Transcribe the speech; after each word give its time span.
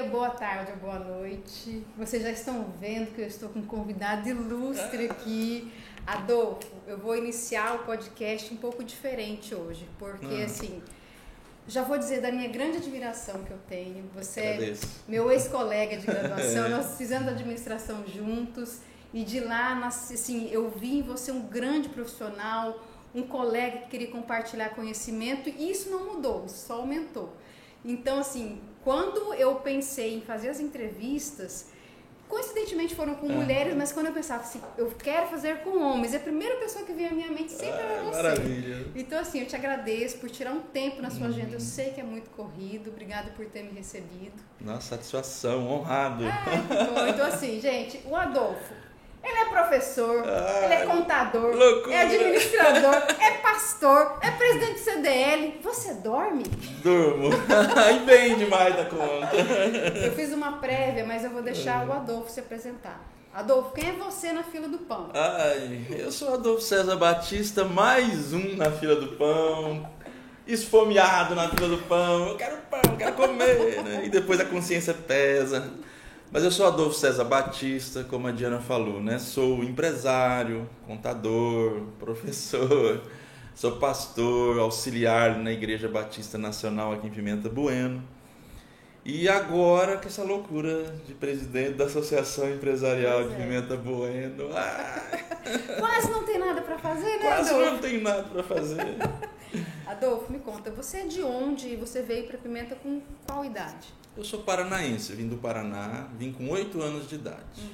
dia, 0.00 0.04
boa 0.04 0.30
tarde 0.30 0.72
ou 0.72 0.78
boa 0.78 0.98
noite. 0.98 1.84
Vocês 1.96 2.22
já 2.22 2.30
estão 2.30 2.72
vendo 2.80 3.14
que 3.14 3.20
eu 3.20 3.26
estou 3.26 3.48
com 3.50 3.58
um 3.58 3.66
convidado 3.66 4.28
ilustre 4.28 5.06
aqui. 5.06 5.70
Adolfo, 6.06 6.66
eu 6.86 6.96
vou 6.98 7.16
iniciar 7.16 7.74
o 7.76 7.78
podcast 7.80 8.52
um 8.52 8.56
pouco 8.56 8.82
diferente 8.82 9.54
hoje, 9.54 9.86
porque 9.98 10.26
Hum. 10.26 10.44
assim, 10.44 10.82
já 11.68 11.82
vou 11.82 11.98
dizer 11.98 12.22
da 12.22 12.32
minha 12.32 12.48
grande 12.48 12.78
admiração 12.78 13.44
que 13.44 13.50
eu 13.50 13.58
tenho. 13.68 14.04
Você 14.14 14.40
é 14.40 14.54
Agradeço. 14.54 14.86
meu 15.06 15.30
ex-colega 15.30 15.98
de 15.98 16.06
graduação, 16.06 16.68
nós 16.70 16.96
fizemos 16.96 17.28
administração 17.28 18.04
juntos 18.06 18.80
e 19.12 19.22
de 19.22 19.40
lá, 19.40 19.86
assim, 19.86 20.48
eu 20.50 20.70
vi 20.70 20.98
em 20.98 21.02
você 21.02 21.30
um 21.30 21.42
grande 21.42 21.88
profissional, 21.90 22.82
um 23.14 23.22
colega 23.22 23.78
que 23.78 23.88
queria 23.88 24.10
compartilhar 24.10 24.70
conhecimento 24.70 25.48
e 25.48 25.70
isso 25.70 25.90
não 25.90 26.14
mudou, 26.14 26.46
isso 26.46 26.66
só 26.66 26.74
aumentou. 26.76 27.34
Então, 27.84 28.18
assim, 28.18 28.60
quando 28.84 29.34
eu 29.34 29.56
pensei 29.56 30.14
em 30.16 30.20
fazer 30.20 30.48
as 30.48 30.60
entrevistas, 30.60 31.66
coincidentemente 32.28 32.94
foram 32.94 33.14
com 33.16 33.26
Ah. 33.26 33.32
mulheres, 33.32 33.74
mas 33.76 33.90
quando 33.92 34.06
eu 34.06 34.12
pensava 34.12 34.42
assim, 34.42 34.60
eu 34.78 34.86
quero 34.92 35.26
fazer 35.26 35.58
com 35.62 35.82
homens, 35.82 36.14
a 36.14 36.18
primeira 36.20 36.56
pessoa 36.56 36.84
que 36.84 36.92
veio 36.92 37.08
à 37.08 37.12
minha 37.12 37.28
mente 37.30 37.50
sempre 37.50 37.80
era 37.80 38.00
Ah, 38.00 38.04
você. 38.04 38.22
maravilha. 38.22 38.86
Então, 38.94 39.18
assim, 39.18 39.40
eu 39.40 39.46
te 39.46 39.56
agradeço 39.56 40.18
por 40.18 40.30
tirar 40.30 40.52
um 40.52 40.60
tempo 40.60 41.02
na 41.02 41.10
sua 41.10 41.26
Uhum. 41.26 41.32
agenda. 41.32 41.52
Eu 41.52 41.60
sei 41.60 41.90
que 41.90 42.00
é 42.00 42.04
muito 42.04 42.30
corrido. 42.30 42.90
Obrigada 42.90 43.30
por 43.32 43.46
ter 43.46 43.64
me 43.64 43.72
recebido. 43.72 44.40
Nossa, 44.60 44.94
satisfação, 44.96 45.68
honrado. 45.68 46.22
Bom. 46.24 47.06
Então, 47.08 47.26
assim, 47.26 47.60
gente, 47.60 48.00
o 48.06 48.14
Adolfo, 48.14 48.74
ele 49.22 49.38
é 49.38 49.44
professor, 49.46 50.24
ele 50.64 50.74
é 50.74 50.86
contador, 50.86 51.54
loucura. 51.54 51.94
é 51.94 52.02
administrador, 52.02 52.94
é 53.20 53.30
pastor, 53.38 54.18
é 54.22 54.30
presidente 54.30 54.72
do 54.72 54.78
CDL. 54.78 55.60
Você 55.62 55.94
dorme? 55.94 56.44
Durmo. 56.82 57.30
e 57.94 57.98
bem 58.06 58.36
demais 58.36 58.74
da 58.74 58.86
conta. 58.86 59.36
Eu 60.04 60.12
fiz 60.12 60.32
uma 60.32 60.52
prévia, 60.52 61.04
mas 61.04 61.22
eu 61.24 61.30
vou 61.30 61.42
deixar 61.42 61.86
o 61.86 61.92
Adolfo 61.92 62.30
se 62.30 62.40
apresentar. 62.40 63.00
Adolfo, 63.32 63.72
quem 63.72 63.90
é 63.90 63.92
você 63.92 64.32
na 64.32 64.42
fila 64.42 64.68
do 64.68 64.78
pão? 64.78 65.10
Ai, 65.14 65.86
eu 65.90 66.10
sou 66.10 66.34
Adolfo 66.34 66.62
César 66.62 66.96
Batista, 66.96 67.64
mais 67.64 68.32
um 68.32 68.56
na 68.56 68.72
fila 68.72 68.96
do 68.96 69.16
pão. 69.16 69.88
Esfomeado 70.46 71.36
na 71.36 71.48
fila 71.48 71.68
do 71.68 71.78
pão. 71.78 72.28
Eu 72.28 72.36
quero 72.36 72.56
pão, 72.68 72.80
eu 72.90 72.96
quero 72.96 73.12
comer, 73.12 73.82
né? 73.84 74.02
E 74.04 74.08
depois 74.08 74.40
a 74.40 74.44
consciência 74.44 74.92
pesa. 74.92 75.70
Mas 76.32 76.44
eu 76.44 76.50
sou 76.52 76.66
Adolfo 76.66 76.96
César 76.96 77.24
Batista, 77.24 78.04
como 78.04 78.28
a 78.28 78.30
Diana 78.30 78.60
falou, 78.60 79.02
né? 79.02 79.18
Sou 79.18 79.64
empresário, 79.64 80.68
contador, 80.86 81.82
professor, 81.98 83.02
sou 83.52 83.72
pastor, 83.78 84.60
auxiliar 84.60 85.36
na 85.36 85.50
Igreja 85.50 85.88
Batista 85.88 86.38
Nacional 86.38 86.92
aqui 86.92 87.08
em 87.08 87.10
Pimenta 87.10 87.48
Bueno. 87.48 88.00
E 89.04 89.28
agora 89.28 89.96
com 89.96 90.06
essa 90.06 90.22
loucura 90.22 90.94
de 91.04 91.14
presidente 91.14 91.72
da 91.72 91.86
Associação 91.86 92.48
Empresarial 92.48 93.24
de 93.24 93.34
é. 93.34 93.36
Pimenta 93.36 93.76
Bueno. 93.76 94.50
Ah, 94.54 95.02
Quase 95.80 96.10
não 96.12 96.22
tem 96.22 96.38
nada 96.38 96.60
pra 96.60 96.78
fazer, 96.78 97.16
né, 97.16 97.22
quase 97.22 97.50
Adolfo? 97.50 97.70
não 97.72 97.78
tem 97.78 98.00
nada 98.00 98.22
para 98.22 98.42
fazer. 98.44 98.96
Adolfo, 99.84 100.30
me 100.30 100.38
conta, 100.38 100.70
você 100.70 100.98
é 100.98 101.06
de 101.06 101.22
onde? 101.22 101.74
Você 101.74 102.02
veio 102.02 102.28
pra 102.28 102.38
Pimenta 102.38 102.76
com 102.76 103.00
qual 103.26 103.44
idade? 103.44 103.98
Eu 104.16 104.24
sou 104.24 104.42
paranaense, 104.42 105.14
vim 105.14 105.28
do 105.28 105.36
Paraná, 105.36 106.08
vim 106.18 106.32
com 106.32 106.48
8 106.48 106.82
anos 106.82 107.08
de 107.08 107.14
idade. 107.14 107.70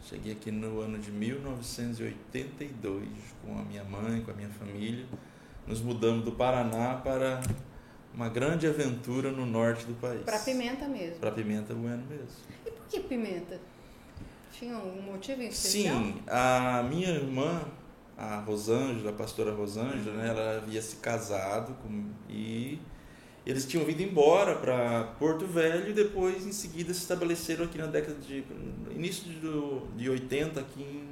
Cheguei 0.00 0.32
aqui 0.32 0.50
no 0.50 0.80
ano 0.80 0.98
de 0.98 1.10
1982 1.10 3.08
com 3.44 3.58
a 3.58 3.62
minha 3.62 3.82
mãe, 3.84 4.22
com 4.22 4.30
a 4.30 4.34
minha 4.34 4.48
família. 4.48 5.04
Nos 5.66 5.80
mudamos 5.80 6.24
do 6.24 6.32
Paraná 6.32 6.94
para 6.94 7.40
uma 8.14 8.28
grande 8.28 8.66
aventura 8.66 9.32
no 9.32 9.44
norte 9.44 9.84
do 9.84 9.94
país. 9.94 10.22
Pra 10.22 10.38
Pimenta 10.38 10.86
mesmo. 10.86 11.18
Para 11.18 11.32
Pimenta 11.32 11.74
Bueno 11.74 12.04
mesmo. 12.08 12.28
E 12.66 12.70
por 12.70 12.86
que 12.86 13.00
Pimenta? 13.00 13.60
Tinha 14.52 14.76
algum 14.76 15.02
motivo 15.02 15.42
em 15.42 15.48
especial? 15.48 15.96
Sim, 15.96 16.22
a 16.28 16.82
minha 16.88 17.08
irmã, 17.08 17.64
a 18.16 18.36
Rosângela, 18.36 19.10
a 19.10 19.14
pastora 19.14 19.52
Rosângela, 19.52 20.16
né, 20.16 20.28
ela 20.28 20.58
havia 20.58 20.80
se 20.80 20.96
casado 20.96 21.74
com, 21.82 22.10
e 22.28 22.78
eles 23.46 23.66
tinham 23.66 23.84
vindo 23.84 24.00
embora 24.02 24.54
para 24.54 25.04
Porto 25.18 25.46
Velho 25.46 25.90
e 25.90 25.92
depois 25.92 26.46
em 26.46 26.52
seguida 26.52 26.92
se 26.94 27.00
estabeleceram 27.00 27.64
aqui 27.64 27.76
na 27.78 27.86
década 27.86 28.14
de 28.20 28.44
início 28.94 29.24
de, 29.24 30.02
de 30.02 30.10
80 30.10 30.60
aqui 30.60 30.82
em, 30.82 31.08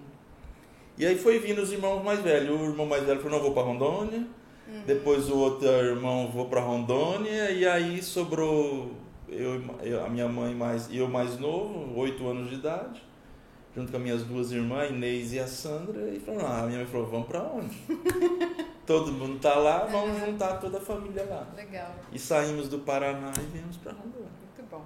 e 0.99 1.07
aí 1.07 1.17
foi 1.17 1.39
vindo 1.39 1.61
os 1.63 1.73
irmãos 1.73 2.03
mais 2.05 2.21
velhos. 2.21 2.61
O 2.61 2.65
irmão 2.65 2.85
mais 2.87 3.05
velho 3.05 3.21
falou: 3.21 3.39
"Não 3.39 3.45
vou 3.45 3.55
para 3.55 3.63
Rondônia". 3.63 4.27
Uhum. 4.69 4.83
Depois 4.87 5.29
o 5.31 5.37
outro 5.39 5.67
irmão 5.67 6.31
vou 6.31 6.47
para 6.47 6.61
Rondônia 6.61 7.51
e 7.51 7.67
aí 7.67 8.03
sobrou 8.03 8.93
eu, 9.29 9.61
eu- 9.83 10.05
a 10.05 10.09
minha 10.09 10.29
mãe 10.29 10.55
mais 10.55 10.89
eu 10.93 11.09
mais 11.09 11.39
novo, 11.39 11.99
oito 11.99 12.27
anos 12.29 12.49
de 12.51 12.57
idade, 12.57 13.01
junto 13.75 13.91
com 13.91 13.97
as 13.99 14.03
minhas 14.03 14.23
duas 14.25 14.51
irmãs, 14.53 14.91
Inês 14.91 15.33
e 15.33 15.39
a 15.39 15.47
Sandra, 15.47 16.09
e 16.11 16.19
falou, 16.21 16.45
ah, 16.47 16.63
a 16.63 16.67
minha 16.67 16.79
mãe 16.79 16.87
falou, 16.87 17.07
vamos 17.07 17.27
para 17.29 17.43
onde? 17.43 17.77
Todo 18.87 19.13
mundo 19.13 19.39
tá 19.39 19.55
lá, 19.55 19.85
vamos 19.87 20.19
juntar 20.19 20.55
toda 20.59 20.79
a 20.79 20.81
família 20.81 21.25
lá. 21.25 21.47
Legal, 21.55 21.95
E 22.13 22.19
saímos 22.19 22.69
do 22.69 22.81
Paraná 22.81 23.33
e 23.39 23.47
viemos 23.53 23.77
para 23.77 23.93
Rondônia. 23.93 24.29
muito 24.57 24.69
bom. 24.71 24.85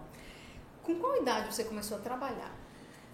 Com 0.82 0.96
qual 0.96 1.16
idade 1.22 1.54
você 1.54 1.64
começou 1.64 1.96
a 1.96 2.00
trabalhar? 2.00 2.54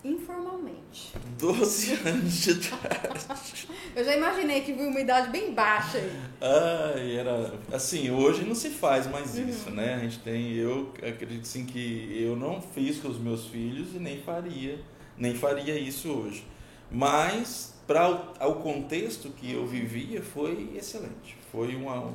Informalmente. 0.02 1.12
12 1.38 1.92
anos 2.08 2.32
de 2.42 2.50
idade. 2.50 3.68
Eu 3.94 4.04
já 4.04 4.16
imaginei 4.16 4.62
que 4.62 4.72
viu 4.72 4.88
uma 4.88 4.98
idade 4.98 5.30
bem 5.30 5.54
baixa 5.54 5.98
aí. 5.98 6.12
Ai, 6.40 7.16
era 7.16 7.52
assim, 7.72 8.10
hoje 8.10 8.44
não 8.44 8.54
se 8.54 8.70
faz 8.70 9.06
mais 9.06 9.36
Uhum. 9.36 9.48
isso, 9.48 9.70
né? 9.70 9.94
A 9.94 9.98
gente 9.98 10.18
tem, 10.20 10.52
eu 10.54 10.92
acredito 11.06 11.46
sim 11.46 11.64
que 11.66 12.18
eu 12.20 12.34
não 12.34 12.60
fiz 12.60 12.98
com 12.98 13.08
os 13.08 13.18
meus 13.18 13.46
filhos 13.46 13.94
e 13.94 13.98
nem 13.98 14.20
faria, 14.22 14.80
nem 15.20 15.34
faria 15.34 15.78
isso 15.78 16.10
hoje. 16.10 16.44
Mas 16.90 17.74
para 17.86 18.10
o, 18.10 18.50
o 18.50 18.54
contexto 18.56 19.30
que 19.30 19.52
eu 19.52 19.66
vivia 19.66 20.22
foi 20.22 20.72
excelente. 20.74 21.36
Foi 21.52 21.76
uma 21.76 22.12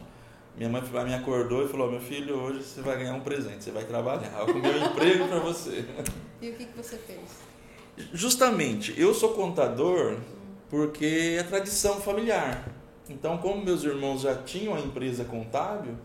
minha 0.58 0.70
mãe 0.70 0.82
me 1.04 1.14
acordou 1.14 1.66
e 1.66 1.68
falou: 1.68 1.92
"Meu 1.92 2.00
filho, 2.00 2.36
hoje 2.36 2.64
você 2.64 2.82
vai 2.82 2.98
ganhar 2.98 3.14
um 3.14 3.20
presente, 3.20 3.64
você 3.64 3.72
vai 3.72 3.84
trabalhar, 3.84 4.32
eu 4.32 4.44
arrumei 4.44 4.72
um 4.72 4.86
emprego 4.92 5.28
para 5.28 5.40
você". 5.40 5.86
E 6.42 6.50
o 6.50 6.54
que, 6.56 6.66
que 6.66 6.78
você 6.78 6.98
fez? 6.98 7.20
Justamente, 8.14 8.94
eu 9.00 9.14
sou 9.14 9.34
contador 9.34 10.18
porque 10.70 11.38
é 11.40 11.44
tradição 11.44 12.02
familiar. 12.02 12.68
Então, 13.10 13.38
como 13.38 13.64
meus 13.64 13.84
irmãos 13.84 14.22
já 14.22 14.36
tinham 14.36 14.76
a 14.76 14.80
empresa 14.80 15.24
contábil, 15.26 15.96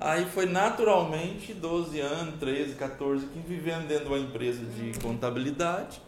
aí 0.00 0.26
foi 0.26 0.46
naturalmente 0.46 1.54
12 1.54 2.00
anos, 2.00 2.34
13, 2.40 2.74
14, 2.74 3.26
15 3.26 3.46
vivendo 3.46 3.86
dentro 3.86 4.06
de 4.06 4.10
uma 4.10 4.18
empresa 4.18 4.64
de 4.64 4.98
contabilidade. 5.00 6.00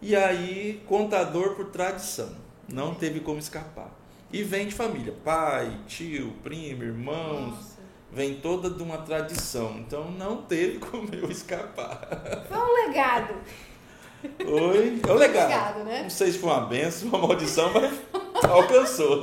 E 0.00 0.14
aí, 0.14 0.82
contador 0.86 1.54
por 1.54 1.66
tradição. 1.66 2.30
Não 2.68 2.94
teve 2.94 3.20
como 3.20 3.38
escapar. 3.38 3.90
E 4.32 4.42
vem 4.42 4.66
de 4.66 4.74
família, 4.74 5.14
pai, 5.24 5.78
tio, 5.86 6.32
primo, 6.42 6.82
irmãos, 6.82 7.54
Nossa. 7.54 7.78
vem 8.10 8.34
toda 8.36 8.68
de 8.68 8.82
uma 8.82 8.98
tradição. 8.98 9.76
Então, 9.78 10.10
não 10.10 10.42
teve 10.42 10.78
como 10.84 11.08
eu 11.14 11.30
escapar. 11.30 12.44
Foi 12.48 12.58
um 12.58 12.86
legado. 12.86 13.34
Oi, 14.40 15.00
é 15.06 15.12
o 15.12 15.14
legado. 15.14 15.48
Legado, 15.48 15.84
né? 15.84 16.02
Não 16.02 16.10
sei 16.10 16.32
se 16.32 16.38
foi 16.38 16.48
uma 16.50 16.62
benção, 16.66 17.08
uma 17.10 17.18
maldição, 17.18 17.70
mas 17.74 17.92
alcançou. 18.50 19.22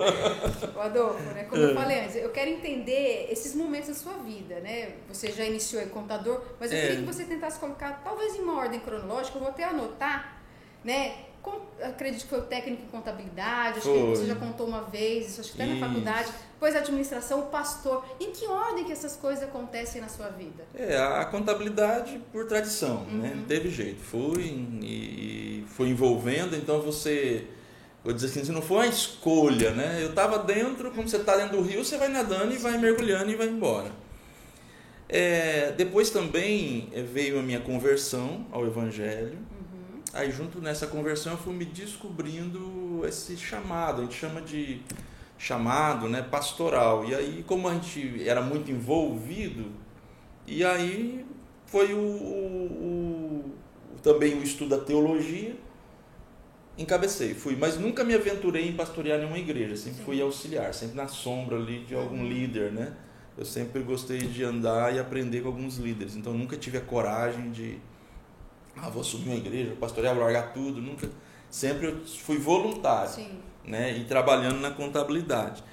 O 0.75 0.79
Adolfo, 0.79 1.19
né? 1.33 1.43
Como 1.45 1.59
eu 1.61 1.73
falei 1.73 2.01
antes, 2.01 2.15
eu 2.17 2.29
quero 2.29 2.51
entender 2.51 3.27
esses 3.31 3.55
momentos 3.55 3.89
da 3.89 3.95
sua 3.95 4.13
vida, 4.23 4.59
né? 4.59 4.93
Você 5.09 5.31
já 5.31 5.43
iniciou 5.43 5.81
em 5.81 5.89
contador, 5.89 6.41
mas 6.59 6.71
eu 6.71 6.77
É. 6.77 6.81
queria 6.81 6.97
que 6.97 7.05
você 7.05 7.25
tentasse 7.25 7.59
colocar, 7.59 8.01
talvez 8.03 8.35
em 8.35 8.41
uma 8.43 8.57
ordem 8.59 8.79
cronológica, 8.79 9.37
eu 9.37 9.41
vou 9.41 9.49
até 9.49 9.63
anotar, 9.63 10.40
né? 10.83 11.13
Com, 11.41 11.59
acredito 11.81 12.21
que 12.21 12.29
foi 12.29 12.39
o 12.39 12.43
técnico 12.43 12.83
em 12.83 12.87
contabilidade, 12.87 13.79
acho 13.79 13.91
que 13.91 13.99
Foi. 13.99 14.09
você 14.09 14.25
já 14.27 14.35
contou 14.35 14.67
uma 14.67 14.81
vez, 14.81 15.29
isso 15.29 15.41
acho 15.41 15.53
que 15.53 15.61
até 15.61 15.71
na 15.71 15.77
Isso. 15.77 15.87
faculdade, 15.87 16.31
depois 16.53 16.75
a 16.75 16.79
administração, 16.79 17.39
o 17.39 17.45
pastor. 17.47 18.05
Em 18.19 18.31
que 18.31 18.45
ordem 18.45 18.85
que 18.85 18.91
essas 18.91 19.15
coisas 19.15 19.43
acontecem 19.43 19.99
na 19.99 20.07
sua 20.07 20.29
vida? 20.29 20.63
É, 20.75 20.95
a 20.97 21.25
contabilidade 21.25 22.21
por 22.31 22.45
tradição, 22.45 23.05
né? 23.05 23.29
Uhum. 23.29 23.37
Não 23.37 23.45
teve 23.45 23.69
jeito. 23.71 23.99
Fui 23.99 24.43
e, 24.43 25.63
e 25.63 25.65
foi 25.67 25.89
envolvendo, 25.89 26.55
então 26.55 26.79
você. 26.79 27.47
Vou 28.03 28.13
dizer 28.13 28.27
assim, 28.27 28.43
se 28.43 28.51
não 28.51 28.61
for 28.61 28.75
uma 28.75 28.87
escolha, 28.87 29.71
né? 29.71 29.99
Eu 30.01 30.09
estava 30.09 30.39
dentro, 30.39 30.91
como 30.91 31.07
você 31.07 31.17
está 31.17 31.37
dentro 31.37 31.57
do 31.57 31.63
rio, 31.63 31.83
você 31.83 31.97
vai 31.97 32.07
nadando 32.07 32.53
e 32.53 32.57
vai 32.57 32.77
mergulhando 32.77 33.31
e 33.31 33.35
vai 33.35 33.47
embora. 33.47 33.91
É, 35.07 35.73
depois 35.73 36.09
também 36.09 36.89
eh, 36.93 37.01
veio 37.01 37.37
a 37.37 37.43
minha 37.43 37.59
conversão 37.59 38.45
ao 38.51 38.65
Evangelho. 38.65 39.37
Aí 40.13 40.29
junto 40.31 40.59
nessa 40.61 40.87
conversão 40.87 41.33
eu 41.33 41.37
fui 41.37 41.53
me 41.53 41.65
descobrindo 41.65 43.01
esse 43.07 43.37
chamado, 43.37 44.01
a 44.01 44.03
gente 44.05 44.15
chama 44.15 44.41
de 44.41 44.81
chamado, 45.37 46.07
né, 46.09 46.21
pastoral. 46.21 47.05
E 47.05 47.15
aí 47.15 47.43
como 47.47 47.67
a 47.67 47.73
gente 47.73 48.27
era 48.27 48.41
muito 48.41 48.69
envolvido, 48.71 49.71
e 50.45 50.63
aí 50.65 51.25
foi 51.65 51.93
o, 51.93 51.97
o- 51.99 53.45
o- 53.45 53.51
também 54.03 54.37
o 54.37 54.43
estudo 54.43 54.77
da 54.77 54.83
teologia, 54.83 55.55
encabecei, 56.77 57.33
fui, 57.33 57.55
mas 57.55 57.77
nunca 57.77 58.03
me 58.03 58.13
aventurei 58.15 58.67
em 58.67 58.73
pastorear 58.73 59.19
nenhuma 59.19 59.37
igreja, 59.37 59.75
sempre 59.75 59.99
Sim. 59.99 60.03
fui 60.05 60.21
auxiliar, 60.21 60.73
sempre 60.73 60.95
na 60.95 61.07
sombra 61.07 61.57
ali 61.57 61.83
de 61.85 61.93
algum 61.95 62.17
Uhum. 62.21 62.27
líder, 62.29 62.71
né? 62.71 62.93
Eu 63.37 63.45
sempre 63.45 63.81
gostei 63.81 64.19
de 64.19 64.43
andar 64.43 64.93
e 64.93 64.99
aprender 64.99 65.41
com 65.41 65.47
alguns 65.49 65.77
líderes, 65.77 66.15
então 66.15 66.33
nunca 66.33 66.57
tive 66.57 66.77
a 66.77 66.81
coragem 66.81 67.51
de 67.51 67.77
ah, 68.81 68.89
vou 68.89 69.01
assumir 69.01 69.29
uma 69.29 69.35
igreja, 69.35 69.75
pastorear, 69.79 70.15
vou 70.15 70.23
largar 70.23 70.53
tudo, 70.53 70.81
nunca. 70.81 71.09
Sempre 71.49 71.87
eu 71.87 71.97
fui 72.05 72.37
voluntário, 72.37 73.11
Sim. 73.11 73.29
né? 73.65 73.97
E 73.97 74.05
trabalhando 74.05 74.59
na 74.59 74.71
contabilidade. 74.71 75.63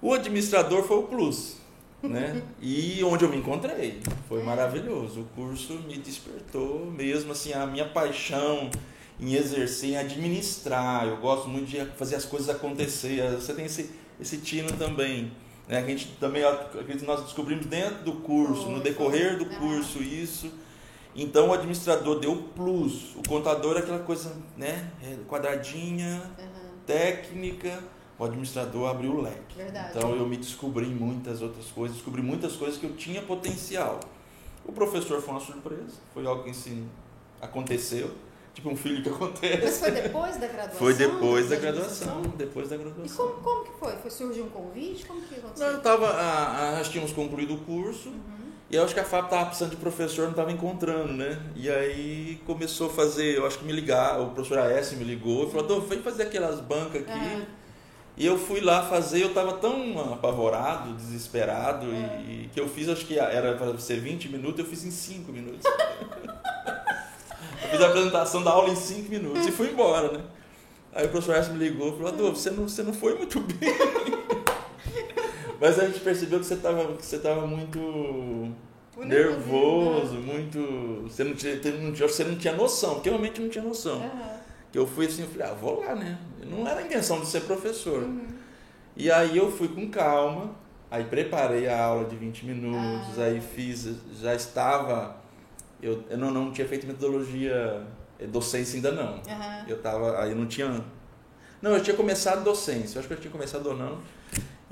O 0.00 0.12
administrador 0.12 0.82
foi 0.82 0.98
o 0.98 1.02
plus, 1.04 1.56
né? 2.02 2.42
E 2.60 3.02
onde 3.04 3.24
eu 3.24 3.28
me 3.28 3.36
encontrei, 3.36 4.00
foi 4.28 4.42
maravilhoso. 4.42 5.20
O 5.20 5.24
curso 5.36 5.74
me 5.86 5.96
despertou 5.96 6.86
mesmo 6.86 7.32
assim 7.32 7.52
a 7.52 7.66
minha 7.66 7.88
paixão 7.88 8.70
em 9.20 9.34
exercer, 9.34 9.90
em 9.90 9.96
administrar. 9.96 11.06
Eu 11.06 11.18
gosto 11.18 11.48
muito 11.48 11.66
de 11.66 11.84
fazer 11.96 12.16
as 12.16 12.24
coisas 12.24 12.48
acontecer. 12.48 13.30
Você 13.36 13.54
tem 13.54 13.66
esse 13.66 14.02
esse 14.22 14.38
tino 14.38 14.70
também, 14.72 15.32
né? 15.68 15.78
A 15.78 15.86
gente 15.86 16.06
também 16.20 16.44
acredito 16.44 17.04
nós 17.04 17.22
descobrimos 17.22 17.66
dentro 17.66 18.04
do 18.04 18.12
curso, 18.12 18.68
no 18.68 18.80
decorrer 18.80 19.36
do 19.36 19.46
curso 19.46 20.02
isso. 20.02 20.50
Então 21.14 21.48
o 21.48 21.52
administrador 21.52 22.18
deu 22.18 22.36
plus, 22.54 23.14
o 23.16 23.22
contador 23.28 23.76
é 23.76 23.80
aquela 23.80 23.98
coisa, 23.98 24.34
né, 24.56 24.90
é, 25.02 25.16
quadradinha, 25.28 26.22
Aham. 26.38 26.70
técnica, 26.86 27.82
o 28.18 28.24
administrador 28.24 28.88
abriu 28.88 29.16
o 29.16 29.20
leque. 29.20 29.56
Verdade. 29.56 29.88
Então 29.90 30.14
eu 30.16 30.26
me 30.26 30.36
descobri 30.38 30.86
em 30.86 30.94
muitas 30.94 31.42
outras 31.42 31.66
coisas, 31.66 31.96
descobri 31.96 32.22
muitas 32.22 32.56
coisas 32.56 32.78
que 32.78 32.86
eu 32.86 32.94
tinha 32.96 33.20
potencial. 33.22 34.00
O 34.64 34.72
professor 34.72 35.20
foi 35.20 35.34
uma 35.34 35.40
surpresa, 35.40 35.96
foi 36.14 36.24
algo 36.24 36.44
que 36.44 36.50
assim, 36.50 36.88
aconteceu, 37.40 38.10
tipo 38.54 38.70
um 38.70 38.76
filho 38.76 39.02
que 39.02 39.10
Mas 39.10 39.16
acontece. 39.18 39.80
foi 39.80 39.90
depois 39.90 40.36
da 40.38 40.46
graduação? 40.46 40.78
Foi 40.78 40.94
depois 40.94 41.48
da 41.50 41.56
administração? 41.56 42.06
graduação, 42.22 42.36
depois 42.38 42.68
da 42.68 42.76
E 42.76 42.78
graduação. 42.78 43.26
como, 43.28 43.42
como 43.42 43.64
que 43.64 43.78
foi? 43.78 43.92
Foi 43.96 44.10
surgiu 44.10 44.44
um 44.44 44.50
convite? 44.50 45.04
Como 45.04 45.20
que 45.22 45.34
aconteceu? 45.34 45.66
Não, 45.66 45.74
eu 45.74 45.82
tava, 45.82 46.06
a, 46.08 46.68
a, 46.68 46.76
nós 46.78 46.88
tínhamos 46.88 47.12
concluído 47.12 47.54
o 47.54 47.58
curso 47.58 48.08
Uhum. 48.10 48.41
E 48.72 48.76
eu 48.76 48.82
acho 48.84 48.94
que 48.94 49.00
a 49.00 49.04
FAP 49.04 49.28
tava 49.28 49.46
precisando 49.46 49.70
de 49.70 49.76
professor, 49.76 50.22
não 50.22 50.30
estava 50.30 50.50
encontrando, 50.50 51.12
né? 51.12 51.38
E 51.54 51.68
aí 51.70 52.40
começou 52.46 52.86
a 52.88 52.90
fazer, 52.90 53.36
eu 53.36 53.46
acho 53.46 53.58
que 53.58 53.64
me 53.66 53.72
ligar, 53.72 54.18
o 54.20 54.30
professor 54.30 54.58
AS 54.58 54.92
me 54.94 55.04
ligou 55.04 55.44
e 55.46 55.50
falou, 55.50 55.64
Adolfo, 55.66 55.88
vem 55.88 56.00
fazer 56.00 56.22
aquelas 56.24 56.58
bancas 56.60 57.02
aqui. 57.02 57.10
Aham. 57.12 57.42
E 58.16 58.26
eu 58.26 58.38
fui 58.38 58.60
lá 58.60 58.82
fazer, 58.82 59.22
eu 59.22 59.32
tava 59.32 59.52
tão 59.54 60.12
apavorado, 60.12 60.92
desesperado, 60.94 61.86
e- 61.86 61.90
É. 61.94 62.20
e, 62.44 62.50
que 62.52 62.60
eu 62.60 62.68
fiz, 62.68 62.88
acho 62.88 63.04
que 63.06 63.18
era 63.18 63.54
para 63.56 63.76
ser 63.78 64.00
20 64.00 64.28
minutos, 64.28 64.58
eu 64.58 64.66
fiz 64.66 64.84
em 64.84 64.90
5 64.90 65.32
minutos. 65.32 65.62
eu 67.62 67.68
fiz 67.70 67.80
a 67.80 67.86
apresentação 67.88 68.42
da 68.42 68.50
aula 68.50 68.68
em 68.70 68.76
5 68.76 69.08
minutos 69.10 69.46
e 69.46 69.50
fui 69.52 69.68
embora, 69.70 70.12
né? 70.12 70.20
Aí 70.94 71.06
o 71.06 71.08
professor 71.08 71.36
S 71.36 71.50
me 71.50 71.58
ligou 71.58 71.88
e 71.88 71.92
falou, 71.92 72.08
Adolfo, 72.08 72.36
você 72.36 72.50
não, 72.50 72.68
você 72.68 72.82
não 72.82 72.92
foi 72.92 73.14
muito 73.16 73.40
bem. 73.40 73.72
Mas 75.62 75.78
a 75.78 75.86
gente 75.86 76.00
percebeu 76.00 76.40
que 76.40 76.46
você 76.46 76.56
tava, 76.56 76.96
que 76.96 77.06
você 77.06 77.18
tava 77.20 77.46
muito 77.46 77.78
O 77.78 79.04
nervoso, 79.04 80.14
né? 80.14 80.20
muito. 80.32 81.04
Você 81.08 81.22
não, 81.22 81.34
tinha, 81.34 81.54
não 81.54 81.92
tinha- 81.92 82.08
você 82.08 82.24
não 82.24 82.34
tinha 82.36 82.52
noção, 82.54 82.94
porque 82.94 83.08
realmente 83.08 83.40
não 83.40 83.48
tinha 83.48 83.62
noção. 83.62 83.98
Aham. 84.02 84.40
Que 84.72 84.78
eu 84.78 84.86
fui 84.86 85.06
assim, 85.06 85.22
eu 85.22 85.28
falei, 85.28 85.46
ah, 85.46 85.54
vou 85.54 85.80
lá, 85.80 85.94
né? 85.94 86.18
Não 86.50 86.66
era 86.66 86.80
a 86.80 86.82
intenção 86.82 87.20
de 87.20 87.26
ser 87.26 87.42
professor. 87.42 88.02
Uhum. 88.02 88.26
E 88.96 89.08
aí 89.10 89.36
eu 89.36 89.50
fui 89.52 89.68
com 89.68 89.88
calma, 89.88 90.50
aí 90.90 91.04
preparei 91.04 91.68
a 91.68 91.80
aula 91.84 92.08
de 92.08 92.16
20 92.16 92.44
minutos, 92.44 93.18
Ah. 93.18 93.24
aí 93.26 93.40
fiz, 93.40 93.88
já 94.20 94.34
estava. 94.34 95.16
Eu, 95.80 96.02
eu 96.10 96.18
não, 96.18 96.30
não 96.32 96.50
tinha 96.52 96.66
feito 96.66 96.86
metodologia, 96.88 97.82
eh, 98.18 98.26
docência 98.26 98.76
ainda 98.76 98.90
não. 98.92 99.20
Aham. 99.28 99.64
Eu 99.68 99.80
tava. 99.80 100.20
Aí 100.20 100.30
eu 100.30 100.36
não 100.36 100.46
tinha. 100.46 100.82
Não, 101.60 101.72
eu 101.76 101.82
tinha 101.82 101.96
começado 101.96 102.42
docência, 102.42 102.96
eu 102.96 103.00
acho 103.00 103.06
que 103.08 103.14
eu 103.14 103.20
tinha 103.20 103.30
começado 103.30 103.66
ou 103.66 103.76
não. 103.76 103.98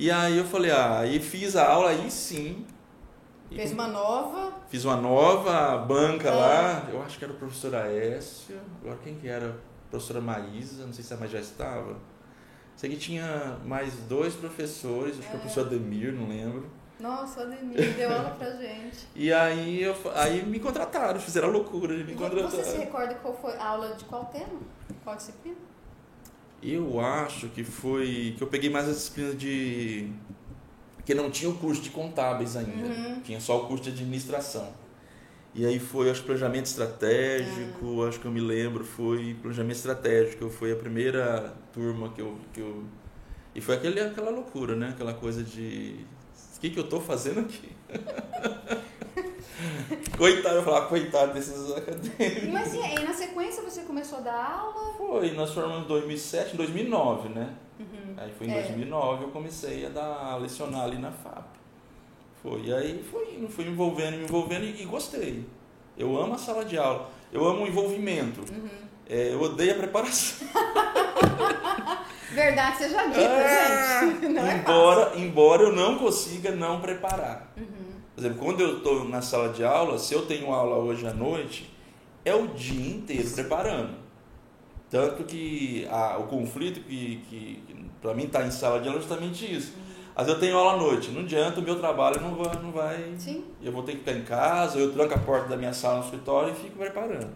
E 0.01 0.11
aí 0.11 0.39
eu 0.39 0.45
falei, 0.47 0.71
ah, 0.71 1.01
aí 1.01 1.21
fiz 1.21 1.55
a 1.57 1.69
aula, 1.69 1.91
aí 1.91 2.11
sim. 2.11 2.65
E 3.51 3.57
Fez 3.57 3.73
uma 3.73 3.87
nova. 3.87 4.53
Fiz 4.71 4.85
uma 4.87 4.97
nova 4.97 5.77
banca 5.77 6.31
Ah. 6.31 6.35
lá, 6.35 6.89
eu 6.91 7.03
acho 7.03 7.19
que 7.19 7.25
era 7.25 7.35
o 7.35 7.37
professor 7.37 7.75
Aécio, 7.75 8.59
agora 8.81 8.99
quem 9.05 9.17
que 9.17 9.29
era? 9.29 9.51
A 9.51 9.91
professora 9.91 10.21
Maísa, 10.23 10.87
não 10.87 10.93
sei 10.95 11.05
se 11.05 11.13
a 11.13 11.19
Maísa 11.19 11.35
já 11.35 11.41
estava. 11.41 11.97
Sei 12.77 12.89
que 12.89 12.97
tinha 12.97 13.59
mais 13.65 13.93
dois 14.09 14.35
professores, 14.35 15.19
acho 15.19 15.29
que 15.29 15.35
Ah. 15.35 15.37
o 15.37 15.41
professor 15.41 15.67
Ademir, 15.67 16.15
não 16.15 16.29
lembro. 16.29 16.71
Nossa, 16.99 17.41
o 17.41 17.43
Ademir 17.43 17.95
deu 17.95 18.11
aula 18.11 18.31
pra 18.39 18.51
gente. 18.53 19.07
E 19.15 19.31
aí, 19.31 19.83
eu, 19.83 19.95
aí 20.15 20.43
me 20.47 20.59
contrataram, 20.61 21.21
fizeram 21.21 21.49
a 21.49 21.51
loucura 21.51 21.95
de 21.95 22.05
me 22.05 22.15
Você 22.15 22.65
se 22.65 22.79
recorda 22.79 23.15
qual 23.17 23.35
foi 23.35 23.55
a 23.57 23.67
aula 23.67 23.95
de 23.95 24.05
qual 24.05 24.25
tema? 24.27 24.61
Qual 25.05 25.15
disciplina? 25.15 25.57
Eu 26.63 27.01
acho 27.01 27.49
que 27.49 27.65
foi 27.65 28.35
que 28.37 28.43
eu 28.43 28.47
peguei 28.49 28.69
mais 28.69 28.89
as 28.89 28.97
disciplinas 28.97 29.39
de. 29.39 30.11
que 31.07 31.15
não 31.15 31.31
tinha 31.31 31.51
o 31.51 31.55
curso 31.55 31.81
de 31.81 31.91
contábeis 31.91 32.57
ainda, 32.57 32.87
Uhum. 32.89 33.21
tinha 33.23 33.41
só 33.41 33.63
o 33.63 33.67
curso 33.67 33.85
de 33.85 33.91
administração. 33.91 34.69
E 35.55 35.67
aí 35.67 35.79
foi, 35.81 36.09
acho 36.11 36.21
que 36.21 36.27
planejamento 36.27 36.67
estratégico, 36.67 38.05
acho 38.05 38.21
que 38.21 38.27
eu 38.27 38.31
me 38.31 38.41
lembro, 38.41 38.85
foi 38.85 39.35
planejamento 39.41 39.77
estratégico, 39.77 40.49
foi 40.51 40.71
a 40.73 40.77
primeira 40.77 41.55
turma 41.73 42.11
que 42.11 42.21
eu. 42.21 42.37
Que 42.53 42.61
eu 42.61 42.85
e 43.55 43.61
foi 43.61 43.75
aquele, 43.77 43.99
aquela 44.01 44.31
loucura, 44.31 44.77
né? 44.77 44.91
Aquela 44.91 45.15
coisa 45.15 45.43
de. 45.43 45.97
O 46.57 46.61
que, 46.61 46.71
que 46.71 46.79
eu 46.79 46.89
tô 46.89 47.01
fazendo 47.01 47.41
aqui? 47.41 47.71
coitado, 50.17 50.57
eu 50.57 50.63
falava, 50.63 50.87
coitado 50.87 51.35
desses 51.35 51.71
acadêmicos. 51.77 52.49
Mas 52.53 52.75
e 52.75 52.79
aí, 52.81 53.05
na 53.05 53.13
sequência 53.13 53.63
você 53.63 53.83
começou 53.83 54.19
a 54.19 54.23
dar 54.23 54.61
aula? 54.61 54.95
Foi, 54.97 55.31
nós 55.33 55.53
formamos 55.53 55.85
em 55.85 55.89
2007, 55.89 56.55
em 56.55 56.57
2009, 56.57 57.29
né? 57.31 57.55
Uhum. 57.79 58.15
Aí 58.17 58.33
foi 58.37 58.47
em 58.47 58.51
É. 58.53 58.63
2009 58.63 59.25
eu 59.25 59.29
comecei 59.31 59.87
a 59.87 59.89
dar 59.89 60.05
a 60.33 60.37
lecionar 60.37 60.83
ali 60.85 60.99
na 60.99 61.11
FAP. 61.11 61.45
Foi, 62.43 62.63
e 62.63 62.73
aí 62.73 62.93
indo, 63.39 63.49
fui 63.51 63.65
me 63.65 63.71
envolvendo, 63.73 64.17
me 64.17 64.25
envolvendo 64.25 64.65
e, 64.65 64.83
e 64.83 64.85
gostei. 64.85 65.45
Eu 65.97 66.17
amo 66.21 66.35
a 66.35 66.39
sala 66.39 66.65
de 66.65 66.79
aula, 66.79 67.11
eu 67.33 67.47
amo 67.47 67.65
o 67.65 67.67
envolvimento, 67.67 68.41
Uhum. 68.53 68.69
É, 69.13 69.33
eu 69.33 69.41
odeio 69.43 69.73
a 69.73 69.75
preparação. 69.75 70.47
Verdade 72.33 72.77
seja 72.79 73.07
dita, 73.09 73.21
Ah, 73.29 74.01
gente. 74.05 74.27
Não 74.33 74.47
é 74.47 74.57
embora, 74.59 75.13
embora 75.19 75.63
eu 75.65 75.73
não 75.73 75.99
consiga 75.99 76.53
não 76.53 76.81
preparar. 76.81 77.53
Uhum. 77.57 77.80
Por 78.21 78.27
exemplo, 78.27 78.45
quando 78.45 78.61
eu 78.61 78.77
estou 78.77 79.09
na 79.09 79.23
sala 79.23 79.49
de 79.49 79.65
aula, 79.65 79.97
se 79.99 80.13
eu 80.13 80.27
tenho 80.27 80.53
aula 80.53 80.77
hoje 80.77 81.07
à 81.07 81.15
noite, 81.15 81.71
é 82.23 82.35
o 82.35 82.49
dia 82.49 82.95
inteiro 82.95 83.31
preparando. 83.31 83.95
Tanto 84.91 85.25
que 85.25 85.87
a- 85.91 86.19
o 86.19 86.25
conflito 86.25 86.81
que, 86.81 87.17
que, 87.31 87.63
que 87.67 87.87
para 88.03 88.13
mim 88.13 88.25
está 88.25 88.45
em 88.47 88.51
sala 88.51 88.79
de 88.81 88.89
aula 88.89 88.99
é 88.99 89.03
justamente 89.03 89.45
isso. 89.51 89.73
Vezes 90.15 90.35
eu 90.35 90.39
tenho 90.39 90.55
aula 90.59 90.75
à 90.75 90.77
noite, 90.77 91.11
não 91.13 91.23
adianta, 91.23 91.61
o 91.61 91.63
meu 91.63 91.79
trabalho 91.79 92.21
não 92.21 92.35
vai, 92.35 92.63
não 92.63 92.71
vai. 92.73 93.15
Sim. 93.17 93.43
Eu 93.63 93.73
vou 93.73 93.83
ter 93.85 93.93
que 93.93 93.99
ficar 94.01 94.13
em 94.13 94.23
casa, 94.23 94.79
eu 94.79 94.93
tranco 94.93 95.15
a 95.15 95.19
porta 95.19 95.49
da 95.49 95.57
minha 95.57 95.73
sala 95.73 96.01
no 96.01 96.05
escritório 96.05 96.53
e 96.53 96.57
fico 96.57 96.77
preparando. 96.77 97.31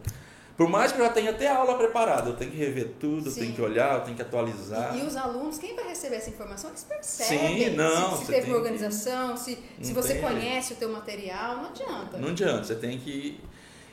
Por 0.56 0.68
mais 0.68 0.92
que 0.92 1.00
eu 1.00 1.04
já 1.04 1.10
tenha 1.12 1.30
até 1.30 1.48
a 1.48 1.56
aula 1.56 1.76
preparada, 1.76 2.30
eu 2.30 2.36
tenho 2.36 2.50
que 2.52 2.56
rever 2.56 2.92
tudo, 3.00 3.26
eu 3.28 3.32
Sim. 3.32 3.40
tenho 3.40 3.52
que 3.54 3.60
olhar, 3.62 3.94
eu 3.96 4.00
tenho 4.02 4.14
que 4.16 4.22
atualizar. 4.22 4.96
E, 4.96 5.00
e 5.00 5.06
os 5.06 5.16
alunos, 5.16 5.58
quem 5.58 5.74
vai 5.74 5.88
receber 5.88 6.16
essa 6.16 6.30
informação, 6.30 6.70
eles 6.70 6.84
percebem 6.84 7.70
Sim, 7.70 7.76
não, 7.76 8.12
se, 8.12 8.18
se 8.20 8.26
teve 8.26 8.40
tem 8.42 8.50
que- 8.50 8.56
organização, 8.56 9.36
se, 9.36 9.58
se 9.82 9.92
Não 9.92 10.02
você 10.02 10.12
tem 10.14 10.22
conhece 10.22 10.74
o 10.74 10.76
teu 10.76 10.88
material, 10.90 11.56
não 11.56 11.70
adianta. 11.70 12.18
Não 12.18 12.28
adianta, 12.28 12.62
você 12.64 12.74
tem 12.76 12.98
que. 12.98 13.40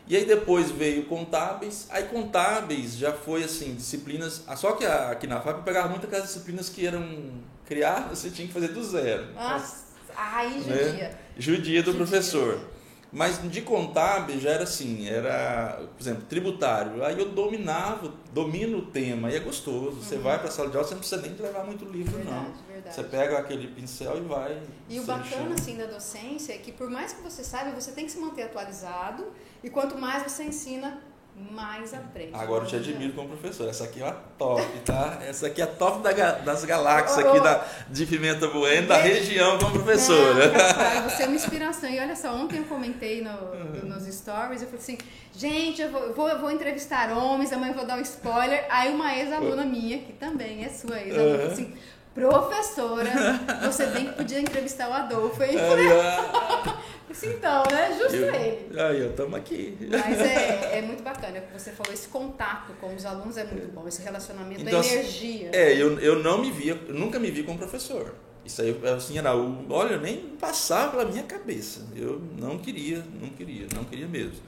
E 0.08 0.15
aí 0.15 0.25
depois 0.25 0.70
veio 0.70 1.06
contábeis, 1.06 1.88
aí 1.89 2.03
contábeis 2.03 2.96
já 2.96 3.12
foi 3.13 3.44
assim, 3.44 3.74
disciplinas. 3.74 4.44
ah, 4.48 4.56
Só 4.56 4.74
que 4.74 4.86
aqui 4.86 5.25
na 5.25 5.39
FAP 5.41 5.58
eu 5.60 5.63
pegava 5.63 5.88
muito 5.89 6.06
aquelas 6.06 6.25
disciplinas 6.27 6.70
que 6.70 6.86
eram 6.86 7.32
criadas, 7.65 8.20
você 8.20 8.30
tinha 8.30 8.48
que 8.48 8.53
fazer 8.53 8.68
do 8.70 8.84
zero. 8.84 9.34
Nossa, 9.34 9.77
ai, 10.15 10.50
Né? 10.60 10.84
judia. 10.84 11.20
Judia 11.38 11.82
do 11.84 11.91
Judia. 11.94 12.06
professor. 12.06 12.60
Mas 13.12 13.41
de 13.51 13.62
contábeis 13.62 14.41
já 14.41 14.51
era 14.51 14.63
assim, 14.63 15.08
era, 15.08 15.82
por 15.98 16.01
exemplo, 16.01 16.24
tributário. 16.30 17.03
Aí 17.03 17.20
eu 17.20 17.30
dominava, 17.30 18.13
domino 18.32 18.77
o 18.77 18.86
tema, 18.86 19.30
e 19.30 19.36
é 19.36 19.39
gostoso. 19.39 19.98
Você 19.98 20.18
vai 20.18 20.39
para 20.39 20.48
a 20.48 20.51
sala 20.51 20.70
de 20.70 20.77
aula, 20.77 20.88
você 20.88 20.94
não 20.94 21.01
precisa 21.01 21.22
nem 21.22 21.36
levar 21.36 21.65
muito 21.65 21.84
livro, 21.84 22.15
Verdade, 22.18 22.36
não. 22.36 22.74
verdade. 22.74 22.96
Você 22.96 23.03
pega 23.03 23.38
aquele 23.38 23.68
pincel 23.68 24.18
e 24.18 24.22
vai. 24.22 24.62
E 24.88 25.00
o 25.00 25.03
bacana 25.03 25.56
assim 25.56 25.75
da 25.77 25.88
docência 25.88 26.53
é 26.53 26.58
que 26.58 26.72
por 26.72 26.89
mais 26.89 27.12
que 27.12 27.22
você 27.22 27.44
saiba, 27.44 27.72
você 27.72 27.91
tem 27.91 28.06
que 28.06 28.12
se 28.12 28.20
manter 28.20 28.44
atualizado 28.44 29.27
e 29.62 29.70
quanto 29.70 29.98
mais 29.98 30.24
você 30.24 30.44
ensina, 30.44 31.01
mais 31.36 31.94
aprende. 31.94 32.32
Agora 32.34 32.64
eu 32.64 32.68
te 32.68 32.76
admiro 32.76 33.14
como 33.14 33.30
professor. 33.30 33.68
Essa 33.68 33.86
aqui 33.86 34.02
é 34.02 34.08
a 34.08 34.12
top, 34.12 34.64
tá? 34.86 35.18
Essa 35.28 35.48
aqui 35.48 35.60
é 35.62 35.64
a 35.64 35.68
top 35.68 36.02
da 36.04 36.12
das 36.12 36.64
galáxias 36.66 37.18
aqui 37.26 37.38
ô. 37.38 37.42
da, 37.42 37.66
de 37.90 38.06
Pimenta 38.06 38.48
Bueno, 38.48 38.88
da 38.88 38.98
região 38.98 39.58
como 39.58 39.72
professora. 39.72 40.52
Rafael, 40.56 41.10
você 41.10 41.24
é 41.24 41.26
uma 41.28 41.36
inspiração. 41.36 41.90
E 41.90 42.00
olha 42.00 42.16
só, 42.16 42.34
ontem 42.36 42.58
eu 42.58 42.66
comentei 42.66 43.22
no- 43.22 43.32
Uhum. 43.32 43.86
nos 43.90 44.04
stories, 44.14 44.62
eu 44.62 44.68
falei 44.68 44.82
assim, 44.82 44.98
gente, 45.36 45.82
eu 45.82 45.92
vou, 45.92 46.14
vou, 46.14 46.40
vou 46.40 46.52
entrevistar 46.52 47.12
homens, 47.12 47.52
amanhã 47.52 47.72
eu 47.72 47.76
vou 47.78 47.86
dar 47.86 47.98
um 47.98 48.02
spoiler. 48.02 48.66
Aí 48.70 48.94
uma 48.94 49.16
ex-aluna 49.16 49.64
minha, 49.66 50.00
que 50.00 50.14
também 50.14 50.64
é 50.66 50.70
sua 50.70 51.00
ex-aluna, 51.02 51.44
Uhum. 51.46 51.52
assim, 51.52 51.74
professora, 52.14 53.10
você 53.64 53.86
bem 53.88 54.08
que 54.08 54.14
podia 54.14 54.40
entrevistar 54.40 54.90
o 54.90 54.94
Adolfo, 54.94 55.42
hein? 55.44 55.56
Aí, 55.58 55.88
ó, 57.12 57.13
Disse, 57.13 57.27
então, 57.27 57.63
né? 57.72 57.98
Justo 57.98 58.15
eu, 58.15 58.34
ele. 58.34 58.80
aí, 58.80 59.13
tamo 59.15 59.36
aqui. 59.36 59.77
Mas 59.89 60.20
é, 60.20 60.80
é 60.80 60.82
muito 60.82 61.03
bacana, 61.03 61.39
o 61.39 61.41
que 61.41 61.53
você 61.53 61.72
falou, 61.72 61.94
esse 61.94 62.08
contato 62.08 62.74
com 62.80 62.96
os 62.96 63.06
alunos 63.06 63.38
é 63.38 63.44
muito 63.44 63.68
bom, 63.72 63.88
esse 63.88 64.01
relacionamento, 64.01 64.62
Então, 64.62 64.77
a 64.77 64.82
assim, 64.82 64.94
energia. 64.94 65.50
É, 65.53 65.74
eu, 65.74 66.00
eu 66.00 66.24
não 66.24 66.39
me 66.39 66.51
via, 66.51 66.80
eu 66.88 66.94
nunca 66.94 67.20
me 67.20 67.30
vi 67.30 67.44
como 67.44 67.58
professor. 67.58 68.15
Isso 68.44 68.62
aí, 68.62 68.80
assim, 68.96 69.18
era 69.18 69.36
o. 69.36 69.65
Olha, 69.70 69.98
nem 69.98 70.18
passava 70.39 70.91
pela 70.91 71.06
minha 71.06 71.24
cabeça. 71.24 71.88
Eu 71.96 72.20
não 72.39 72.58
queria, 72.58 73.03
não 73.22 73.30
queria, 73.30 73.68
não 73.75 73.84
queria 73.84 74.08
mesmo. 74.08 74.41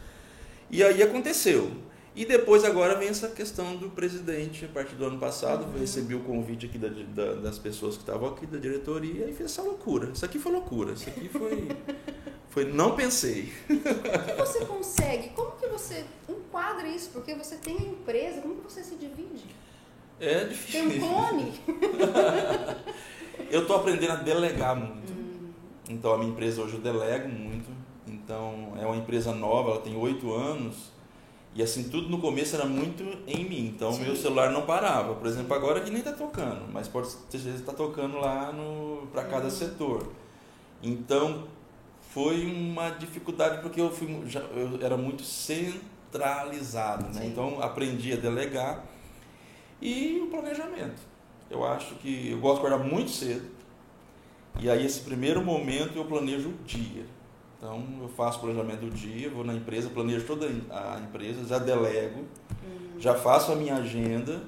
E 0.72 0.84
aí 0.84 1.04
aconteceu. 1.04 1.72
E 2.16 2.26
depois 2.26 2.64
agora 2.64 2.96
vem 2.96 3.08
essa 3.08 3.28
questão 3.28 3.76
do 3.76 3.90
presidente, 3.90 4.66
a 4.66 4.68
partir 4.68 4.94
do 4.96 5.06
ano 5.06 5.18
passado, 5.18 5.66
uhum. 5.66 5.80
recebi 5.80 6.14
o 6.14 6.20
convite 6.20 6.68
aqui 6.68 6.78
da, 6.78 6.88
da, 6.88 7.34
das 7.36 7.58
pessoas 7.58 7.96
que 7.96 8.04
estavam 8.04 8.30
aqui, 8.30 8.46
da 8.46 8.60
diretoria, 8.60 9.28
e 9.28 9.34
fez 9.34 9.52
essa 9.52 9.64
loucura. 9.64 10.12
Isso 10.14 10.24
aqui 10.24 10.38
foi 10.38 10.52
loucura, 10.52 10.94
isso 10.94 11.10
aqui 11.10 11.28
foi. 11.28 11.70
foi 12.50 12.66
não 12.66 12.96
pensei. 12.96 13.52
Como 13.68 13.82
que 13.82 14.34
você 14.34 14.66
consegue? 14.66 15.30
Como 15.30 15.52
que 15.54 15.68
você 15.68 16.06
enquadra 16.30 16.88
isso? 16.88 17.10
Porque 17.12 17.34
você 17.34 17.56
tem 17.56 17.78
a 17.78 17.82
empresa, 17.82 18.42
como 18.42 18.58
que 18.58 18.72
você 18.72 18.84
se 18.84 18.94
divide? 18.96 19.46
É 20.20 20.46
difícil. 20.46 20.88
Tem 20.88 21.04
um 21.04 21.08
clone? 21.08 21.62
eu 23.50 23.62
estou 23.62 23.76
aprendendo 23.76 24.12
a 24.12 24.18
delegar 24.18 24.76
muito. 24.76 25.12
Hum. 25.12 25.50
Então 25.90 26.14
a 26.14 26.18
minha 26.20 26.30
empresa 26.30 26.62
hoje 26.62 26.76
eu 26.76 26.80
delego 26.80 27.28
muito. 27.28 27.72
Então 28.08 28.74
é 28.80 28.86
uma 28.86 28.98
empresa 28.98 29.34
nova, 29.34 29.72
ela 29.72 29.82
tem 29.82 29.98
oito 29.98 30.32
anos 30.32 30.93
e 31.56 31.62
assim, 31.62 31.84
tudo 31.84 32.10
no 32.10 32.20
começo 32.20 32.56
era 32.56 32.66
muito 32.66 33.04
em 33.28 33.46
mim. 33.46 33.68
Então, 33.68 33.94
Sim. 33.94 34.04
meu 34.04 34.16
celular 34.16 34.52
não 34.52 34.66
parava. 34.66 35.14
Por 35.14 35.28
exemplo, 35.28 35.54
agora 35.54 35.82
que 35.82 35.92
nem 35.92 36.00
está 36.00 36.12
tocando, 36.12 36.72
mas 36.72 36.88
pode 36.88 37.10
ter 37.30 37.38
vezes 37.38 37.60
está 37.60 37.74
tocando 37.74 38.18
lá 38.18 38.52
no 38.52 39.08
para 39.12 39.24
cada 39.26 39.46
uhum. 39.46 39.52
setor. 39.52 40.12
Então, 40.82 41.48
foi 42.10 42.46
uma 42.46 42.90
dificuldade 42.90 43.62
porque 43.62 43.80
eu 43.80 43.92
fui 43.92 44.24
já, 44.26 44.40
eu 44.40 44.80
era 44.82 44.98
muito 44.98 45.24
centralizado, 45.24 47.14
né? 47.14 47.26
Então, 47.28 47.62
aprendi 47.62 48.14
a 48.14 48.16
delegar 48.16 48.84
e 49.80 50.20
o 50.24 50.28
planejamento. 50.28 51.02
Eu 51.50 51.64
acho 51.64 51.94
que 51.96 52.32
eu 52.32 52.40
gosto 52.40 52.62
de 52.62 52.68
acordar 52.68 52.84
muito 52.84 53.12
cedo. 53.12 53.48
E 54.60 54.70
aí 54.70 54.86
esse 54.86 55.02
primeiro 55.02 55.44
momento 55.44 55.98
eu 55.98 56.06
planejo 56.06 56.50
o 56.50 56.54
dia. 56.66 57.06
Então, 57.64 57.82
eu 58.02 58.10
faço 58.10 58.40
o 58.40 58.42
planejamento 58.42 58.82
do 58.82 58.90
dia, 58.90 59.30
vou 59.30 59.46
na 59.46 59.54
empresa, 59.54 59.90
planejo 59.90 60.26
toda 60.26 60.48
a 60.48 61.00
empresa, 61.00 61.48
já 61.48 61.58
delego, 61.58 62.20
uhum. 62.20 63.00
já 63.00 63.16
faço 63.16 63.54
a 63.54 63.56
minha 63.56 63.76
agenda, 63.76 64.42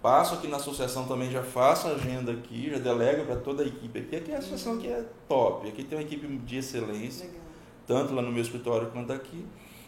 passo 0.00 0.36
aqui 0.36 0.46
na 0.46 0.58
associação 0.58 1.04
também, 1.04 1.32
já 1.32 1.42
faço 1.42 1.88
a 1.88 1.90
agenda 1.94 2.30
aqui, 2.30 2.70
já 2.70 2.78
delego 2.78 3.24
para 3.24 3.34
toda 3.34 3.64
a 3.64 3.66
equipe 3.66 3.98
aqui. 3.98 4.14
Aqui 4.14 4.30
é 4.30 4.36
a 4.36 4.38
associação 4.38 4.78
que 4.78 4.86
é 4.86 5.04
top, 5.28 5.66
aqui 5.66 5.82
tem 5.82 5.98
uma 5.98 6.04
equipe 6.04 6.28
de 6.28 6.58
excelência, 6.58 7.26
Legal. 7.26 7.40
tanto 7.88 8.14
lá 8.14 8.22
no 8.22 8.30
meu 8.30 8.42
escritório 8.42 8.88
quanto 8.92 9.12
aqui. 9.12 9.44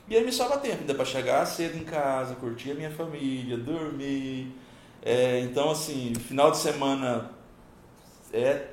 E 0.09 0.17
aí 0.17 0.25
me 0.25 0.33
sobra 0.33 0.59
tempo 0.59 0.81
ainda 0.81 0.95
para 0.97 1.05
chegar 1.05 1.47
cedo 1.47 1.79
em 1.79 1.85
casa, 1.85 2.35
curtir 2.35 2.73
a 2.73 2.75
minha 2.75 2.91
família, 2.91 3.57
dormir. 3.57 4.53
É, 5.03 5.39
então, 5.39 5.71
assim, 5.71 6.13
final 6.17 6.51
de 6.51 6.57
semana 6.57 7.31
é 8.33 8.71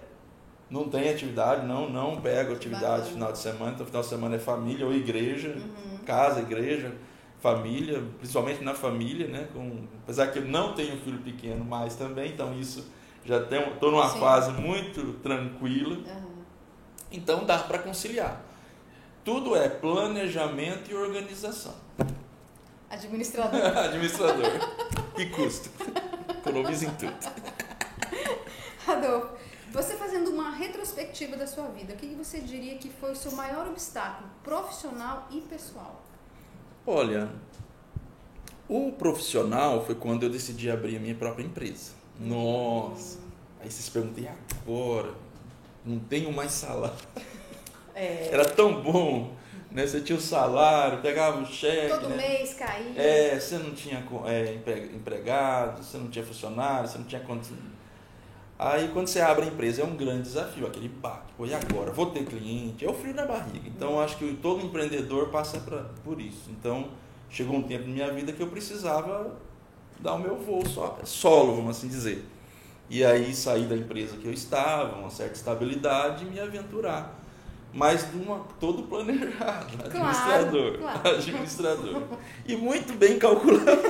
não 0.70 0.89
tem 0.89 1.10
atividade, 1.10 1.65
não, 1.65 1.89
não 1.89 2.20
pego 2.20 2.53
atividade 2.53 3.03
no 3.03 3.13
final 3.13 3.32
de 3.32 3.38
semana, 3.38 3.72
então 3.74 3.86
final 3.86 4.01
de 4.01 4.08
semana 4.08 4.36
é 4.36 4.39
família 4.39 4.86
ou 4.86 4.93
igreja, 4.93 5.50
uhum. 5.50 5.98
casa, 6.05 6.41
igreja, 6.41 6.91
família, 7.39 8.01
principalmente 8.17 8.63
na 8.63 8.74
família, 8.74 9.27
né? 9.27 9.48
Com, 9.53 9.86
apesar 10.03 10.27
que 10.27 10.39
eu 10.39 10.46
não 10.46 10.74
tenho 10.74 10.98
filho 10.98 11.20
pequeno 11.20 11.63
mais 11.63 11.96
também, 11.96 12.32
então 12.32 12.58
isso 12.58 12.89
já 13.25 13.38
estou 13.38 13.91
numa 13.91 14.10
Sim. 14.10 14.20
fase 14.20 14.51
muito 14.53 15.13
tranquila. 15.22 15.98
Uhum. 15.98 16.43
Então 17.12 17.46
dá 17.46 17.60
para 17.60 17.79
conciliar. 17.79 18.41
Tudo 19.24 19.55
é 19.55 19.70
planejamento 19.70 20.91
e 20.91 20.96
organização. 20.96 21.74
Administrador. 22.89 23.60
Administrador. 23.77 24.51
e 25.17 25.25
custo. 25.27 25.70
Economiza 26.29 26.86
em 26.86 26.89
tudo. 26.91 27.13
Adolfo, 28.86 29.29
você 29.73 29.95
fazendo 29.95 30.29
uma 30.29 30.51
retrospectiva 30.51 31.35
da 31.35 31.47
sua 31.47 31.67
vida, 31.69 31.95
o 31.95 31.97
que 31.97 32.05
você 32.13 32.39
diria 32.39 32.77
que 32.77 32.89
foi 32.89 33.11
o 33.11 33.15
seu 33.15 33.31
maior 33.31 33.67
obstáculo 33.67 34.29
profissional 34.43 35.27
e 35.31 35.41
pessoal? 35.41 35.99
Olha, 36.85 37.27
o 38.69 38.91
profissional 38.91 39.83
foi 39.83 39.95
quando 39.95 40.23
eu 40.23 40.29
decidi 40.29 40.69
abrir 40.69 40.97
a 40.97 40.99
minha 40.99 41.15
própria 41.15 41.43
empresa. 41.43 41.93
Nossa! 42.19 43.17
Hum. 43.17 43.31
Aí 43.61 43.71
vocês 43.71 43.89
perguntam, 43.89 44.23
e 44.23 44.27
agora? 44.27 45.15
Não 45.83 45.97
tenho 45.97 46.31
mais 46.31 46.51
salário. 46.51 46.95
É. 47.95 48.29
Era 48.31 48.45
tão 48.45 48.81
bom, 48.81 49.33
né? 49.71 49.87
Você 49.87 50.01
tinha 50.01 50.17
o 50.17 50.21
salário, 50.21 51.01
pegava 51.01 51.41
o 51.41 51.45
cheque. 51.45 51.89
Todo 51.89 52.09
né? 52.09 52.17
mês 52.17 52.53
caía. 52.53 53.01
É, 53.01 53.39
você 53.39 53.57
não 53.57 53.71
tinha 53.73 54.03
é, 54.25 54.53
empregado, 54.95 55.83
você 55.83 55.97
não 55.97 56.09
tinha 56.09 56.23
funcionário, 56.23 56.87
você 56.87 56.97
não 56.97 57.05
tinha 57.05 57.21
condição 57.21 57.57
Aí 58.57 58.89
quando 58.93 59.07
você 59.07 59.19
abre 59.19 59.45
a 59.45 59.48
empresa 59.48 59.81
é 59.81 59.86
um 59.86 59.95
grande 59.95 60.24
desafio, 60.24 60.65
aquele 60.67 60.88
baque. 60.88 61.33
Pô, 61.36 61.45
e 61.45 61.53
agora? 61.53 61.91
Vou 61.91 62.07
ter 62.07 62.24
cliente? 62.25 62.86
É 62.86 62.89
o 62.89 62.93
frio 62.93 63.13
na 63.13 63.25
barriga. 63.25 63.67
Então 63.67 64.00
acho 64.00 64.17
que 64.17 64.38
todo 64.41 64.65
empreendedor 64.65 65.29
passa 65.29 65.60
pra, 65.60 65.86
por 66.03 66.22
isso. 66.22 66.50
Então 66.50 66.89
chegou 67.29 67.55
um 67.55 67.63
tempo 67.63 67.88
na 67.88 67.93
minha 67.93 68.13
vida 68.13 68.31
que 68.31 68.41
eu 68.41 68.48
precisava 68.48 69.36
dar 70.00 70.13
o 70.13 70.19
meu 70.19 70.36
voo 70.38 70.65
só, 70.67 71.00
solo, 71.03 71.55
vamos 71.55 71.77
assim 71.77 71.88
dizer. 71.88 72.25
E 72.89 73.03
aí 73.03 73.33
sair 73.33 73.65
da 73.65 73.75
empresa 73.75 74.17
que 74.17 74.27
eu 74.27 74.33
estava, 74.33 74.98
uma 74.98 75.10
certa 75.10 75.33
estabilidade 75.33 76.25
e 76.25 76.27
me 76.27 76.39
aventurar. 76.39 77.19
Mas 77.74 78.12
de 78.12 78.17
uma, 78.17 78.45
todo 78.60 78.83
planejado, 78.83 79.83
administrador. 79.83 80.77
Claro, 80.77 81.00
claro. 81.01 81.17
Administrador. 81.17 82.03
E 82.45 82.55
muito 82.55 82.93
bem 82.93 83.17
calculado. 83.17 83.81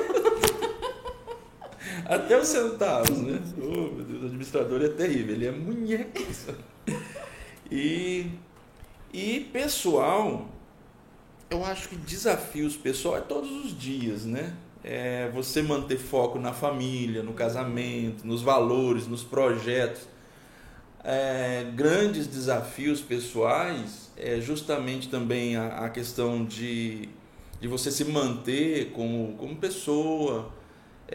Até 2.05 2.39
os 2.39 2.48
centavos, 2.48 3.17
né? 3.19 3.41
Oh, 3.57 3.93
meu 3.95 4.05
Deus, 4.05 4.24
o 4.24 4.25
administrador 4.25 4.81
é 4.81 4.89
terrível, 4.89 5.36
ele 5.36 5.45
é 5.48 5.51
munheca. 5.51 6.55
E, 7.72 8.29
e 9.13 9.39
pessoal, 9.51 10.48
eu 11.50 11.63
acho 11.65 11.89
que 11.89 11.95
desafios 11.95 12.75
pessoal 12.75 13.17
é 13.17 13.22
todos 13.22 13.65
os 13.65 13.77
dias, 13.77 14.25
né? 14.25 14.53
É 14.83 15.29
você 15.33 15.62
manter 15.62 15.98
foco 15.98 16.38
na 16.38 16.51
família, 16.51 17.24
no 17.24 17.33
casamento, 17.33 18.27
nos 18.27 18.41
valores, 18.41 19.07
nos 19.07 19.24
projetos. 19.24 20.01
É, 21.03 21.65
grandes 21.75 22.27
desafios 22.27 23.01
pessoais 23.01 24.12
é 24.17 24.39
justamente 24.39 25.10
também 25.10 25.55
a, 25.55 25.86
a 25.86 25.89
questão 25.89 26.45
de, 26.45 27.10
de 27.60 27.67
você 27.67 27.91
se 27.91 28.05
manter 28.05 28.91
como, 28.91 29.36
como 29.38 29.55
pessoa, 29.55 30.51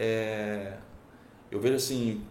é, 0.01 0.73
eu 1.51 1.59
vejo 1.59 1.75
assim, 1.75 2.23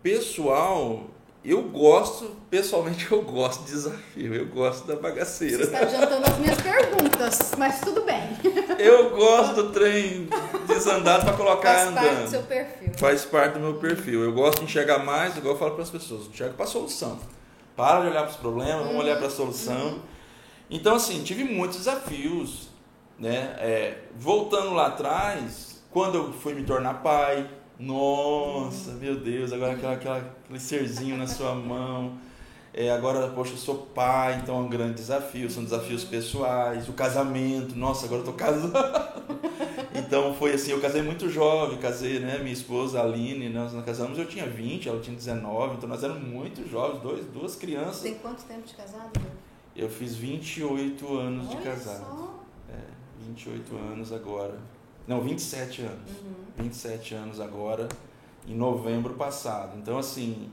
pessoal, 0.00 1.08
eu 1.44 1.60
gosto, 1.64 2.36
pessoalmente 2.48 3.10
eu 3.10 3.20
gosto 3.22 3.64
de 3.64 3.72
desafio, 3.72 4.32
eu 4.32 4.46
gosto 4.46 4.86
da 4.86 4.94
bagaceira. 4.94 5.56
Você 5.56 5.64
está 5.64 5.80
adiantando 5.80 6.24
as 6.24 6.38
minhas 6.38 6.60
perguntas, 6.60 7.52
mas 7.58 7.80
tudo 7.80 8.02
bem. 8.02 8.20
Eu 8.78 9.10
gosto 9.10 9.54
do 9.54 9.72
trem 9.72 10.28
desandado 10.68 11.24
para 11.24 11.36
colocar 11.36 11.74
Faz 11.74 11.88
andando. 11.88 11.96
Faz 11.96 12.06
parte 12.06 12.22
do 12.22 12.30
seu 12.30 12.42
perfil. 12.44 12.92
Faz 12.96 13.24
parte 13.24 13.52
do 13.54 13.60
meu 13.60 13.74
perfil. 13.74 14.22
Eu 14.22 14.32
gosto 14.32 14.58
de 14.60 14.64
enxergar 14.66 15.00
mais, 15.00 15.36
igual 15.36 15.54
eu 15.54 15.58
falo 15.58 15.72
para 15.72 15.82
as 15.82 15.90
pessoas, 15.90 16.28
enxerga 16.28 16.54
para 16.54 16.64
a 16.64 16.68
solução. 16.68 17.18
Para 17.74 18.02
de 18.02 18.06
olhar 18.06 18.22
para 18.22 18.30
os 18.30 18.36
problemas, 18.36 18.86
vamos 18.86 19.02
olhar 19.02 19.16
para 19.16 19.26
a 19.26 19.30
solução. 19.30 19.94
Uhum. 19.94 20.00
Então, 20.70 20.94
assim, 20.94 21.24
tive 21.24 21.42
muitos 21.42 21.78
desafios. 21.78 22.68
Né? 23.18 23.54
É, 23.58 23.98
voltando 24.16 24.72
lá 24.72 24.86
atrás, 24.86 25.69
quando 25.90 26.16
eu 26.16 26.32
fui 26.32 26.54
me 26.54 26.64
tornar 26.64 26.94
pai, 27.02 27.48
nossa, 27.78 28.92
meu 28.92 29.16
Deus, 29.16 29.52
agora 29.52 29.72
aquela, 29.72 29.94
aquela, 29.94 30.18
aquele 30.18 30.60
serzinho 30.60 31.16
na 31.16 31.26
sua 31.26 31.54
mão. 31.54 32.18
É, 32.72 32.90
agora, 32.90 33.28
poxa, 33.30 33.52
eu 33.52 33.56
sou 33.56 33.74
pai, 33.74 34.38
então 34.40 34.56
é 34.56 34.60
um 34.60 34.68
grande 34.68 34.94
desafio, 34.94 35.50
são 35.50 35.64
desafios 35.64 36.04
pessoais, 36.04 36.88
o 36.88 36.92
casamento, 36.92 37.74
nossa, 37.74 38.06
agora 38.06 38.20
eu 38.20 38.26
tô 38.26 38.32
casado. 38.32 38.72
então 39.92 40.32
foi 40.34 40.52
assim, 40.52 40.70
eu 40.70 40.80
casei 40.80 41.02
muito 41.02 41.28
jovem, 41.28 41.78
casei, 41.78 42.20
né, 42.20 42.38
minha 42.38 42.52
esposa, 42.52 43.00
a 43.00 43.02
Aline, 43.02 43.48
nós, 43.48 43.72
nós 43.72 43.84
casamos, 43.84 44.16
eu 44.18 44.26
tinha 44.26 44.46
20, 44.46 44.88
ela 44.88 45.00
tinha 45.00 45.16
19, 45.16 45.76
então 45.76 45.88
nós 45.88 46.04
éramos 46.04 46.22
muito 46.22 46.68
jovens, 46.70 47.00
dois, 47.02 47.26
duas 47.26 47.56
crianças. 47.56 48.02
Tem 48.02 48.14
quanto 48.14 48.44
tempo 48.44 48.64
de 48.64 48.74
casado? 48.74 49.20
Eu 49.74 49.88
fiz 49.88 50.14
28 50.14 51.18
anos 51.18 51.48
Olha 51.48 51.56
de 51.56 51.62
casado. 51.64 52.06
Só. 52.06 52.40
É, 52.68 52.78
28 53.26 53.76
anos 53.76 54.12
agora. 54.12 54.56
Não, 55.06 55.20
27 55.20 55.82
anos. 55.82 56.10
Uhum. 56.10 56.64
27 56.64 57.14
anos 57.14 57.40
agora, 57.40 57.88
em 58.46 58.54
novembro 58.54 59.14
passado. 59.14 59.76
Então, 59.78 59.98
assim, 59.98 60.50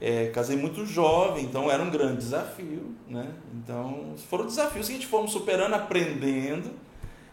é, 0.00 0.26
casei 0.28 0.56
muito 0.56 0.84
jovem, 0.84 1.44
então 1.44 1.70
era 1.70 1.82
um 1.82 1.90
grande 1.90 2.18
desafio, 2.18 2.94
né? 3.08 3.32
Então, 3.54 4.14
foram 4.28 4.46
desafios 4.46 4.86
que 4.86 4.92
a 4.92 4.96
gente 4.96 5.06
fomos 5.06 5.32
superando, 5.32 5.74
aprendendo. 5.74 6.70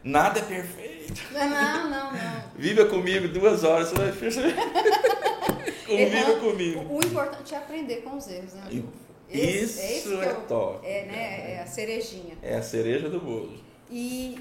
Nada 0.03 0.39
é 0.39 0.43
perfeito. 0.43 1.21
Não, 1.31 1.89
não, 1.89 2.11
não. 2.11 2.43
Viva 2.55 2.85
comigo 2.85 3.27
duas 3.27 3.63
horas, 3.63 3.89
você 3.89 3.95
vai 3.95 4.11
perceber. 4.11 4.55
Conviva 5.85 6.39
comigo. 6.39 6.85
O 6.89 6.97
importante 7.05 7.53
é 7.53 7.57
aprender 7.57 7.97
com 7.97 8.17
os 8.17 8.27
erros, 8.27 8.53
né? 8.53 8.83
Isso 9.29 9.79
é, 9.79 10.25
é, 10.25 10.29
é 10.29 10.33
top. 10.47 10.85
É, 10.85 11.05
né? 11.05 11.53
é 11.53 11.61
a 11.61 11.67
cerejinha. 11.67 12.37
É 12.41 12.55
a 12.55 12.61
cereja 12.61 13.09
do 13.09 13.19
bolo. 13.19 13.53
E 13.89 14.39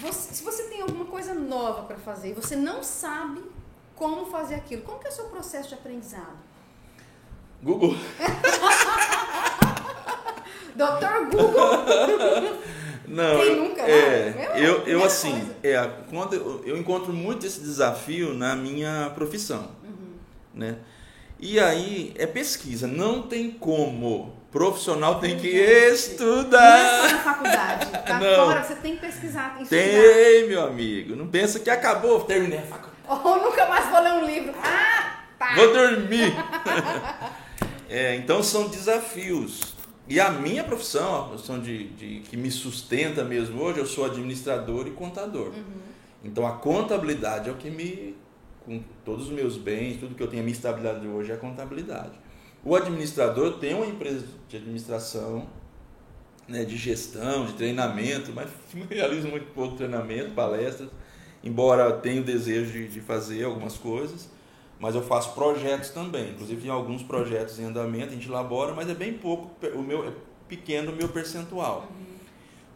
você, 0.00 0.34
se 0.34 0.42
você 0.42 0.64
tem 0.64 0.80
alguma 0.82 1.04
coisa 1.06 1.32
nova 1.34 1.82
para 1.82 1.96
fazer 1.98 2.30
e 2.30 2.32
você 2.32 2.56
não 2.56 2.82
sabe 2.82 3.40
como 3.94 4.26
fazer 4.26 4.56
aquilo, 4.56 4.82
como 4.82 4.98
que 4.98 5.06
é 5.06 5.10
o 5.10 5.14
seu 5.14 5.26
processo 5.26 5.68
de 5.68 5.74
aprendizado? 5.74 6.36
Google. 7.62 7.94
Doutor 10.74 11.26
Google. 11.30 11.84
Não, 13.06 13.40
Quem 13.40 13.56
nunca, 13.56 13.82
é, 13.82 14.30
né? 14.30 14.52
Eu, 14.56 14.86
eu 14.86 15.04
assim, 15.04 15.32
coisa. 15.32 15.56
é, 15.62 15.86
quando 16.08 16.34
eu, 16.34 16.62
eu 16.64 16.78
encontro 16.78 17.12
muito 17.12 17.44
esse 17.44 17.60
desafio 17.60 18.32
na 18.32 18.56
minha 18.56 19.10
profissão, 19.14 19.70
Uhum. 19.84 20.14
né? 20.54 20.78
E 21.38 21.60
aí 21.60 22.14
é 22.16 22.26
pesquisa, 22.26 22.86
não 22.86 23.22
tem 23.22 23.50
como. 23.50 24.34
Profissional 24.52 25.18
tem 25.18 25.38
que 25.38 25.50
Não 25.50 25.60
é 25.64 25.88
só 25.88 25.94
estudar. 25.94 27.10
na 27.10 27.18
faculdade. 27.20 27.86
Tá 28.06 28.20
Não. 28.20 28.46
fora, 28.46 28.62
você 28.62 28.74
tem 28.76 28.94
que 28.96 29.00
pesquisar, 29.00 29.56
estudar. 29.60 29.68
Tem, 29.70 30.46
meu 30.46 30.62
amigo. 30.66 31.16
Não 31.16 31.26
pensa 31.26 31.58
que 31.58 31.70
acabou, 31.70 32.20
terminei 32.24 32.58
a 32.58 32.62
faculdade. 32.62 32.92
Ou 33.08 33.42
nunca 33.42 33.66
mais 33.66 33.88
vou 33.88 34.00
ler 34.02 34.12
um 34.12 34.26
livro. 34.26 34.54
Ah, 34.62 35.20
tá. 35.38 35.54
Vou 35.54 35.72
dormir. 35.72 36.32
É, 37.88 38.16
então 38.16 38.42
são 38.42 38.68
desafios. 38.68 39.74
E 40.08 40.18
a 40.18 40.30
minha 40.30 40.64
profissão, 40.64 41.24
a 41.24 41.28
profissão 41.28 41.60
de, 41.60 41.88
de- 41.88 42.20
que 42.20 42.38
me 42.38 42.50
sustenta 42.50 43.22
mesmo 43.22 43.60
hoje, 43.62 43.80
eu 43.80 43.86
sou 43.86 44.06
administrador 44.06 44.86
e 44.86 44.92
contador. 44.92 45.48
Uhum. 45.48 45.62
Então 46.24 46.46
a 46.46 46.52
contabilidade 46.52 47.50
é 47.50 47.52
o 47.52 47.56
que 47.56 47.68
me. 47.70 48.16
Com 48.64 48.82
todos 49.04 49.26
os 49.26 49.30
meus 49.30 49.58
bens, 49.58 49.98
tudo 50.00 50.14
que 50.14 50.22
eu 50.22 50.26
tenho, 50.26 50.40
a 50.40 50.44
minha 50.44 50.54
estabilidade 50.56 51.06
hoje 51.06 51.32
é 51.32 51.34
a 51.34 51.36
contabilidade. 51.36 52.12
O 52.64 52.76
administrador 52.76 53.58
tem 53.58 53.74
uma 53.74 53.86
empresa 53.86 54.24
de 54.48 54.56
administração, 54.56 55.48
né, 56.46 56.64
de 56.64 56.76
gestão, 56.76 57.46
de 57.46 57.54
treinamento, 57.54 58.32
mas 58.32 58.48
realizo 58.88 59.28
muito 59.28 59.46
pouco 59.52 59.76
treinamento, 59.76 60.30
palestras, 60.30 60.88
embora 61.42 61.90
tenha 61.92 62.20
o 62.20 62.24
desejo 62.24 62.72
de, 62.72 62.88
de 62.88 63.00
fazer 63.00 63.44
algumas 63.44 63.76
coisas, 63.76 64.30
mas 64.78 64.94
eu 64.94 65.02
faço 65.02 65.34
projetos 65.34 65.90
também. 65.90 66.30
Inclusive 66.30 66.60
tem 66.60 66.70
alguns 66.70 67.02
projetos 67.02 67.58
em 67.58 67.64
andamento, 67.64 68.08
a 68.08 68.14
gente 68.14 68.28
elabora, 68.28 68.74
mas 68.74 68.88
é 68.88 68.94
bem 68.94 69.14
pouco, 69.14 69.50
o 69.74 69.82
meu 69.82 70.06
é 70.06 70.12
pequeno 70.48 70.92
o 70.92 70.96
meu 70.96 71.08
percentual. 71.08 71.88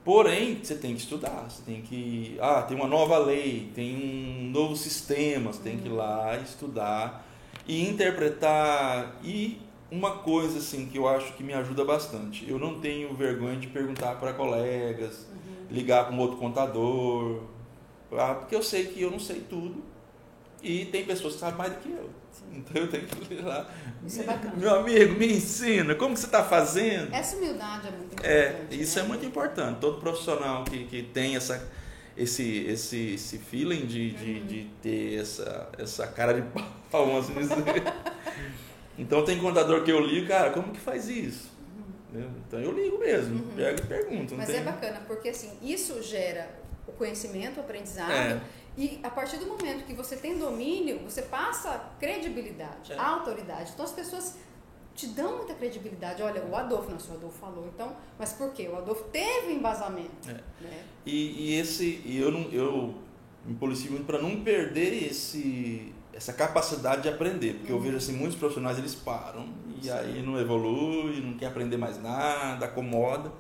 Porém, 0.05 0.61
você 0.62 0.76
tem 0.76 0.95
que 0.95 1.00
estudar, 1.00 1.50
você 1.50 1.62
tem 1.62 1.83
que. 1.83 2.37
Ah, 2.40 2.62
tem 2.62 2.76
uma 2.76 2.87
nova 2.87 3.19
lei, 3.19 3.73
tem 3.75 3.97
um 3.97 4.50
novo 4.52 4.76
sistema, 4.76 5.52
você 5.52 5.62
tem 5.62 5.78
que 5.78 5.88
ir 5.88 5.90
lá 5.90 6.37
estudar 6.38 7.26
e 7.66 7.88
interpretar. 7.88 9.16
E 9.25 9.65
uma 9.90 10.19
coisa 10.19 10.59
assim 10.59 10.87
que 10.87 10.99
eu 10.99 11.09
acho 11.09 11.33
que 11.35 11.43
me 11.43 11.52
ajuda 11.52 11.85
bastante, 11.85 12.49
eu 12.49 12.59
não 12.59 12.81
tenho 12.81 13.14
vergonha 13.14 13.57
de 13.57 13.69
perguntar 13.69 14.16
para 14.16 14.33
colegas, 14.33 15.26
ligar 15.71 16.07
para 16.07 16.14
um 16.14 16.19
outro 16.19 16.37
contador, 16.38 17.43
porque 18.40 18.55
eu 18.55 18.62
sei 18.62 18.87
que 18.87 19.02
eu 19.02 19.11
não 19.11 19.19
sei 19.19 19.40
tudo 19.49 19.83
e 20.62 20.87
tem 20.87 21.05
pessoas 21.05 21.35
que 21.35 21.40
sabem 21.40 21.57
mais 21.59 21.73
do 21.73 21.78
que 21.81 21.90
eu. 21.90 22.11
Então 22.52 22.83
eu 22.83 22.88
tenho 22.88 23.07
que 23.07 23.35
ir 23.35 23.43
lá. 23.45 23.69
Isso 24.05 24.21
é 24.21 24.25
bacana. 24.25 24.55
Meu 24.57 24.81
amigo, 24.81 25.19
me 25.19 25.33
ensina, 25.35 25.95
como 25.95 26.14
que 26.14 26.21
você 26.21 26.26
está 26.26 26.45
fazendo? 26.45 27.12
Essa 27.14 27.37
humildade 27.37 27.88
é 27.88 27.90
muito 27.90 28.12
importante. 28.14 28.28
É, 28.28 28.66
isso 28.75 28.99
né? 28.99 29.05
é 29.05 29.09
muito 29.09 29.25
importante. 29.26 29.78
Todo 29.81 30.00
profissional 30.00 30.64
que, 30.64 30.85
que 30.85 31.02
tem 31.02 31.37
essa, 31.37 31.66
esse, 32.16 32.64
esse, 32.64 33.14
esse 33.14 33.38
feeling 33.38 33.87
de, 33.87 34.11
de, 34.11 34.33
Uhum. 34.40 34.47
de 34.47 34.64
ter 34.83 35.21
essa, 35.21 35.71
essa 35.78 36.07
cara 36.07 36.35
de 36.35 36.43
pau, 36.90 37.07
vamos 37.07 37.31
assim 37.31 37.40
dizer. 37.40 37.55
Então 38.98 39.24
tem 39.24 39.38
contador 39.38 39.82
que 39.84 39.90
eu 39.90 40.00
ligo, 40.00 40.26
cara, 40.26 40.50
como 40.50 40.72
que 40.72 40.80
faz 40.80 41.08
isso? 41.08 41.50
Entendeu? 42.08 42.30
Então 42.46 42.60
eu 42.60 42.72
ligo 42.72 42.98
mesmo, 42.98 43.42
pego 43.54 43.80
e 43.80 43.86
pergunto. 43.86 44.32
Uhum. 44.32 44.38
Mas 44.38 44.48
tem... 44.48 44.56
é 44.56 44.62
bacana, 44.62 45.02
porque 45.06 45.28
assim, 45.28 45.52
isso 45.62 46.02
gera 46.02 46.48
o 46.86 46.92
conhecimento, 46.92 47.58
o 47.58 47.60
aprendizado. 47.60 48.10
É. 48.10 48.40
E 48.78 49.00
a 49.02 49.10
partir 49.10 49.38
do 49.38 49.46
momento 49.46 49.84
que 49.84 49.94
você 49.94 50.16
tem 50.16 50.38
domínio, 50.38 50.98
você 51.00 51.22
passa 51.22 51.90
credibilidade, 51.98 52.92
É. 52.92 52.98
autoridade. 52.98 53.72
Então 53.72 53.84
as 53.84 53.92
pessoas 53.92 54.36
te 54.94 55.08
dão 55.08 55.38
muita 55.38 55.54
credibilidade. 55.54 56.22
Olha, 56.22 56.42
o 56.44 56.56
Adolfo, 56.56 56.90
não, 56.90 56.98
se 56.98 57.10
o 57.10 57.14
Adolfo 57.14 57.38
falou, 57.38 57.68
então, 57.72 57.94
mas 58.18 58.32
por 58.32 58.52
quê? 58.52 58.68
O 58.68 58.76
Adolfo 58.76 59.04
teve 59.04 59.52
embasamento. 59.52 60.28
É. 60.28 60.32
Né? 60.32 60.84
E, 61.04 61.50
e 61.50 61.61
esse, 61.61 62.02
e 62.04 62.18
eu, 62.18 62.30
não, 62.32 62.50
eu 62.50 62.94
me 63.44 63.54
policio 63.54 63.90
muito 63.90 64.06
para 64.06 64.20
não 64.20 64.42
perder 64.42 65.06
esse, 65.11 65.94
essa 66.16 66.33
capacidade 66.33 67.02
de 67.02 67.09
aprender, 67.09 67.55
porque 67.55 67.70
eu 67.70 67.79
vejo 67.79 67.96
assim 67.98 68.12
muitos 68.12 68.37
profissionais 68.38 68.79
eles 68.79 68.94
param 68.94 69.46
e 69.83 69.90
aí 69.90 70.22
não 70.22 70.40
evolui, 70.40 71.20
não 71.20 71.35
quer 71.35 71.46
aprender 71.46 71.76
mais 71.76 72.02
nada, 72.02 72.64
acomoda. 72.66 73.31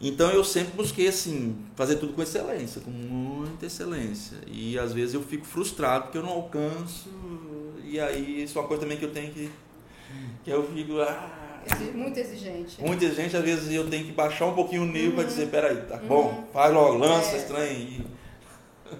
Então 0.00 0.30
eu 0.30 0.44
sempre 0.44 0.74
busquei 0.76 1.08
assim 1.08 1.56
fazer 1.74 1.96
tudo 1.96 2.12
com 2.12 2.22
excelência, 2.22 2.80
com 2.80 2.90
muita 2.90 3.66
excelência. 3.66 4.36
E 4.46 4.78
às 4.78 4.92
vezes 4.92 5.14
eu 5.14 5.22
fico 5.22 5.44
frustrado 5.44 6.04
porque 6.04 6.18
eu 6.18 6.22
não 6.22 6.30
alcanço. 6.30 7.08
E 7.82 7.98
aí 7.98 8.42
isso 8.44 8.58
é 8.58 8.60
uma 8.60 8.68
coisa 8.68 8.82
também 8.82 8.96
que 8.98 9.04
eu 9.04 9.10
tenho 9.12 9.32
que 9.32 9.50
que 10.44 10.50
eu 10.50 10.62
fico 10.72 11.00
ah, 11.00 11.60
Muito 11.94 12.18
exigente. 12.18 12.80
Muita 12.80 13.12
gente, 13.12 13.36
às 13.36 13.42
vezes, 13.44 13.70
eu 13.72 13.88
tenho 13.90 14.06
que 14.06 14.12
baixar 14.12 14.46
um 14.46 14.54
pouquinho 14.54 14.82
o 14.82 14.86
nível 14.86 15.12
para 15.16 15.24
dizer, 15.24 15.48
peraí, 15.48 15.76
tá 15.82 15.96
Uhum. 15.96 16.06
bom, 16.08 16.48
faz 16.52 16.72
logo, 16.72 16.96
lança 16.98 17.34
É. 17.34 17.38
estranho. 17.38 18.04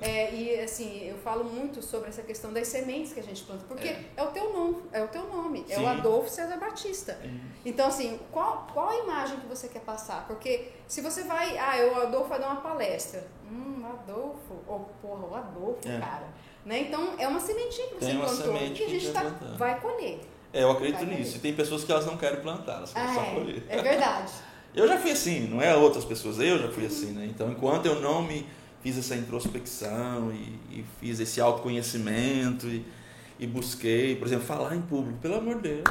É, 0.00 0.34
e 0.34 0.60
assim, 0.60 1.08
eu 1.08 1.16
falo 1.18 1.44
muito 1.44 1.80
sobre 1.82 2.08
essa 2.08 2.22
questão 2.22 2.52
das 2.52 2.68
sementes 2.68 3.12
que 3.12 3.20
a 3.20 3.22
gente 3.22 3.42
planta, 3.44 3.64
porque 3.68 3.88
é, 3.88 4.04
É. 4.16 4.22
o 4.22 4.26
teu 4.28 4.52
nome, 4.52 4.82
é 4.92 5.02
o 5.02 5.08
teu 5.08 5.24
nome, 5.28 5.64
é 5.68 5.74
Sim. 5.76 5.84
o 5.84 5.88
Adolfo 5.88 6.28
César 6.30 6.56
Batista. 6.58 7.18
Então, 7.64 7.88
assim, 7.88 8.18
qual, 8.30 8.66
qual 8.72 8.88
a 8.90 8.96
imagem 8.96 9.38
que 9.40 9.46
você 9.46 9.68
quer 9.68 9.80
passar? 9.80 10.26
Porque 10.26 10.68
se 10.86 11.00
você 11.00 11.22
vai, 11.24 11.56
ah, 11.58 11.92
o 11.94 12.00
Adolfo 12.02 12.28
vai 12.28 12.38
dar 12.40 12.48
uma 12.52 12.60
palestra. 12.60 13.26
Hum, 13.50 13.82
Adolfo, 13.84 14.54
ou 14.66 14.90
porra, 15.02 15.26
o 15.26 15.34
Adolfo, 15.34 15.88
É. 15.88 15.98
cara. 15.98 16.28
Né? 16.64 16.80
Então, 16.80 17.14
é 17.18 17.26
uma 17.26 17.40
sementinha 17.40 17.88
que 17.88 17.94
você 17.94 18.12
plantou 18.14 18.54
que 18.74 18.84
a 18.84 18.88
gente 18.88 19.06
vai 19.10 19.24
tá, 19.24 19.30
vai 19.56 19.80
colher. 19.80 20.20
É, 20.52 20.62
eu 20.62 20.70
acredito 20.70 20.98
Vai 21.04 21.06
nisso. 21.06 21.22
colher. 21.32 21.36
E 21.36 21.40
tem 21.40 21.54
pessoas 21.54 21.84
que 21.84 21.92
elas 21.92 22.04
não 22.06 22.16
querem 22.16 22.40
plantar, 22.40 22.76
elas 22.78 22.92
querem 22.92 23.08
Ah, 23.10 23.14
só 23.14 23.22
colher. 23.34 23.62
é, 23.68 23.78
é 23.78 23.82
verdade. 23.82 24.32
Eu 24.74 24.86
já 24.86 24.98
fui 24.98 25.10
assim, 25.12 25.46
não 25.48 25.60
é 25.62 25.74
outras 25.74 26.04
pessoas, 26.04 26.38
eu 26.38 26.58
já 26.58 26.68
fui 26.70 26.84
assim, 26.86 27.12
né? 27.12 27.26
Então, 27.26 27.50
enquanto 27.50 27.86
eu 27.86 28.00
não 28.00 28.22
me 28.22 28.46
fiz 28.82 28.98
essa 28.98 29.14
introspecção 29.16 30.32
e, 30.32 30.78
e 30.78 30.84
fiz 31.00 31.20
esse 31.20 31.40
autoconhecimento 31.40 32.66
e, 32.66 32.84
e 33.38 33.46
busquei, 33.46 34.16
por 34.16 34.26
exemplo, 34.26 34.46
falar 34.46 34.74
em 34.74 34.82
público, 34.82 35.18
pelo 35.20 35.36
amor 35.36 35.56
de 35.56 35.82
Deus. 35.82 35.84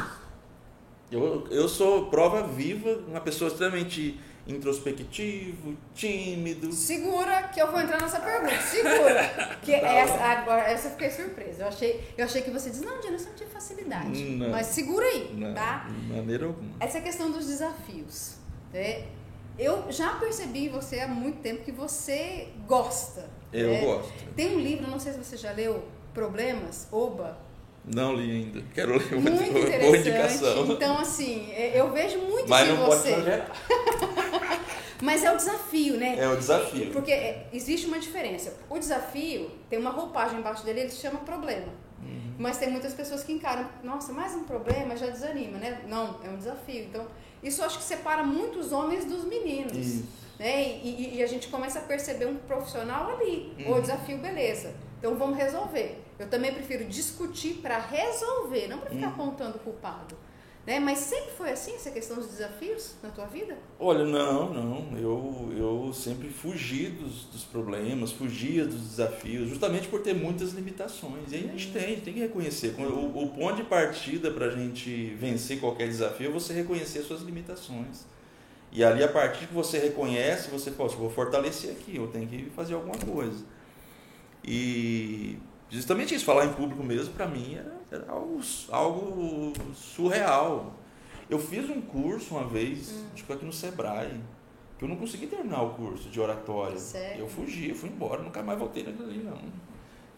Eu, 1.10 1.47
eu 1.50 1.69
sou 1.69 2.08
prova 2.08 2.45
viva, 2.45 3.00
uma 3.08 3.21
pessoa 3.21 3.50
extremamente 3.50 4.19
introspectivo, 4.47 5.76
tímido. 5.93 6.71
Segura 6.71 7.43
que 7.43 7.62
eu 7.62 7.69
vou 7.69 7.82
entrar 7.82 8.02
nessa 8.02 8.19
pergunta. 8.19 8.60
Segura. 8.62 9.58
Que 9.62 9.78
Tá 9.80 9.88
essa, 9.88 10.23
agora, 10.23 10.62
essa 10.63 10.88
eu 10.88 10.91
fiquei 10.91 11.10
surpresa. 11.10 11.63
Eu 11.63 11.67
achei, 11.67 12.04
eu 12.17 12.26
achei 12.26 12.41
que 12.41 12.50
você 12.50 12.69
disse, 12.69 12.84
não, 12.86 13.00
Diana, 13.00 13.17
você 13.17 13.30
não 13.30 13.36
tinha 13.36 13.50
facilidade. 13.50 14.23
Não. 14.23 14.50
Mas 14.50 14.67
segura 14.67 15.06
aí, 15.06 15.34
Não, 15.34 15.54
tá? 15.54 15.88
de 15.89 16.13
maneira 16.13 16.45
alguma. 16.45 16.71
Essa 16.80 17.02
questão 17.02 17.32
dos 17.32 17.45
desafios. 17.45 18.36
Né? 18.73 19.06
Eu 19.57 19.91
já 19.91 20.15
percebi 20.15 20.65
em 20.65 20.69
você 20.69 20.99
há 20.99 21.07
muito 21.07 21.39
tempo 21.41 21.63
que 21.63 21.71
você 21.71 22.49
gosta. 22.67 23.29
Eu 23.51 23.69
né? 23.69 23.81
gosto. 23.81 24.13
Tem 24.35 24.55
um 24.55 24.59
livro, 24.59 24.89
não 24.89 24.99
sei 24.99 25.13
se 25.13 25.23
você 25.23 25.37
já 25.37 25.51
leu, 25.51 25.83
Problemas, 26.13 26.87
Oba. 26.91 27.37
Não 27.85 28.15
li 28.15 28.31
ainda. 28.31 28.63
Quero 28.73 28.97
ler 28.97 29.11
Muito 29.13 29.37
boa 29.37 29.61
interessante. 29.61 29.99
indicação. 29.99 30.65
Então, 30.71 30.97
assim, 30.97 31.51
é, 31.51 31.79
eu 31.79 31.91
vejo 31.91 32.17
muito 32.19 32.49
Mas 32.49 32.67
não 32.67 32.77
pode 32.85 33.01
você. 33.01 33.09
exagerar. 33.13 33.51
Mas 35.01 35.23
é 35.23 35.31
o 35.31 35.37
desafio, 35.37 35.95
né? 35.95 36.15
É 36.17 36.27
o 36.27 36.35
desafio. 36.35 36.91
Porque 36.91 37.11
é, 37.11 37.47
existe 37.53 37.85
uma 37.85 37.99
diferença. 37.99 38.55
O 38.69 38.79
desafio 38.79 39.51
tem 39.69 39.77
uma 39.77 39.91
roupagem 39.91 40.39
embaixo 40.39 40.65
dele, 40.65 40.81
ele 40.81 40.89
se 40.89 40.97
chama 40.97 41.19
problema. 41.19 41.71
Uhum. 42.01 42.26
Mas 42.38 42.58
tem 42.58 42.69
muitas 42.69 42.93
pessoas 42.93 43.23
que 43.23 43.32
encaram, 43.34 43.67
nossa, 43.84 44.13
mais 44.13 44.36
um 44.36 44.43
problema 44.43 44.95
já 44.95 45.08
desanima, 45.08 45.58
né? 45.58 45.82
Não, 45.88 46.19
é 46.23 46.30
um 46.30 46.38
desafio. 46.38 46.84
Então, 46.86 47.08
isso 47.41 47.63
acho 47.63 47.78
que 47.80 47.84
separa 47.84 48.23
muito 48.23 48.60
os 48.60 48.71
homens 48.71 49.06
dos 49.06 49.23
meninos. 49.26 49.76
Isso. 49.76 50.06
Né? 50.38 50.78
E, 50.84 50.89
e- 50.89 51.15
e 51.17 51.23
a 51.23 51.28
gente 51.28 51.47
começa 51.47 51.80
a 51.80 51.82
perceber 51.82 52.28
um 52.28 52.36
profissional 52.36 53.10
ali. 53.15 53.54
Uhum. 53.60 53.73
O 53.78 53.82
desafio, 53.82 54.19
beleza. 54.19 54.73
Então 55.00 55.15
vamos 55.15 55.36
resolver. 55.38 56.00
Eu 56.19 56.28
também 56.30 56.54
prefiro 56.54 56.86
discutir 56.86 57.56
para 57.56 57.80
resolver, 57.80 58.67
não 58.67 58.78
para 58.80 58.89
ficar 58.91 59.08
Uhum. 59.08 59.13
apontando 59.13 59.58
o 59.58 59.60
culpado. 59.60 60.15
Né? 60.67 60.82
Mas 60.82 60.97
sempre 60.97 61.32
foi 61.32 61.49
assim 61.49 61.75
essa 61.75 61.89
questão 61.89 62.17
dos 62.17 62.27
desafios 62.27 62.95
na 63.01 63.10
tua 63.10 63.25
vida? 63.25 63.58
Olha, 63.80 64.03
não, 64.03 64.53
não. 64.53 64.97
Eu, 64.97 65.49
eu 65.58 65.93
sempre 65.93 66.27
fugi 66.27 66.88
dos, 66.88 67.23
dos 67.23 67.45
problemas, 67.45 68.12
fugia 68.12 68.65
dos 68.65 68.82
desafios, 68.82 69.47
justamente 69.47 69.88
por 69.88 70.01
ter 70.01 70.13
muitas 70.13 70.51
limitações. 70.51 71.32
E 71.32 71.36
a 71.36 71.39
gente 71.39 71.71
tem, 71.71 71.84
a 71.86 71.88
gente 71.88 72.01
tem 72.01 72.13
que 72.13 72.19
reconhecer. 72.19 72.75
O, 72.77 73.23
o 73.23 73.30
ponto 73.30 73.56
de 73.56 73.63
partida 73.63 74.30
para 74.30 74.47
a 74.47 74.49
gente 74.49 75.15
vencer 75.15 75.62
qualquer 75.62 75.88
desafio 75.88 76.27
é 76.27 76.32
você 76.32 76.51
reconhecer 76.51 77.01
suas 77.01 77.21
limitações. 77.21 78.06
E 78.69 78.84
ali, 78.84 79.01
a 79.01 79.08
partir 79.08 79.47
que 79.47 79.53
você 79.53 79.80
reconhece, 79.80 80.51
você 80.51 80.69
pode, 80.71 80.97
vou 80.97 81.10
fortalecer 81.10 81.71
aqui, 81.71 81.95
eu 81.95 82.08
tenho 82.08 82.27
que 82.27 82.49
fazer 82.49 82.73
alguma 82.73 82.97
coisa. 82.97 83.41
E 84.43 85.38
justamente 85.69 86.13
isso, 86.13 86.25
falar 86.25 86.45
em 86.45 86.51
público 86.51 86.84
mesmo, 86.84 87.13
para 87.13 87.25
mim 87.25 87.56
era, 87.56 87.76
era 87.91 88.12
algo, 88.12 88.39
algo 88.69 89.54
surreal. 89.73 90.73
Eu 91.30 91.39
fiz 91.39 91.69
um 91.69 91.82
curso 91.82 92.36
uma 92.36 92.47
vez, 92.47 93.04
acho 93.13 93.21
que 93.21 93.23
foi 93.23 93.36
aqui 93.36 93.45
no 93.45 93.54
Sebrae, 93.54 94.21
que 94.78 94.86
eu 94.86 94.89
não 94.89 94.95
consegui 94.95 95.28
terminar 95.28 95.62
o 95.63 95.71
curso 95.71 96.10
de 96.10 96.19
oratória. 96.19 96.78
Sério? 96.78 97.21
Eu 97.21 97.28
fugi, 97.28 97.69
eu 97.69 97.76
fui 97.76 97.89
embora, 97.89 98.21
nunca 98.21 98.41
mais 98.41 98.58
voltei 98.58 98.84
ali, 98.84 99.23
não. 99.23 99.38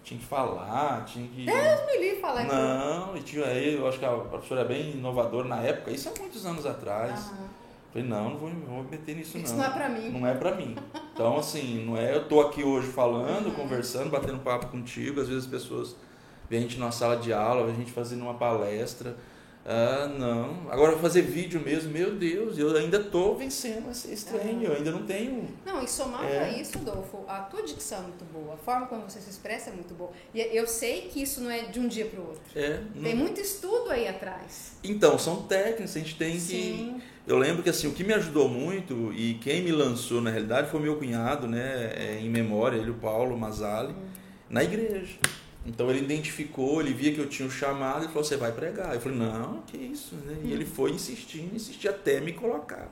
Tinha 0.03 0.19
que 0.19 0.25
falar, 0.25 1.03
tinha 1.05 1.27
que. 1.27 1.45
Deus 1.45 1.85
me 1.85 1.97
livre 1.97 2.21
falar. 2.21 2.43
Não, 2.45 3.17
e 3.17 3.21
tinha 3.21 3.45
aí, 3.45 3.75
eu 3.75 3.87
acho 3.87 3.99
que 3.99 4.05
a 4.05 4.15
professora 4.15 4.61
é 4.61 4.65
bem 4.65 4.91
inovadora 4.91 5.47
na 5.47 5.61
época, 5.61 5.91
isso 5.91 6.09
há 6.09 6.19
muitos 6.19 6.45
anos 6.45 6.65
atrás. 6.65 7.27
Aham. 7.27 7.49
Falei, 7.91 8.07
não, 8.07 8.29
não 8.29 8.37
vou, 8.37 8.49
não 8.49 8.65
vou 8.67 8.83
meter 8.83 9.15
nisso 9.15 9.37
não. 9.37 9.43
Isso 9.43 9.55
não 9.55 9.65
é 9.65 9.69
pra 9.69 9.89
mim. 9.89 10.09
Não 10.11 10.27
é 10.27 10.33
pra 10.35 10.55
mim. 10.55 10.75
Então, 11.11 11.39
assim, 11.39 11.85
não 11.85 11.97
é 11.97 12.13
eu 12.15 12.27
tô 12.27 12.39
aqui 12.39 12.63
hoje 12.63 12.87
falando, 12.87 13.47
uhum. 13.47 13.55
conversando, 13.55 14.11
batendo 14.11 14.39
papo 14.39 14.67
contigo, 14.67 15.19
às 15.19 15.27
vezes 15.27 15.45
as 15.45 15.49
pessoas 15.49 15.95
vêm 16.49 16.59
a 16.59 16.61
gente 16.61 16.77
numa 16.77 16.91
sala 16.91 17.17
de 17.17 17.31
aula, 17.31 17.71
a 17.71 17.73
gente 17.73 17.91
fazendo 17.91 18.21
uma 18.21 18.33
palestra, 18.33 19.15
ah, 19.71 20.07
não. 20.17 20.71
Agora 20.71 20.97
fazer 20.97 21.21
vídeo 21.21 21.61
mesmo, 21.61 21.91
meu 21.91 22.15
Deus, 22.15 22.57
eu 22.57 22.75
ainda 22.75 22.97
estou 22.97 23.37
vencendo 23.37 23.91
esse 23.91 24.11
estranho, 24.11 24.63
eu 24.63 24.73
ainda 24.73 24.89
não 24.89 25.05
tenho. 25.05 25.47
Não, 25.63 25.83
e 25.83 25.87
somado 25.87 26.23
é. 26.23 26.45
a 26.45 26.49
isso, 26.49 26.79
Adolfo, 26.79 27.23
a 27.27 27.41
tua 27.41 27.61
dicção 27.61 27.99
é 27.99 28.01
muito 28.01 28.25
boa, 28.33 28.55
a 28.55 28.57
forma 28.57 28.87
como 28.87 29.03
você 29.03 29.19
se 29.19 29.29
expressa 29.29 29.69
é 29.69 29.73
muito 29.73 29.93
boa. 29.93 30.11
E 30.33 30.39
eu 30.39 30.65
sei 30.65 31.01
que 31.01 31.21
isso 31.21 31.41
não 31.41 31.51
é 31.51 31.65
de 31.65 31.79
um 31.79 31.87
dia 31.87 32.05
para 32.05 32.19
o 32.19 32.27
outro. 32.29 32.41
É, 32.55 32.81
tem 33.03 33.15
muito 33.15 33.39
estudo 33.39 33.91
aí 33.91 34.07
atrás. 34.07 34.77
Então, 34.83 35.19
são 35.19 35.43
técnicas, 35.43 35.95
a 35.95 35.99
gente 35.99 36.15
tem 36.15 36.39
Sim. 36.39 37.01
que. 37.27 37.31
Eu 37.31 37.37
lembro 37.37 37.61
que 37.61 37.69
assim, 37.69 37.87
o 37.87 37.93
que 37.93 38.03
me 38.03 38.13
ajudou 38.13 38.49
muito 38.49 39.13
e 39.13 39.35
quem 39.35 39.61
me 39.61 39.71
lançou 39.71 40.19
na 40.19 40.31
realidade 40.31 40.71
foi 40.71 40.79
meu 40.79 40.95
cunhado, 40.95 41.47
né, 41.47 41.93
é, 41.95 42.19
em 42.19 42.27
memória, 42.27 42.75
ele, 42.75 42.89
o 42.89 42.95
Paulo 42.95 43.37
Mazali, 43.37 43.93
hum. 43.93 44.07
na 44.49 44.63
igreja. 44.63 45.19
Então 45.69 45.87
ele 45.91 45.99
identificou, 45.99 46.81
ele 46.81 46.93
via 46.93 47.13
que 47.13 47.19
eu 47.19 47.29
tinha 47.29 47.47
um 47.47 47.51
chamado 47.51 48.05
e 48.05 48.07
falou: 48.07 48.23
Você 48.23 48.35
vai 48.35 48.51
pregar? 48.51 48.95
Eu 48.95 48.99
falei: 48.99 49.19
Não, 49.19 49.61
que 49.67 49.77
isso. 49.77 50.15
Né? 50.15 50.39
E 50.43 50.51
ele 50.51 50.65
foi 50.65 50.91
insistindo, 50.91 51.55
insistia 51.55 51.91
até 51.91 52.19
me 52.19 52.33
colocar. 52.33 52.89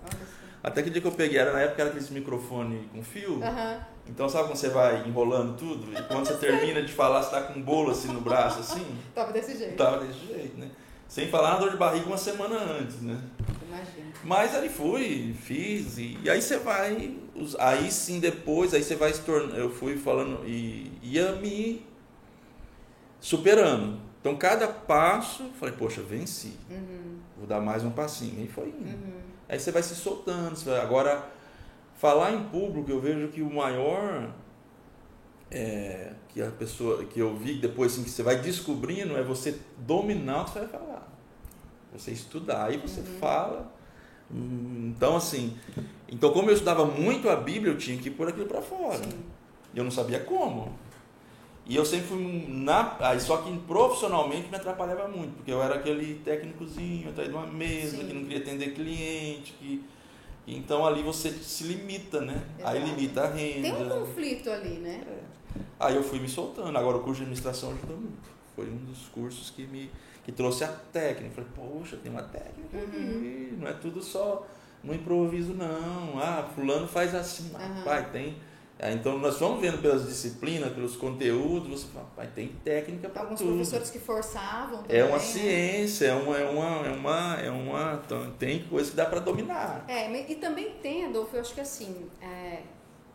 Até 0.64 0.84
que 0.84 0.90
dia 0.92 1.02
que 1.02 1.08
eu 1.08 1.12
peguei, 1.12 1.40
era 1.40 1.54
na 1.54 1.62
época 1.62 1.82
era 1.82 1.92
aquele 1.92 2.12
microfone 2.12 2.88
com 2.94 3.04
fio. 3.04 3.36
Uhum. 3.36 3.80
Então 4.08 4.30
sabe 4.30 4.50
quando 4.50 4.58
você 4.58 4.70
vai 4.70 5.08
enrolando 5.08 5.58
tudo? 5.58 5.92
E 5.92 6.04
quando 6.04 6.28
você 6.28 6.36
termina 6.46 6.84
de 6.84 6.94
falar, 6.94 7.24
você 7.24 7.32
tá 7.32 7.42
com 7.42 7.60
um 7.60 7.62
bolo 7.64 7.92
assim 7.92 8.10
no 8.10 8.22
braço, 8.22 8.60
assim? 8.60 8.86
Tava 9.16 9.32
desse 9.32 9.58
jeito. 9.58 9.76
Tava 9.76 10.06
desse 10.06 10.28
jeito, 10.28 10.58
né? 10.58 10.70
Sem 11.08 11.30
falar 11.30 11.54
na 11.54 11.58
dor 11.58 11.72
de 11.72 11.78
barriga 11.78 12.06
uma 12.06 12.18
semana 12.18 12.58
antes, 12.58 13.02
né? 13.02 13.20
Imagina. 13.68 14.14
Mas 14.24 14.54
aí 14.54 14.70
fui, 14.70 15.34
fiz, 15.42 15.98
e, 15.98 16.18
e, 16.24 16.30
aí 16.30 16.42
você 16.42 16.58
vai. 16.58 17.16
Aí 17.60 17.90
sim 17.90 18.20
depois, 18.20 18.74
aí 18.74 18.84
você 18.84 18.96
vai 18.96 19.12
se 19.14 19.22
tornando. 19.22 19.56
Eu 19.56 19.72
fui 19.72 19.98
falando 19.98 20.46
e 20.46 20.92
ia 21.02 21.32
me 21.34 21.86
superando. 23.28 24.00
Então, 24.22 24.38
cada 24.38 24.70
passo, 24.70 25.50
falei, 25.60 25.76
poxa, 25.76 26.02
venci. 26.02 26.54
Uhum. 26.70 27.18
Vou 27.38 27.46
dar 27.46 27.60
mais 27.60 27.84
um 27.84 27.92
passinho. 27.92 28.42
E 28.42 28.48
foi 28.48 28.70
indo. 28.70 28.88
Uhum. 28.88 29.20
Aí 29.50 29.60
você 29.60 29.70
vai 29.70 29.84
se 29.84 29.96
soltando. 29.96 30.56
Você 30.56 30.70
vai... 30.70 30.80
Agora, 30.80 31.28
falar 31.98 32.32
em 32.32 32.44
público, 32.46 32.90
eu 32.90 33.02
vejo 33.02 33.28
que 33.28 33.42
o 33.42 33.54
maior. 33.54 34.32
É, 35.52 36.14
que 36.30 36.42
a 36.42 36.52
pessoa 36.52 37.04
que 37.04 37.20
eu 37.20 37.36
vi 37.36 37.56
depois 37.56 37.94
assim, 37.94 38.04
que 38.04 38.10
você 38.10 38.24
vai 38.24 38.38
descobrindo 38.40 39.18
é 39.18 39.24
você 39.24 39.58
dominar 39.78 40.42
o 40.42 40.46
que 40.46 40.52
você 40.52 40.60
vai 40.60 40.68
falar. 40.68 41.14
Você 41.94 42.12
estudar, 42.12 42.66
aí 42.66 42.78
você 42.78 43.02
uhum. 43.02 43.20
fala. 43.20 43.74
Hum, 44.32 44.94
então, 44.96 45.18
assim, 45.18 45.58
então 46.10 46.32
como 46.32 46.50
eu 46.50 46.54
estudava 46.54 46.86
muito 46.86 47.30
a 47.30 47.36
Bíblia, 47.36 47.74
eu 47.74 47.78
tinha 47.78 47.98
que 47.98 48.10
pôr 48.10 48.30
aquilo 48.30 48.46
para 48.46 48.62
fora. 48.62 49.04
Sim. 49.04 49.20
Eu 49.76 49.84
não 49.84 49.92
sabia 49.92 50.20
como. 50.22 50.87
E 51.68 51.76
eu 51.76 51.86
sempre 51.86 52.08
fui 52.08 52.46
na. 52.48 52.96
Aí 53.00 53.20
só 53.20 53.38
que 53.38 53.56
profissionalmente 53.60 54.50
me 54.50 54.56
atrapalhava 54.56 55.08
muito, 55.08 55.36
porque 55.36 55.52
eu 55.52 55.62
era 55.62 55.76
aquele 55.76 56.16
técnicozinho 56.24 57.10
atrás 57.10 57.28
de 57.28 57.36
uma 57.36 57.46
mesa, 57.46 57.98
Sim. 57.98 58.08
que 58.08 58.14
não 58.14 58.24
queria 58.24 58.40
atender 58.40 58.74
cliente, 58.74 59.54
que. 59.60 59.84
Então 60.48 60.86
ali 60.86 61.04
você 61.04 61.30
se 61.32 61.66
limita, 61.66 62.22
né? 62.22 62.42
Exato. 62.58 62.78
Aí 62.78 62.86
limita 62.86 63.24
a 63.24 63.28
renda. 63.28 63.62
Tem 63.62 63.74
um 63.74 63.90
conflito 63.90 64.50
ali, 64.50 64.78
né? 64.78 65.04
É. 65.06 65.60
Aí 65.78 65.96
eu 65.96 66.04
fui 66.04 66.20
me 66.20 66.30
soltando. 66.30 66.78
Agora 66.78 66.98
o 66.98 67.02
curso 67.02 67.18
de 67.18 67.24
administração 67.24 67.72
ajudou 67.74 67.98
muito. 67.98 68.30
Foi 68.56 68.66
um 68.66 68.78
dos 68.78 69.08
cursos 69.10 69.50
que 69.50 69.68
me 69.68 69.92
que 70.24 70.32
trouxe 70.32 70.64
a 70.64 70.68
técnica. 70.68 71.36
Falei, 71.36 71.50
poxa, 71.54 71.98
tem 71.98 72.12
uma 72.12 72.24
técnica 72.24 72.78
uhum. 72.78 73.58
Não 73.60 73.68
é 73.68 73.74
tudo 73.74 74.02
só 74.02 74.46
no 74.84 74.94
improviso, 74.94 75.54
não. 75.54 76.18
Ah, 76.18 76.50
fulano 76.56 76.88
faz 76.88 77.14
assim. 77.14 77.52
Uhum. 77.54 77.84
Pai, 77.84 78.10
tem 78.12 78.38
então 78.80 79.18
nós 79.18 79.40
vamos 79.40 79.60
vendo 79.60 79.82
pelas 79.82 80.06
disciplinas, 80.06 80.72
pelos 80.72 80.96
conteúdos, 80.96 81.82
você 81.82 81.88
fala, 81.92 82.06
pai, 82.16 82.30
tem 82.34 82.50
técnica 82.64 83.10
para 83.10 83.26
tudo. 83.26 83.32
Alguns 83.32 83.70
professores 83.70 83.90
que 83.90 84.00
forçavam. 84.00 84.84
Também, 84.84 84.98
é 84.98 85.04
uma 85.04 85.18
né? 85.18 85.24
ciência, 85.24 86.06
é 86.06 86.14
uma, 86.14 86.38
é 86.38 86.48
uma, 86.48 86.88
é 86.88 86.92
uma, 86.92 87.36
é 87.42 87.50
uma, 87.50 88.02
então, 88.06 88.32
tem 88.38 88.64
coisa 88.64 88.92
que 88.92 88.96
dá 88.96 89.06
para 89.06 89.20
dominar. 89.20 89.84
É, 89.88 90.32
e 90.32 90.36
também 90.36 90.72
tem, 90.82 91.06
Adolfo, 91.06 91.36
eu 91.36 91.42
acho 91.42 91.56
que 91.56 91.62
assim, 91.62 92.08
é, 92.22 92.62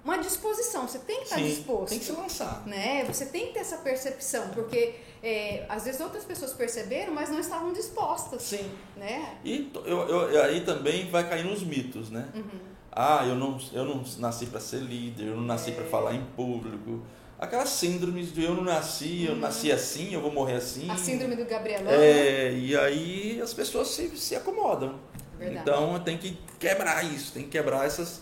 uma 0.04 0.18
disposição, 0.18 0.88
você 0.88 0.98
tem 0.98 1.18
que 1.18 1.24
estar 1.24 1.36
Sim, 1.36 1.44
disposto. 1.44 1.90
Tem 1.90 1.98
que 2.00 2.04
se 2.06 2.12
lançar. 2.12 2.66
Né? 2.66 3.04
Você 3.04 3.26
tem 3.26 3.46
que 3.46 3.52
ter 3.52 3.60
essa 3.60 3.76
percepção, 3.76 4.48
porque 4.48 4.96
é, 5.22 5.64
às 5.68 5.84
vezes 5.84 6.00
outras 6.00 6.24
pessoas 6.24 6.52
perceberam, 6.52 7.14
mas 7.14 7.30
não 7.30 7.38
estavam 7.38 7.72
dispostas. 7.72 8.42
Sim. 8.42 8.68
Né? 8.96 9.38
E 9.44 9.70
eu, 9.84 10.08
eu, 10.08 10.42
aí 10.42 10.62
também 10.62 11.08
vai 11.08 11.28
cair 11.28 11.44
nos 11.44 11.62
mitos, 11.62 12.10
né? 12.10 12.28
Uhum 12.34 12.71
ah, 12.92 13.24
eu 13.26 13.34
não, 13.34 13.58
eu 13.72 13.84
não 13.84 14.04
nasci 14.18 14.46
para 14.46 14.60
ser 14.60 14.80
líder, 14.80 15.28
eu 15.28 15.36
não 15.36 15.44
nasci 15.44 15.70
é. 15.70 15.74
para 15.74 15.84
falar 15.86 16.14
em 16.14 16.22
público. 16.36 17.02
Aquelas 17.38 17.70
síndromes 17.70 18.32
de 18.32 18.44
eu 18.44 18.54
não 18.54 18.62
nasci, 18.62 19.24
eu 19.24 19.32
uhum. 19.32 19.40
nasci 19.40 19.72
assim, 19.72 20.12
eu 20.12 20.20
vou 20.20 20.30
morrer 20.30 20.54
assim. 20.54 20.88
A 20.90 20.96
síndrome 20.96 21.34
do 21.34 21.44
Gabrielão. 21.44 21.90
É, 21.90 22.50
né? 22.50 22.58
e 22.58 22.76
aí 22.76 23.40
as 23.42 23.52
pessoas 23.52 23.88
se, 23.88 24.16
se 24.16 24.36
acomodam. 24.36 24.94
Verdade. 25.38 25.68
Então 25.68 25.98
tem 26.00 26.18
que 26.18 26.38
quebrar 26.60 27.02
isso, 27.04 27.32
tem 27.32 27.42
que 27.42 27.48
quebrar 27.48 27.84
essas, 27.84 28.20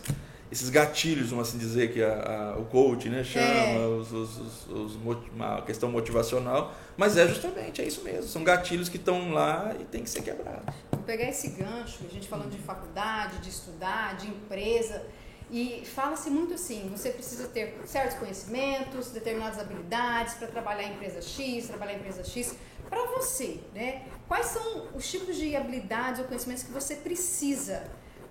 esses 0.51 0.71
gatilhos, 0.71 1.31
vamos 1.31 1.49
assim 1.49 1.59
dizer, 1.59 1.93
que 1.93 2.03
a, 2.03 2.55
a, 2.55 2.59
o 2.59 2.65
coach 2.65 3.09
né, 3.09 3.23
chama, 3.23 3.47
é. 3.47 3.87
os, 3.87 4.13
os, 4.13 4.67
os, 4.69 4.99
a 5.41 5.63
questão 5.63 5.91
motivacional. 5.91 6.75
Mas 6.97 7.17
é 7.17 7.27
justamente, 7.29 7.81
é 7.81 7.87
isso 7.87 8.03
mesmo. 8.03 8.25
São 8.25 8.43
gatilhos 8.45 8.89
que 8.89 8.97
estão 8.97 9.33
lá 9.33 9.75
e 9.79 9.85
tem 9.85 10.03
que 10.03 10.11
ser 10.11 10.23
quebrados 10.23 10.75
pegar 11.11 11.29
esse 11.29 11.49
gancho, 11.49 12.05
a 12.05 12.09
gente 12.09 12.29
falando 12.29 12.51
de 12.51 12.59
faculdade, 12.59 13.39
de 13.39 13.49
estudar, 13.49 14.17
de 14.17 14.29
empresa, 14.29 15.05
e 15.51 15.83
fala-se 15.85 16.31
muito 16.31 16.55
assim: 16.55 16.89
você 16.89 17.11
precisa 17.11 17.49
ter 17.49 17.81
certos 17.85 18.17
conhecimentos, 18.17 19.11
determinadas 19.11 19.59
habilidades 19.59 20.35
para 20.35 20.47
trabalhar 20.47 20.85
em 20.85 20.93
empresa 20.95 21.21
X, 21.21 21.67
trabalhar 21.67 21.95
em 21.95 21.97
empresa 21.97 22.23
X. 22.23 22.55
Para 22.89 23.05
você, 23.07 23.61
né? 23.75 24.05
Quais 24.29 24.47
são 24.47 24.89
os 24.95 25.09
tipos 25.09 25.37
de 25.37 25.55
habilidades 25.57 26.21
ou 26.21 26.27
conhecimentos 26.27 26.63
que 26.63 26.71
você 26.71 26.95
precisa 26.95 27.85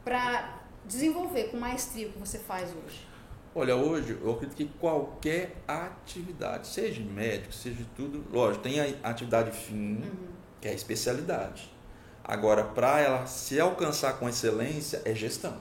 para 0.04 0.59
desenvolver 0.90 1.46
com 1.46 1.58
maestria 1.58 2.08
o 2.08 2.12
que 2.12 2.20
você 2.20 2.40
faz 2.40 2.72
hoje? 2.72 3.08
Olha, 3.56 3.76
hoje 3.76 4.18
eu 4.22 4.32
acredito 4.32 4.58
que 4.58 4.66
qualquer 4.80 5.56
atividade, 5.68 6.68
seja 6.68 7.02
médico, 7.02 7.54
seja 7.54 7.86
tudo, 7.96 8.26
lógico, 8.32 8.64
tem 8.64 8.80
a 8.80 9.10
atividade 9.10 9.52
fim, 9.52 9.96
uhum. 9.96 10.28
que 10.60 10.68
é 10.68 10.72
a 10.72 10.74
especialidade. 10.74 11.70
Agora, 12.24 12.64
para 12.64 13.00
ela 13.00 13.26
se 13.26 13.60
alcançar 13.60 14.20
com 14.20 14.28
excelência, 14.28 15.02
é 15.06 15.16
gestão. 15.16 15.58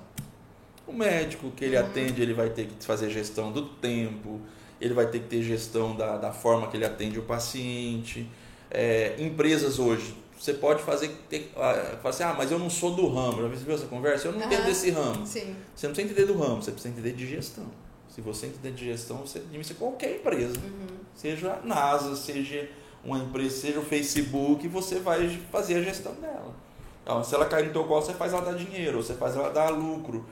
O 0.87 0.93
médico 0.93 1.51
que 1.51 1.65
ele 1.65 1.79
uhum. 1.79 1.87
atende, 1.87 2.21
ele 2.21 2.35
vai 2.35 2.51
ter 2.51 2.67
que 2.67 2.85
fazer 2.85 3.11
gestão 3.11 3.53
do 3.53 3.63
tempo, 3.63 4.41
ele 4.81 4.95
vai 4.95 5.07
ter 5.07 5.21
que 5.21 5.27
ter 5.27 5.43
gestão 5.43 5.97
da, 5.97 6.17
da 6.17 6.33
forma 6.33 6.69
que 6.69 6.77
ele 6.77 6.85
atende 6.85 7.19
o 7.19 7.23
paciente. 7.23 8.29
É, 8.71 9.17
empresas 9.19 9.79
hoje, 9.79 10.15
você 10.39 10.55
pode 10.55 10.83
fazer, 10.83 11.09
ter, 11.29 11.51
falar 11.53 11.97
assim, 12.05 12.23
ah, 12.23 12.35
mas 12.37 12.51
eu 12.51 12.59
não 12.59 12.71
sou 12.71 12.95
do 12.95 13.09
ramo. 13.09 13.43
Já 13.43 13.49
viu 13.49 13.75
essa 13.75 13.87
conversa? 13.87 14.29
Eu 14.29 14.33
não 14.33 14.41
uhum. 14.41 14.47
entendo 14.47 14.65
desse 14.65 14.91
ramo. 14.91 15.27
Sim. 15.27 15.57
Você 15.75 15.87
não 15.87 15.95
precisa 15.95 16.13
entender 16.13 16.33
do 16.33 16.39
ramo, 16.39 16.63
você 16.63 16.71
precisa 16.71 16.95
entender 16.95 17.13
de 17.13 17.27
gestão. 17.27 17.67
Se 18.09 18.21
você 18.21 18.47
entender 18.47 18.73
de 18.73 18.85
gestão, 18.85 19.19
você 19.19 19.39
administra 19.39 19.77
qualquer 19.77 20.17
empresa. 20.17 20.57
Uhum. 20.59 20.99
Seja 21.15 21.53
a 21.53 21.67
NASA, 21.67 22.15
seja 22.15 22.69
uma 23.05 23.19
empresa, 23.19 23.61
seja 23.61 23.81
o 23.81 23.85
Facebook, 23.85 24.67
você 24.69 24.99
vai 25.01 25.29
fazer 25.51 25.77
a 25.77 25.83
gestão 25.83 26.15
dela. 26.15 26.55
Então, 27.03 27.25
se 27.25 27.35
ela 27.35 27.47
cair 27.47 27.67
no 27.67 27.73
teu 27.73 27.85
colo, 27.85 28.03
você 28.03 28.13
faz 28.13 28.33
ela 28.33 28.43
dar 28.43 28.55
dinheiro, 28.55 29.03
você 29.03 29.15
faz 29.15 29.35
ela 29.35 29.51
dar 29.51 29.71
lucro. 29.71 30.27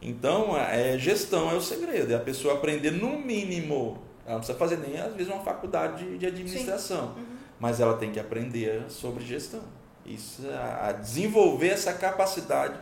Então, 0.00 0.56
é, 0.56 0.98
gestão 0.98 1.50
é 1.50 1.54
o 1.54 1.60
segredo, 1.60 2.12
é 2.12 2.16
a 2.16 2.20
pessoa 2.20 2.54
aprender 2.54 2.92
no 2.92 3.18
mínimo. 3.18 3.98
Ela 4.24 4.34
não 4.34 4.38
precisa 4.38 4.56
fazer 4.56 4.78
nem, 4.78 4.98
às 4.98 5.14
vezes, 5.14 5.32
uma 5.32 5.42
faculdade 5.42 6.18
de 6.18 6.26
administração, 6.26 7.14
uhum. 7.16 7.29
Mas 7.60 7.78
ela 7.78 7.96
tem 7.96 8.10
que 8.10 8.18
aprender 8.18 8.84
sobre 8.88 9.24
gestão. 9.24 9.62
Isso, 10.04 10.42
a, 10.48 10.92
desenvolver 10.92 11.68
essa 11.68 11.92
capacidade 11.92 12.74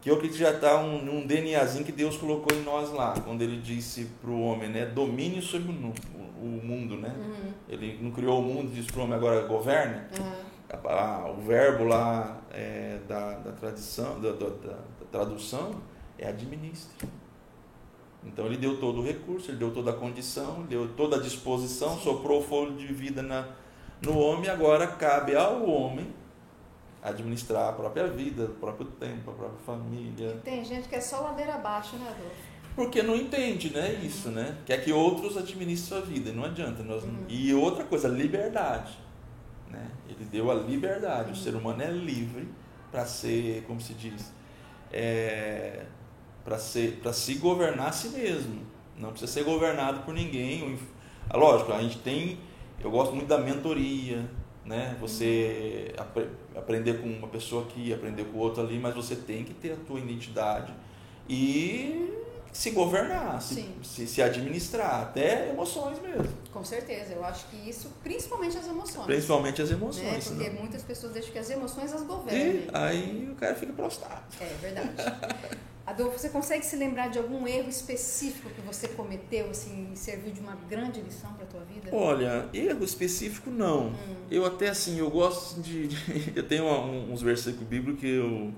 que 0.00 0.10
eu 0.10 0.16
acredito 0.16 0.36
que 0.36 0.44
já 0.44 0.50
está 0.50 0.78
um, 0.78 1.18
um 1.18 1.26
DNAzinho 1.26 1.84
que 1.84 1.92
Deus 1.92 2.16
colocou 2.16 2.56
em 2.56 2.62
nós 2.62 2.90
lá, 2.90 3.14
quando 3.24 3.40
ele 3.42 3.60
disse 3.60 4.06
para 4.20 4.30
o 4.30 4.40
homem, 4.42 4.68
né, 4.68 4.86
domínio 4.86 5.40
sobre 5.40 5.70
o, 5.70 5.94
o 6.42 6.60
mundo, 6.62 6.96
né? 6.96 7.14
Uhum. 7.16 7.52
Ele 7.68 7.98
não 8.02 8.10
criou 8.10 8.40
o 8.40 8.42
mundo, 8.42 8.70
disse 8.70 8.92
para 8.92 9.00
o 9.00 9.04
homem 9.04 9.16
agora 9.16 9.46
governe. 9.46 10.02
Uhum. 10.18 10.88
A, 10.90 11.30
o 11.30 11.40
verbo 11.40 11.84
lá 11.84 12.42
é, 12.50 12.98
da, 13.08 13.34
da, 13.34 13.52
tradição, 13.52 14.20
da, 14.20 14.32
da, 14.32 14.48
da, 14.48 14.76
tradução 15.10 15.80
é 16.18 16.28
administre. 16.28 17.08
Então 18.24 18.46
ele 18.46 18.56
deu 18.56 18.78
todo 18.78 19.00
o 19.00 19.04
recurso, 19.04 19.50
ele 19.50 19.58
deu 19.58 19.70
toda 19.70 19.90
a 19.92 19.94
condição, 19.94 20.62
deu 20.62 20.88
toda 20.94 21.16
a 21.16 21.20
disposição, 21.20 21.98
soprou 21.98 22.40
o 22.40 22.42
fogo 22.42 22.72
de 22.72 22.86
vida 22.86 23.22
na, 23.22 23.48
no 24.04 24.18
homem, 24.18 24.48
agora 24.50 24.86
cabe 24.86 25.34
ao 25.34 25.68
homem 25.68 26.12
administrar 27.02 27.68
a 27.68 27.72
própria 27.72 28.06
vida, 28.06 28.44
o 28.44 28.54
próprio 28.54 28.86
tempo, 28.86 29.30
a 29.30 29.34
própria 29.34 29.60
família. 29.66 30.40
Tem 30.42 30.64
gente 30.64 30.88
que 30.88 30.94
é 30.94 31.00
só 31.00 31.20
ladeira 31.20 31.54
abaixo, 31.54 31.96
né, 31.96 32.06
Adolfo? 32.08 32.54
Porque 32.74 33.02
não 33.02 33.14
entende, 33.14 33.70
né? 33.70 34.00
Isso, 34.02 34.30
né? 34.30 34.56
Quer 34.66 34.82
que 34.82 34.92
outros 34.92 35.36
administrem 35.36 35.76
sua 35.76 36.00
vida, 36.00 36.32
não 36.32 36.44
adianta. 36.44 36.82
Nós 36.82 37.04
uhum. 37.04 37.24
E 37.28 37.54
outra 37.54 37.84
coisa, 37.84 38.08
liberdade. 38.08 38.98
Né? 39.70 39.90
Ele 40.08 40.24
deu 40.24 40.50
a 40.50 40.54
liberdade. 40.54 41.28
Uhum. 41.28 41.32
O 41.34 41.36
ser 41.36 41.54
humano 41.54 41.82
é 41.82 41.90
livre 41.90 42.48
para 42.90 43.06
ser, 43.06 43.62
como 43.66 43.80
se 43.80 43.94
diz, 43.94 44.32
é, 44.92 45.84
para 46.44 46.58
se 46.58 47.34
governar 47.34 47.88
a 47.88 47.92
si 47.92 48.08
mesmo. 48.08 48.62
Não 48.96 49.10
precisa 49.10 49.30
ser 49.30 49.44
governado 49.44 50.00
por 50.00 50.14
ninguém. 50.14 50.78
Lógico, 51.32 51.72
a 51.72 51.80
gente 51.80 51.98
tem. 51.98 52.38
Eu 52.80 52.90
gosto 52.90 53.14
muito 53.14 53.28
da 53.28 53.38
mentoria, 53.38 54.28
né? 54.64 54.96
Você 55.00 55.94
apre, 55.96 56.28
aprender 56.54 57.00
com 57.00 57.08
uma 57.08 57.28
pessoa 57.28 57.62
aqui, 57.64 57.92
aprender 57.92 58.24
com 58.24 58.38
outra 58.38 58.62
ali, 58.62 58.78
mas 58.78 58.94
você 58.94 59.16
tem 59.16 59.44
que 59.44 59.54
ter 59.54 59.72
a 59.72 59.76
tua 59.76 59.98
identidade 59.98 60.72
e 61.28 62.23
se 62.54 62.70
governar, 62.70 63.42
se, 63.42 63.68
se, 63.82 64.06
se, 64.06 64.22
administrar, 64.22 65.02
até 65.02 65.50
emoções 65.50 66.00
mesmo. 66.00 66.32
Com 66.52 66.64
certeza, 66.64 67.12
eu 67.12 67.24
acho 67.24 67.46
que 67.48 67.68
isso, 67.68 67.92
principalmente 68.00 68.56
as 68.56 68.68
emoções. 68.68 69.06
Principalmente 69.06 69.60
as 69.60 69.70
emoções. 69.72 70.30
Né? 70.30 70.36
Porque 70.36 70.50
não. 70.50 70.60
muitas 70.60 70.82
pessoas 70.84 71.12
deixam 71.14 71.32
que 71.32 71.38
as 71.40 71.50
emoções 71.50 71.92
as 71.92 72.02
governem. 72.02 72.62
E 72.62 72.70
aí 72.72 73.28
o 73.28 73.34
cara 73.34 73.56
fica 73.56 73.72
prostrado. 73.72 74.22
É 74.40 74.44
verdade. 74.60 74.88
Adolfo, 75.84 76.16
você 76.16 76.28
consegue 76.28 76.64
se 76.64 76.76
lembrar 76.76 77.08
de 77.08 77.18
algum 77.18 77.46
erro 77.46 77.68
específico 77.68 78.48
que 78.48 78.60
você 78.60 78.86
cometeu, 78.86 79.50
assim, 79.50 79.90
e 79.92 79.96
serviu 79.96 80.32
de 80.32 80.40
uma 80.40 80.54
grande 80.70 81.00
lição 81.00 81.32
para 81.34 81.44
a 81.44 81.48
tua 81.48 81.64
vida? 81.64 81.90
Olha, 81.92 82.48
erro 82.54 82.84
específico 82.84 83.50
não. 83.50 83.88
Hum. 83.88 84.16
Eu 84.30 84.46
até 84.46 84.68
assim, 84.68 84.96
eu 84.98 85.10
gosto 85.10 85.60
de, 85.60 85.88
de 85.88 86.32
eu 86.38 86.46
tenho 86.46 86.64
uns 86.64 87.20
versículos 87.20 87.66
bíblicos 87.66 88.00
que 88.00 88.08
eu 88.08 88.54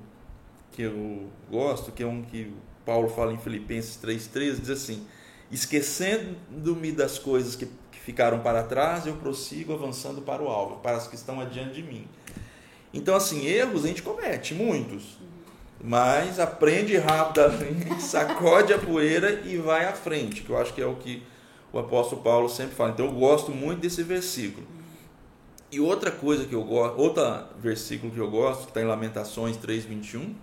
que 0.71 0.83
eu 0.83 1.31
gosto, 1.51 1.91
que 1.91 2.03
é 2.03 2.07
um 2.07 2.23
que 2.23 2.53
Paulo 2.87 3.09
fala 3.09 3.33
em 3.33 3.39
Filipenses 3.39 3.99
3,13, 4.03 4.61
diz 4.61 4.71
assim: 4.71 5.07
Esquecendo-me 5.51 6.93
das 6.93 7.19
coisas 7.19 7.57
que, 7.57 7.67
que 7.91 7.99
ficaram 7.99 8.39
para 8.39 8.63
trás, 8.63 9.05
eu 9.07 9.17
prossigo 9.17 9.75
avançando 9.75 10.23
para 10.23 10.43
o 10.43 10.49
alvo, 10.49 10.77
para 10.77 10.97
as 10.97 11.09
que 11.09 11.17
estão 11.17 11.41
adiante 11.41 11.75
de 11.75 11.83
mim. 11.83 12.07
Então, 12.95 13.17
assim, 13.17 13.45
erros 13.45 13.85
a 13.85 13.89
gente 13.89 14.03
comete, 14.03 14.55
muitos. 14.55 15.19
Mas 15.83 16.41
aprende 16.41 16.97
rapidamente, 16.97 18.01
sacode 18.03 18.73
a 18.73 18.79
poeira 18.79 19.43
e 19.45 19.59
vai 19.59 19.85
à 19.85 19.93
frente, 19.93 20.43
que 20.43 20.51
eu 20.51 20.57
acho 20.57 20.73
que 20.73 20.81
é 20.81 20.87
o 20.87 20.95
que 20.95 21.23
o 21.73 21.79
apóstolo 21.79 22.23
Paulo 22.23 22.49
sempre 22.49 22.75
fala. 22.75 22.91
Então 22.91 23.07
eu 23.07 23.13
gosto 23.13 23.51
muito 23.51 23.81
desse 23.81 24.03
versículo. 24.03 24.67
E 25.71 25.81
outra 25.81 26.11
coisa 26.11 26.47
que 26.47 26.55
eu 26.55 26.65
gosto, 26.65 26.99
outro 26.99 27.23
versículo 27.59 28.13
que 28.13 28.19
eu 28.19 28.31
gosto, 28.31 28.63
que 28.63 28.71
está 28.71 28.81
em 28.81 28.87
Lamentações 28.87 29.57
3:21, 29.59 30.35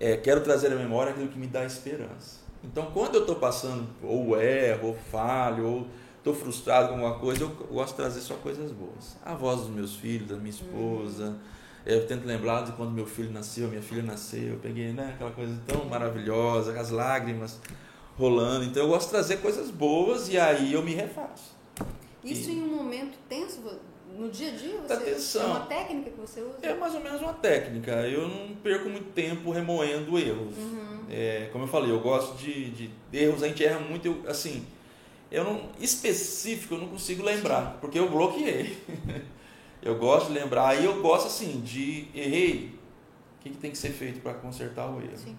é, 0.00 0.16
quero 0.16 0.40
trazer 0.40 0.72
à 0.72 0.76
memória 0.76 1.12
aquilo 1.12 1.28
que 1.28 1.38
me 1.38 1.46
dá 1.46 1.62
esperança. 1.64 2.40
Então, 2.64 2.90
quando 2.92 3.16
eu 3.16 3.20
estou 3.20 3.36
passando, 3.36 3.86
ou 4.02 4.40
erro, 4.40 4.88
ou 4.88 4.94
falho, 4.94 5.66
ou 5.66 5.86
estou 6.16 6.34
frustrado 6.34 6.88
com 6.88 6.94
alguma 6.94 7.18
coisa, 7.18 7.42
eu 7.42 7.48
gosto 7.48 7.90
de 7.90 7.96
trazer 7.96 8.20
só 8.20 8.34
coisas 8.34 8.72
boas. 8.72 9.16
A 9.22 9.34
voz 9.34 9.60
dos 9.60 9.68
meus 9.68 9.94
filhos, 9.96 10.28
da 10.28 10.36
minha 10.36 10.50
esposa. 10.50 11.28
Uhum. 11.28 11.38
Eu 11.84 12.06
tento 12.06 12.26
lembrar 12.26 12.64
de 12.64 12.72
quando 12.72 12.92
meu 12.92 13.06
filho 13.06 13.30
nasceu, 13.30 13.68
minha 13.68 13.82
filha 13.82 14.02
nasceu. 14.02 14.54
Eu 14.54 14.58
peguei 14.58 14.92
né, 14.92 15.12
aquela 15.14 15.30
coisa 15.30 15.58
tão 15.66 15.84
maravilhosa, 15.84 16.78
as 16.78 16.90
lágrimas 16.90 17.60
rolando. 18.18 18.64
Então, 18.64 18.82
eu 18.82 18.88
gosto 18.88 19.06
de 19.06 19.12
trazer 19.12 19.36
coisas 19.38 19.70
boas 19.70 20.28
e 20.28 20.38
aí 20.38 20.72
eu 20.72 20.82
me 20.82 20.94
refaço. 20.94 21.56
Isso 22.24 22.50
e... 22.50 22.54
em 22.54 22.62
um 22.62 22.76
momento 22.76 23.18
tenso 23.28 23.62
no 24.20 24.30
dia 24.30 24.48
a 24.48 24.50
dia 24.54 24.78
você 24.86 24.92
atenção. 24.92 25.42
é 25.42 25.46
uma 25.46 25.60
técnica 25.60 26.10
que 26.10 26.20
você 26.20 26.42
usa? 26.42 26.58
É 26.62 26.74
mais 26.74 26.94
ou 26.94 27.00
menos 27.00 27.22
uma 27.22 27.32
técnica. 27.32 27.92
Eu 28.06 28.28
não 28.28 28.54
perco 28.56 28.90
muito 28.90 29.12
tempo 29.12 29.50
remoendo 29.50 30.18
erros. 30.18 30.56
Uhum. 30.58 31.06
É, 31.08 31.48
como 31.50 31.64
eu 31.64 31.68
falei, 31.68 31.90
eu 31.90 32.00
gosto 32.00 32.36
de, 32.36 32.70
de, 32.70 32.90
erros, 33.10 33.42
a 33.42 33.48
gente 33.48 33.64
erra 33.64 33.80
muito, 33.80 34.06
eu, 34.06 34.22
assim, 34.28 34.66
eu 35.32 35.42
não 35.42 35.70
específico 35.80 36.74
eu 36.74 36.78
não 36.78 36.88
consigo 36.88 37.22
lembrar, 37.22 37.78
porque 37.80 37.98
eu 37.98 38.10
bloqueei. 38.10 38.78
eu 39.82 39.96
gosto 39.96 40.26
de 40.26 40.34
lembrar, 40.34 40.68
aí 40.68 40.84
eu 40.84 41.00
gosto 41.00 41.26
assim 41.26 41.62
de 41.62 42.08
errei. 42.14 42.78
O 43.38 43.42
que, 43.42 43.50
que 43.50 43.56
tem 43.56 43.70
que 43.70 43.78
ser 43.78 43.90
feito 43.90 44.20
para 44.20 44.34
consertar 44.34 44.86
o 44.90 45.00
erro? 45.00 45.16
Sim. 45.16 45.36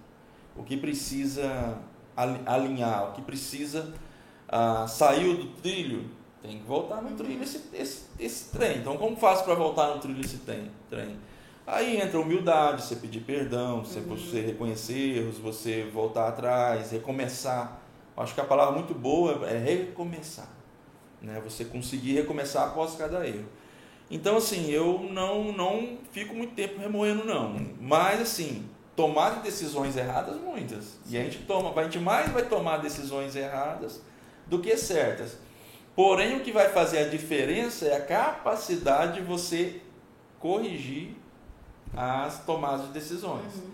O 0.56 0.64
que 0.64 0.76
precisa 0.76 1.78
alinhar, 2.16 3.12
o 3.12 3.14
que 3.14 3.22
precisa 3.22 3.94
ah, 4.50 4.88
saiu 4.88 5.38
do 5.38 5.46
trilho, 5.62 6.10
tem 6.42 6.58
que 6.58 6.66
voltar 6.66 7.02
no 7.02 7.16
trilho 7.16 7.44
esse, 7.44 7.62
esse, 7.74 8.06
esse 8.20 8.52
trem. 8.52 8.80
Então, 8.80 8.98
como 8.98 9.16
faço 9.16 9.44
para 9.44 9.54
voltar 9.54 9.94
no 9.94 10.00
trilho 10.00 10.22
esse 10.22 10.38
trem? 10.40 10.72
trem? 10.90 11.18
Aí 11.66 12.02
entra 12.02 12.20
humildade, 12.20 12.84
você 12.84 12.96
pedir 12.96 13.22
perdão, 13.22 13.86
você, 13.86 14.00
uhum. 14.00 14.16
você 14.16 14.42
reconhecer 14.42 15.18
erros, 15.18 15.38
você 15.38 15.90
voltar 15.94 16.28
atrás, 16.28 16.92
recomeçar. 16.92 17.80
Acho 18.18 18.34
que 18.34 18.42
a 18.42 18.46
palavra 18.46 18.76
muito 18.76 18.94
boa 18.94 19.48
é 19.48 19.58
recomeçar. 19.58 20.50
Né? 21.22 21.40
Você 21.44 21.66
conseguir 21.66 22.14
recomeçar 22.14 22.68
após 22.68 22.96
cada 22.96 23.26
erro. 23.28 23.46
Então, 24.10 24.38
assim, 24.38 24.70
eu 24.70 25.08
não, 25.12 25.54
não 25.54 25.98
fico 26.12 26.36
muito 26.36 26.54
tempo 26.54 26.80
remoendo, 26.80 27.24
não. 27.24 27.56
Mas, 27.80 28.20
assim, 28.20 28.68
tomar 28.96 29.42
decisões 29.42 29.96
erradas, 29.96 30.36
muitas. 30.42 30.98
E 31.08 31.18
a 31.18 31.24
gente, 31.24 31.40
toma, 31.40 31.80
a 31.80 31.84
gente 31.84 32.00
mais 32.00 32.30
vai 32.32 32.44
tomar 32.44 32.78
decisões 32.78 33.36
erradas 33.36 34.02
do 34.48 34.60
que 34.60 34.76
certas. 34.76 35.38
Porém, 36.02 36.38
o 36.38 36.40
que 36.40 36.52
vai 36.52 36.68
fazer 36.70 36.98
a 36.98 37.08
diferença 37.08 37.86
é 37.86 37.96
a 37.96 38.04
capacidade 38.04 39.20
de 39.20 39.22
você 39.22 39.80
corrigir 40.40 41.16
as 41.96 42.44
tomadas 42.44 42.88
de 42.88 42.94
decisões. 42.94 43.56
Uhum. 43.58 43.70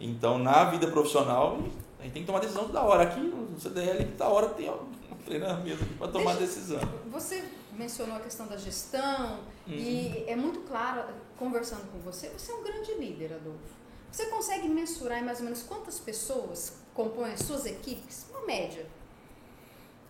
Então, 0.00 0.40
na 0.40 0.64
vida 0.64 0.88
profissional, 0.88 1.56
a 2.00 2.02
gente 2.02 2.14
tem 2.14 2.22
que 2.22 2.26
tomar 2.26 2.40
decisão 2.40 2.68
da 2.68 2.82
hora. 2.82 3.04
Aqui 3.04 3.20
no 3.20 3.60
CDL, 3.60 4.06
da 4.16 4.26
hora 4.26 4.48
tem 4.48 4.68
um 4.68 4.88
treinamento 5.24 5.84
para 5.96 6.08
tomar 6.08 6.34
Deixa, 6.34 6.46
decisão. 6.46 6.80
Você 7.12 7.44
mencionou 7.74 8.16
a 8.16 8.20
questão 8.20 8.48
da 8.48 8.56
gestão 8.56 9.38
uhum. 9.64 9.72
e 9.72 10.24
é 10.26 10.34
muito 10.34 10.62
claro, 10.62 11.04
conversando 11.38 11.88
com 11.92 12.00
você, 12.00 12.28
você 12.30 12.50
é 12.50 12.56
um 12.56 12.64
grande 12.64 12.92
líder, 12.94 13.34
Adolfo. 13.34 13.78
Você 14.10 14.26
consegue 14.26 14.68
mensurar 14.68 15.24
mais 15.24 15.38
ou 15.38 15.44
menos 15.44 15.62
quantas 15.62 16.00
pessoas 16.00 16.78
compõem 16.92 17.34
as 17.34 17.42
suas 17.42 17.66
equipes? 17.66 18.26
Uma 18.32 18.44
média. 18.46 18.84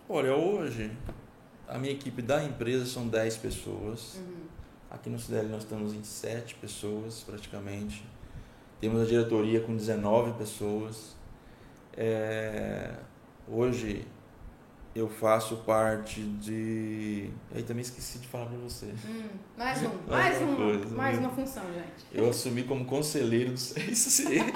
Olha, 0.09 0.35
hoje 0.35 0.96
a 1.68 1.78
minha 1.78 1.92
equipe 1.92 2.22
da 2.22 2.42
empresa 2.42 2.87
são 2.87 3.07
10 3.07 3.37
pessoas. 3.37 4.16
Uhum. 4.16 4.46
Aqui 4.90 5.11
no 5.11 5.18
CDL 5.18 5.48
nós 5.48 5.64
estamos 5.64 5.92
em 5.92 6.02
7 6.02 6.54
pessoas 6.54 7.22
praticamente. 7.24 8.04
Temos 8.81 9.02
a 9.02 9.04
diretoria 9.04 9.61
com 9.61 9.76
19 9.76 10.33
pessoas. 10.38 11.16
É, 11.94 12.94
hoje 13.46 14.07
eu 14.94 15.09
faço 15.09 15.59
parte 15.59 16.20
de. 16.20 17.31
Aí 17.54 17.62
também 17.62 17.83
esqueci 17.83 18.18
de 18.18 18.28
falar 18.28 18.46
para 18.46 18.59
você. 18.59 18.87
Hum, 19.07 19.28
mais 19.57 19.83
um, 19.83 19.90
mais, 20.09 20.40
uma, 20.40 20.57
coisa, 20.57 20.96
mais 20.96 21.18
uma 21.18 21.31
função, 21.31 21.64
gente. 21.74 22.07
Eu 22.12 22.31
assumi 22.31 22.62
como 22.62 22.85
conselheiro 22.85 23.52
do 23.52 23.59
CIC. 23.59 24.38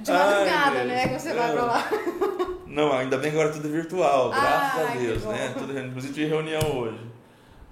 De 0.00 0.12
madrugada, 0.12 0.78
Ai, 0.78 0.86
né? 0.86 1.08
Que 1.08 1.18
você 1.18 1.34
vai 1.34 1.52
para 1.52 1.64
lá. 1.64 1.90
Não, 2.78 2.92
ainda 2.92 3.18
bem 3.18 3.32
que 3.32 3.36
agora 3.36 3.52
tudo 3.52 3.66
é 3.66 3.70
virtual, 3.72 4.30
graças 4.30 4.88
a 4.88 4.94
Deus, 4.94 5.24
né? 5.24 5.52
Tudo, 5.58 5.76
inclusive 5.76 6.14
tive 6.14 6.26
reunião 6.26 6.78
hoje. 6.78 7.00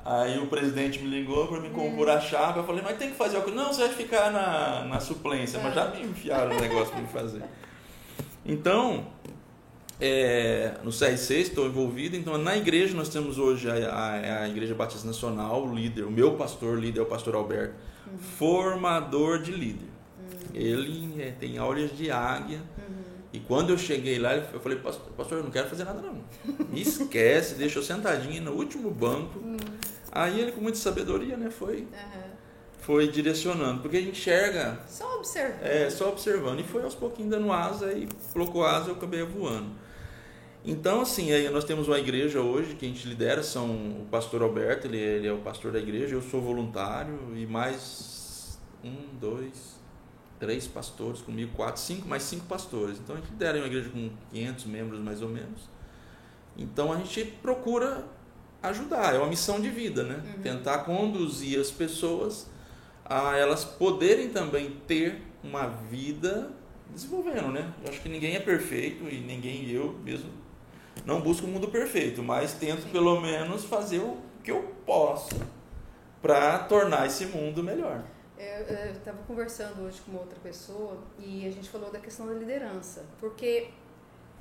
Aí 0.05 0.37
o 0.37 0.49
presidente 0.49 0.99
me 0.99 1.09
ligou 1.09 1.47
para 1.47 1.61
me 1.61 1.71
compor 1.71 2.11
a 2.11 2.19
chave. 2.19 2.59
Eu 2.59 2.65
falei, 2.65 2.83
mas 2.83 2.99
tem 2.99 3.11
que 3.11 3.17
fazer 3.17 3.37
algo. 3.37 3.53
Não, 3.53 3.73
você 3.73 3.83
vai 3.83 3.95
ficar 3.95 4.33
na, 4.33 4.85
na 4.85 4.99
suplência, 4.99 5.61
mas 5.63 5.77
já 5.77 5.89
me 5.91 6.03
enfiaram 6.03 6.57
o 6.57 6.61
negócio 6.61 6.93
para 6.93 7.03
me 7.03 7.07
fazer. 7.07 7.45
Então, 8.45 9.07
é, 10.01 10.75
no 10.83 10.91
CR6 10.91 11.31
estou 11.37 11.67
envolvido. 11.67 12.17
Então, 12.17 12.37
na 12.37 12.57
igreja 12.57 12.93
nós 12.97 13.09
temos 13.09 13.39
hoje 13.39 13.71
a, 13.71 13.75
a, 13.75 14.43
a, 14.43 14.49
Igreja 14.49 14.75
Batista 14.75 15.07
Nacional, 15.07 15.69
o 15.69 15.73
líder, 15.73 16.03
o 16.03 16.11
meu 16.11 16.33
pastor 16.33 16.81
líder 16.81 16.99
é 16.99 17.03
o 17.05 17.07
pastor 17.07 17.37
Alberto, 17.37 17.77
uhum. 18.09 18.19
formador 18.19 19.41
de 19.41 19.53
líder. 19.53 19.89
Uhum. 20.19 20.51
Ele 20.53 21.23
é, 21.23 21.31
tem 21.31 21.59
aulas 21.59 21.97
de 21.97 22.11
águia. 22.11 22.61
E 23.37 23.41
quando 23.41 23.69
eu 23.69 23.77
cheguei 23.77 24.19
lá, 24.19 24.35
eu 24.35 24.59
falei, 24.61 24.79
pastor, 24.79 25.13
pastor 25.15 25.39
eu 25.39 25.45
não 25.45 25.51
quero 25.51 25.69
fazer 25.69 25.85
nada 25.85 26.01
não. 26.01 26.25
Me 26.71 26.81
esquece, 26.81 27.55
deixa 27.61 27.79
eu 27.79 27.83
sentadinho 27.83 28.43
no 28.43 28.53
último 28.53 28.91
banco. 28.91 29.39
Hum. 29.39 29.59
Aí 30.11 30.41
ele, 30.41 30.53
com 30.53 30.63
muita 30.63 30.79
sabedoria, 30.79 31.37
né, 31.37 31.51
foi, 31.51 31.81
uhum. 31.81 32.31
foi 32.81 33.09
direcionando. 33.09 33.83
Porque 33.83 33.99
a 33.99 34.01
gente 34.01 34.19
enxerga... 34.19 34.81
Só 34.89 35.19
observando. 35.19 35.63
É, 35.63 35.91
só 35.91 36.09
observando. 36.09 36.61
E 36.61 36.63
foi 36.65 36.83
aos 36.83 36.95
pouquinhos 36.95 37.31
dando 37.31 37.53
asa 37.53 37.93
e 37.93 38.09
colocou 38.33 38.65
asa 38.65 38.87
e 38.87 38.89
eu 38.89 38.97
acabei 38.97 39.23
voando. 39.23 39.69
Então, 40.65 41.03
assim, 41.03 41.31
aí 41.31 41.47
nós 41.51 41.65
temos 41.65 41.89
uma 41.89 41.99
igreja 41.99 42.41
hoje 42.41 42.75
que 42.75 42.87
a 42.87 42.89
gente 42.89 43.07
lidera, 43.07 43.43
são 43.43 43.67
o 43.67 44.07
pastor 44.11 44.41
Alberto, 44.41 44.87
ele, 44.87 44.97
ele 44.97 45.27
é 45.27 45.33
o 45.33 45.39
pastor 45.39 45.71
da 45.73 45.79
igreja, 45.79 46.15
eu 46.15 46.23
sou 46.23 46.41
voluntário 46.41 47.37
e 47.37 47.47
mais 47.47 48.59
um, 48.83 49.19
dois, 49.21 49.76
três 50.39 50.67
pastores 50.67 51.21
comigo, 51.21 51.53
quatro, 51.55 51.81
cinco, 51.81 52.09
mais 52.09 52.23
cinco 52.23 52.47
pastores. 52.47 52.99
Então 52.99 53.17
a 53.17 53.19
gente 53.19 53.31
lidera 53.31 53.59
uma 53.59 53.67
igreja 53.67 53.89
com 53.91 54.11
500 54.33 54.65
membros 54.67 55.01
mais 55.01 55.23
ou 55.23 55.29
menos. 55.29 55.69
Então 56.57 56.93
a 56.93 56.97
gente 56.97 57.25
procura 57.43 58.05
ajudar, 58.63 59.15
é 59.15 59.19
uma 59.19 59.29
missão 59.29 59.61
de 59.61 59.69
vida, 59.69 60.03
né? 60.03 60.23
Uhum. 60.25 60.43
Tentar 60.43 60.79
conduzir 60.79 61.61
as 61.61 61.71
pessoas 61.71 62.49
a 63.05 63.37
elas 63.37 63.65
poderem 63.65 64.31
também 64.31 64.81
ter 64.87 65.23
uma 65.43 65.67
vida 65.67 66.51
desenvolvendo, 66.91 67.53
né? 67.53 67.73
Eu 67.85 67.91
acho 67.91 68.01
que 68.01 68.09
ninguém 68.09 68.35
é 68.35 68.41
perfeito 68.41 69.05
e 69.09 69.21
ninguém 69.21 69.69
eu 69.71 69.93
mesmo 70.05 70.31
não 71.05 71.21
busco 71.21 71.47
o 71.47 71.51
um 71.51 71.53
mundo 71.53 71.69
perfeito, 71.69 72.23
mas 72.23 72.55
tento 72.55 72.91
pelo 72.91 73.21
menos 73.21 73.65
fazer 73.65 73.99
o 73.99 74.17
que 74.43 74.51
eu 74.51 74.75
posso 74.85 75.37
para 76.23 76.59
tornar 76.61 77.07
esse 77.07 77.27
mundo 77.27 77.63
melhor. 77.63 78.03
Eu 78.39 78.93
estava 78.93 79.19
conversando 79.27 79.83
hoje 79.83 80.01
com 80.03 80.17
outra 80.17 80.39
pessoa 80.43 80.99
e 81.19 81.47
a 81.47 81.51
gente 81.51 81.71
falou 81.71 81.91
da 81.91 81.99
questão 81.99 82.27
da 82.27 82.35
liderança, 82.35 83.05
porque 83.19 83.71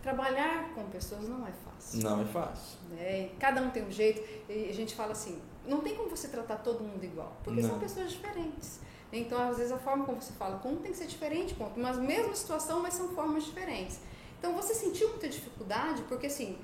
trabalhar 0.02 0.74
com 0.76 0.84
pessoas 0.90 1.28
não 1.28 1.48
é 1.48 1.52
fácil. 1.52 2.04
Não 2.04 2.22
é 2.22 2.26
fácil. 2.26 2.78
Né? 2.92 3.30
Cada 3.40 3.62
um 3.62 3.72
tem 3.72 3.84
um 3.84 3.92
jeito. 3.92 4.22
E 4.50 4.70
a 4.70 4.74
gente 4.74 4.94
fala 4.94 5.14
assim, 5.14 5.42
não 5.66 5.82
tem 5.82 5.96
como 5.96 6.10
você 6.10 6.28
tratar 6.28 6.58
todo 6.58 6.84
mundo 6.84 7.04
igual, 7.04 7.38
porque 7.44 7.62
não. 7.62 7.70
são 7.70 7.80
pessoas 7.80 8.12
diferentes. 8.12 8.80
Então, 9.12 9.42
às 9.50 9.58
vezes, 9.58 9.72
a 9.72 9.78
forma 9.78 10.06
como 10.06 10.22
você 10.22 10.34
fala 10.34 10.60
com 10.60 10.74
um 10.74 10.76
tem 10.78 10.92
que 10.92 10.98
ser 10.98 11.08
diferente 11.08 11.56
outro, 11.60 11.82
mas 11.82 11.98
mesma 11.98 12.36
situação, 12.36 12.82
mas 12.82 12.94
são 12.94 13.10
formas 13.10 13.46
diferentes. 13.46 14.00
Então, 14.38 14.54
você 14.54 14.74
sentiu 14.74 15.10
muita 15.10 15.30
dificuldade, 15.30 16.02
porque 16.04 16.28
assim, 16.28 16.58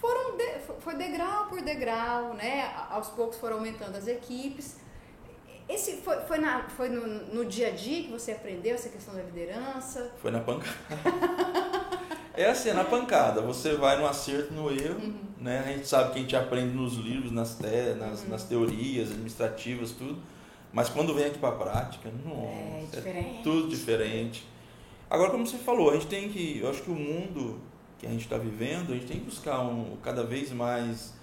foram 0.00 0.36
de, 0.36 0.58
foi 0.80 0.94
degrau 0.94 1.46
por 1.46 1.60
degrau, 1.60 2.34
né? 2.34 2.72
Aos 2.90 3.08
poucos 3.10 3.36
foram 3.36 3.56
aumentando 3.56 3.96
as 3.96 4.06
equipes. 4.06 4.76
Esse 5.68 5.98
foi, 5.98 6.16
foi, 6.20 6.38
na, 6.38 6.68
foi 6.68 6.88
no, 6.88 7.06
no 7.34 7.44
dia 7.44 7.68
a 7.68 7.70
dia 7.70 8.02
que 8.04 8.10
você 8.10 8.32
aprendeu 8.32 8.74
essa 8.74 8.88
questão 8.88 9.14
da 9.14 9.22
liderança? 9.22 10.10
Foi 10.20 10.30
na 10.30 10.40
pancada. 10.40 10.76
É 12.38 12.48
assim, 12.48 12.68
é 12.68 12.72
na 12.72 12.84
pancada. 12.84 13.40
Você 13.40 13.74
vai 13.74 13.98
no 13.98 14.06
acerto, 14.06 14.54
no 14.54 14.70
erro, 14.70 15.00
uhum. 15.00 15.18
né? 15.40 15.58
A 15.58 15.72
gente 15.72 15.88
sabe 15.88 16.12
que 16.12 16.18
a 16.20 16.22
gente 16.22 16.36
aprende 16.36 16.72
nos 16.72 16.94
livros, 16.94 17.32
nas, 17.32 17.56
te, 17.56 17.94
nas, 17.98 18.22
uhum. 18.22 18.28
nas 18.28 18.44
teorias 18.44 19.10
administrativas, 19.10 19.90
tudo. 19.90 20.22
Mas 20.72 20.88
quando 20.88 21.12
vem 21.12 21.24
aqui 21.24 21.38
para 21.40 21.48
a 21.48 21.58
prática, 21.58 22.08
nossa, 22.24 23.00
é, 23.04 23.10
é, 23.10 23.40
tudo 23.42 23.68
diferente. 23.68 24.46
Agora, 25.10 25.32
como 25.32 25.44
você 25.44 25.58
falou, 25.58 25.90
a 25.90 25.94
gente 25.94 26.06
tem 26.06 26.28
que, 26.28 26.60
eu 26.60 26.70
acho 26.70 26.82
que 26.82 26.90
o 26.92 26.94
mundo 26.94 27.60
que 27.98 28.06
a 28.06 28.10
gente 28.10 28.22
está 28.22 28.38
vivendo, 28.38 28.92
a 28.92 28.94
gente 28.94 29.06
tem 29.06 29.18
que 29.18 29.24
buscar 29.24 29.60
um, 29.60 29.96
cada 30.00 30.22
vez 30.22 30.52
mais 30.52 31.14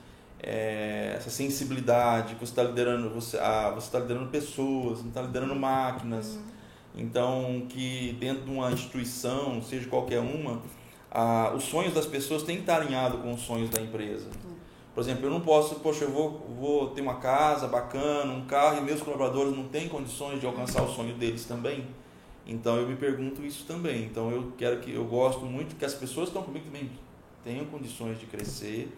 é, 0.42 1.14
essa 1.16 1.30
sensibilidade 1.30 2.36
que 2.36 2.46
você 2.46 2.52
está 2.52 2.64
liderando, 2.64 3.10
você 3.10 3.38
ah, 3.38 3.72
você 3.74 3.88
está 3.88 4.00
liderando 4.00 4.30
pessoas, 4.30 5.00
não 5.00 5.10
está 5.10 5.22
liderando 5.22 5.56
máquinas. 5.56 6.36
Uhum. 6.36 6.56
Então, 6.98 7.66
que 7.68 8.16
dentro 8.20 8.46
de 8.46 8.52
uma 8.52 8.72
instituição, 8.72 9.62
seja 9.62 9.88
qualquer 9.90 10.20
uma, 10.20 10.62
ah, 11.12 11.54
os 11.56 11.64
sonhos 11.64 11.94
das 11.94 12.06
pessoas 12.06 12.44
têm 12.44 12.58
que 12.58 12.62
estar 12.62 12.82
alinhados 12.82 13.22
com 13.22 13.34
os 13.34 13.42
sonhos 13.42 13.70
da 13.70 13.82
empresa. 13.82 14.30
Por 14.94 15.02
exemplo, 15.02 15.26
eu 15.26 15.30
não 15.30 15.42
posso, 15.42 15.76
poxa, 15.76 16.06
eu 16.06 16.12
vou, 16.12 16.48
vou 16.58 16.90
ter 16.92 17.02
uma 17.02 17.16
casa 17.16 17.68
bacana, 17.68 18.32
um 18.32 18.46
carro, 18.46 18.78
e 18.78 18.82
meus 18.82 19.02
colaboradores 19.02 19.56
não 19.56 19.66
têm 19.68 19.90
condições 19.90 20.40
de 20.40 20.46
alcançar 20.46 20.84
o 20.84 20.88
sonho 20.88 21.14
deles 21.16 21.44
também. 21.46 21.86
Então 22.48 22.78
eu 22.78 22.88
me 22.88 22.96
pergunto 22.96 23.44
isso 23.44 23.66
também. 23.66 24.06
Então 24.06 24.32
eu 24.32 24.54
quero 24.58 24.80
que 24.80 24.94
eu 24.94 25.04
gosto 25.04 25.46
muito 25.46 25.76
que 25.76 25.84
as 25.84 25.94
pessoas 25.94 26.30
que 26.30 26.38
estão 26.38 26.44
comigo 26.44 26.66
também 26.66 26.90
tenham 27.44 27.66
condições 27.66 28.20
de 28.20 28.26
crescer, 28.26 28.90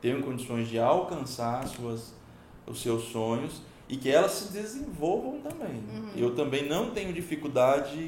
tenham 0.00 0.20
condições 0.22 0.68
de 0.68 0.78
alcançar 0.78 1.66
suas, 1.66 2.14
os 2.66 2.80
seus 2.80 3.04
sonhos 3.04 3.62
e 3.88 3.96
que 3.96 4.10
elas 4.10 4.32
se 4.32 4.52
desenvolvam 4.52 5.40
também. 5.40 5.76
Uhum. 5.76 6.10
Eu 6.16 6.34
também 6.34 6.68
não 6.68 6.90
tenho 6.90 7.12
dificuldade 7.12 7.98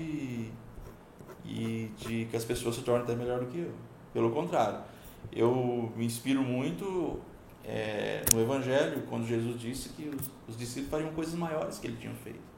e 1.44 1.90
de 1.96 2.26
que 2.26 2.36
as 2.36 2.44
pessoas 2.44 2.76
se 2.76 2.82
tornem 2.82 3.02
até 3.02 3.14
melhor 3.14 3.40
do 3.40 3.46
que 3.46 3.58
eu. 3.58 3.72
Pelo 4.12 4.30
contrário, 4.30 4.80
eu 5.32 5.92
me 5.96 6.04
inspiro 6.04 6.42
muito 6.42 7.18
é, 7.64 8.22
no 8.32 8.40
Evangelho, 8.40 9.02
quando 9.08 9.26
Jesus 9.26 9.60
disse 9.60 9.90
que 9.90 10.08
os, 10.08 10.30
os, 10.48 10.56
discípulos 10.56 10.90
fariam 10.90 11.12
coisas 11.12 11.34
maiores 11.34 11.78
que 11.78 11.86
ele 11.86 11.96
tinha 11.96 12.14
feito. 12.14 12.50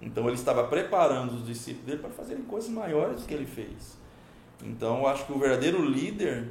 Então 0.00 0.24
ele 0.26 0.34
estava 0.34 0.64
preparando 0.64 1.34
os 1.34 1.46
discípulos 1.46 1.86
dele 1.86 1.98
para 1.98 2.10
fazerem 2.10 2.42
coisas 2.44 2.70
maiores 2.70 3.22
do 3.22 3.26
que 3.26 3.34
ele 3.34 3.46
fez. 3.46 3.98
Então 4.62 4.98
eu 4.98 5.06
acho 5.06 5.26
que 5.26 5.32
o 5.32 5.38
verdadeiro 5.38 5.84
líder, 5.84 6.48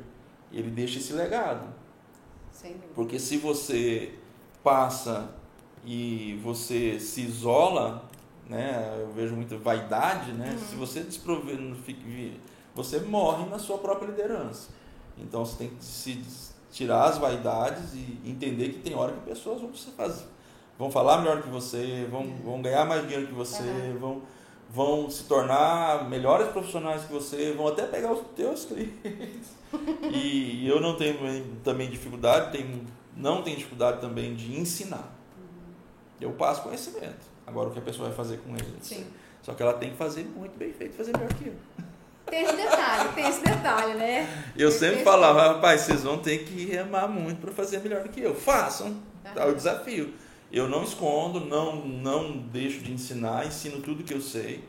ele 0.51 0.69
deixa 0.69 0.99
esse 0.99 1.13
legado. 1.13 1.67
Porque 2.95 3.19
se 3.19 3.37
você 3.37 4.13
passa 4.63 5.29
e 5.85 6.39
você 6.43 6.99
se 6.99 7.21
isola 7.21 8.09
né? 8.49 8.97
Eu 8.99 9.11
vejo 9.11 9.35
muita 9.35 9.55
vaidade, 9.57 10.31
né? 10.33 10.51
Uhum. 10.51 10.67
Se 10.67 10.75
você 10.75 11.01
desprover, 11.01 11.57
você 12.73 12.99
morre 12.99 13.45
na 13.45 13.59
sua 13.59 13.77
própria 13.77 14.07
liderança. 14.07 14.69
Então 15.17 15.45
você 15.45 15.57
tem 15.57 15.69
que 15.69 15.85
se 15.85 16.21
tirar 16.71 17.05
as 17.05 17.17
vaidades 17.19 17.93
e 17.93 18.19
entender 18.25 18.69
que 18.69 18.79
tem 18.79 18.95
hora 18.95 19.13
que 19.13 19.21
pessoas 19.21 19.61
vão 19.61 19.71
fazer, 19.95 20.25
vão 20.77 20.89
falar 20.89 21.19
melhor 21.19 21.41
que 21.43 21.49
você, 21.49 22.07
vão, 22.09 22.21
uhum. 22.21 22.37
vão 22.43 22.61
ganhar 22.61 22.85
mais 22.85 23.03
dinheiro 23.03 23.27
que 23.27 23.33
você, 23.33 23.61
uhum. 23.61 23.99
vão 23.99 24.21
vão 24.71 25.09
se 25.09 25.23
tornar 25.23 26.07
melhores 26.07 26.49
profissionais 26.49 27.03
que 27.03 27.11
você, 27.11 27.53
vão 27.53 27.67
até 27.67 27.87
pegar 27.87 28.11
os 28.11 28.21
teus 28.35 28.65
clientes. 28.65 29.49
e, 30.13 30.67
eu 30.67 30.79
não 30.79 30.95
tenho 30.95 31.17
também 31.63 31.89
dificuldade, 31.89 32.51
tenho, 32.51 32.85
não 33.17 33.41
tenho 33.41 33.57
dificuldade 33.57 33.99
também 33.99 34.35
de 34.35 34.59
ensinar. 34.59 35.15
Eu 36.21 36.31
passo 36.31 36.61
conhecimento. 36.61 37.27
Agora 37.47 37.69
o 37.69 37.71
que 37.71 37.79
a 37.79 37.81
pessoa 37.81 38.09
vai 38.09 38.15
fazer 38.15 38.37
com 38.37 38.51
ele. 38.51 38.77
Sim. 38.81 39.07
Só 39.41 39.53
que 39.53 39.63
ela 39.63 39.73
tem 39.73 39.91
que 39.91 39.97
fazer 39.97 40.23
muito 40.23 40.57
bem 40.57 40.71
feito, 40.71 40.95
fazer 40.95 41.13
melhor 41.13 41.33
que 41.33 41.47
eu. 41.47 41.55
Tem 42.27 42.43
esse 42.43 42.55
detalhe, 42.55 43.09
tem 43.15 43.27
esse 43.27 43.41
detalhe, 43.43 43.93
né? 43.95 44.51
Eu 44.55 44.71
sempre 44.71 45.03
falava, 45.03 45.53
rapaz, 45.53 45.81
vocês 45.81 46.03
vão 46.03 46.19
ter 46.19 46.43
que 46.45 46.65
remar 46.65 47.07
muito 47.07 47.41
para 47.41 47.51
fazer 47.51 47.79
melhor 47.79 48.03
do 48.03 48.09
que 48.09 48.21
eu. 48.21 48.35
Façam, 48.35 48.97
tá 49.33 49.47
o 49.47 49.55
desafio. 49.55 50.13
Eu 50.51 50.67
não 50.67 50.83
escondo, 50.83 51.41
não, 51.41 51.85
não 51.85 52.37
deixo 52.37 52.81
de 52.81 52.91
ensinar, 52.91 53.45
ensino 53.45 53.81
tudo 53.81 54.03
que 54.03 54.13
eu 54.13 54.21
sei. 54.21 54.63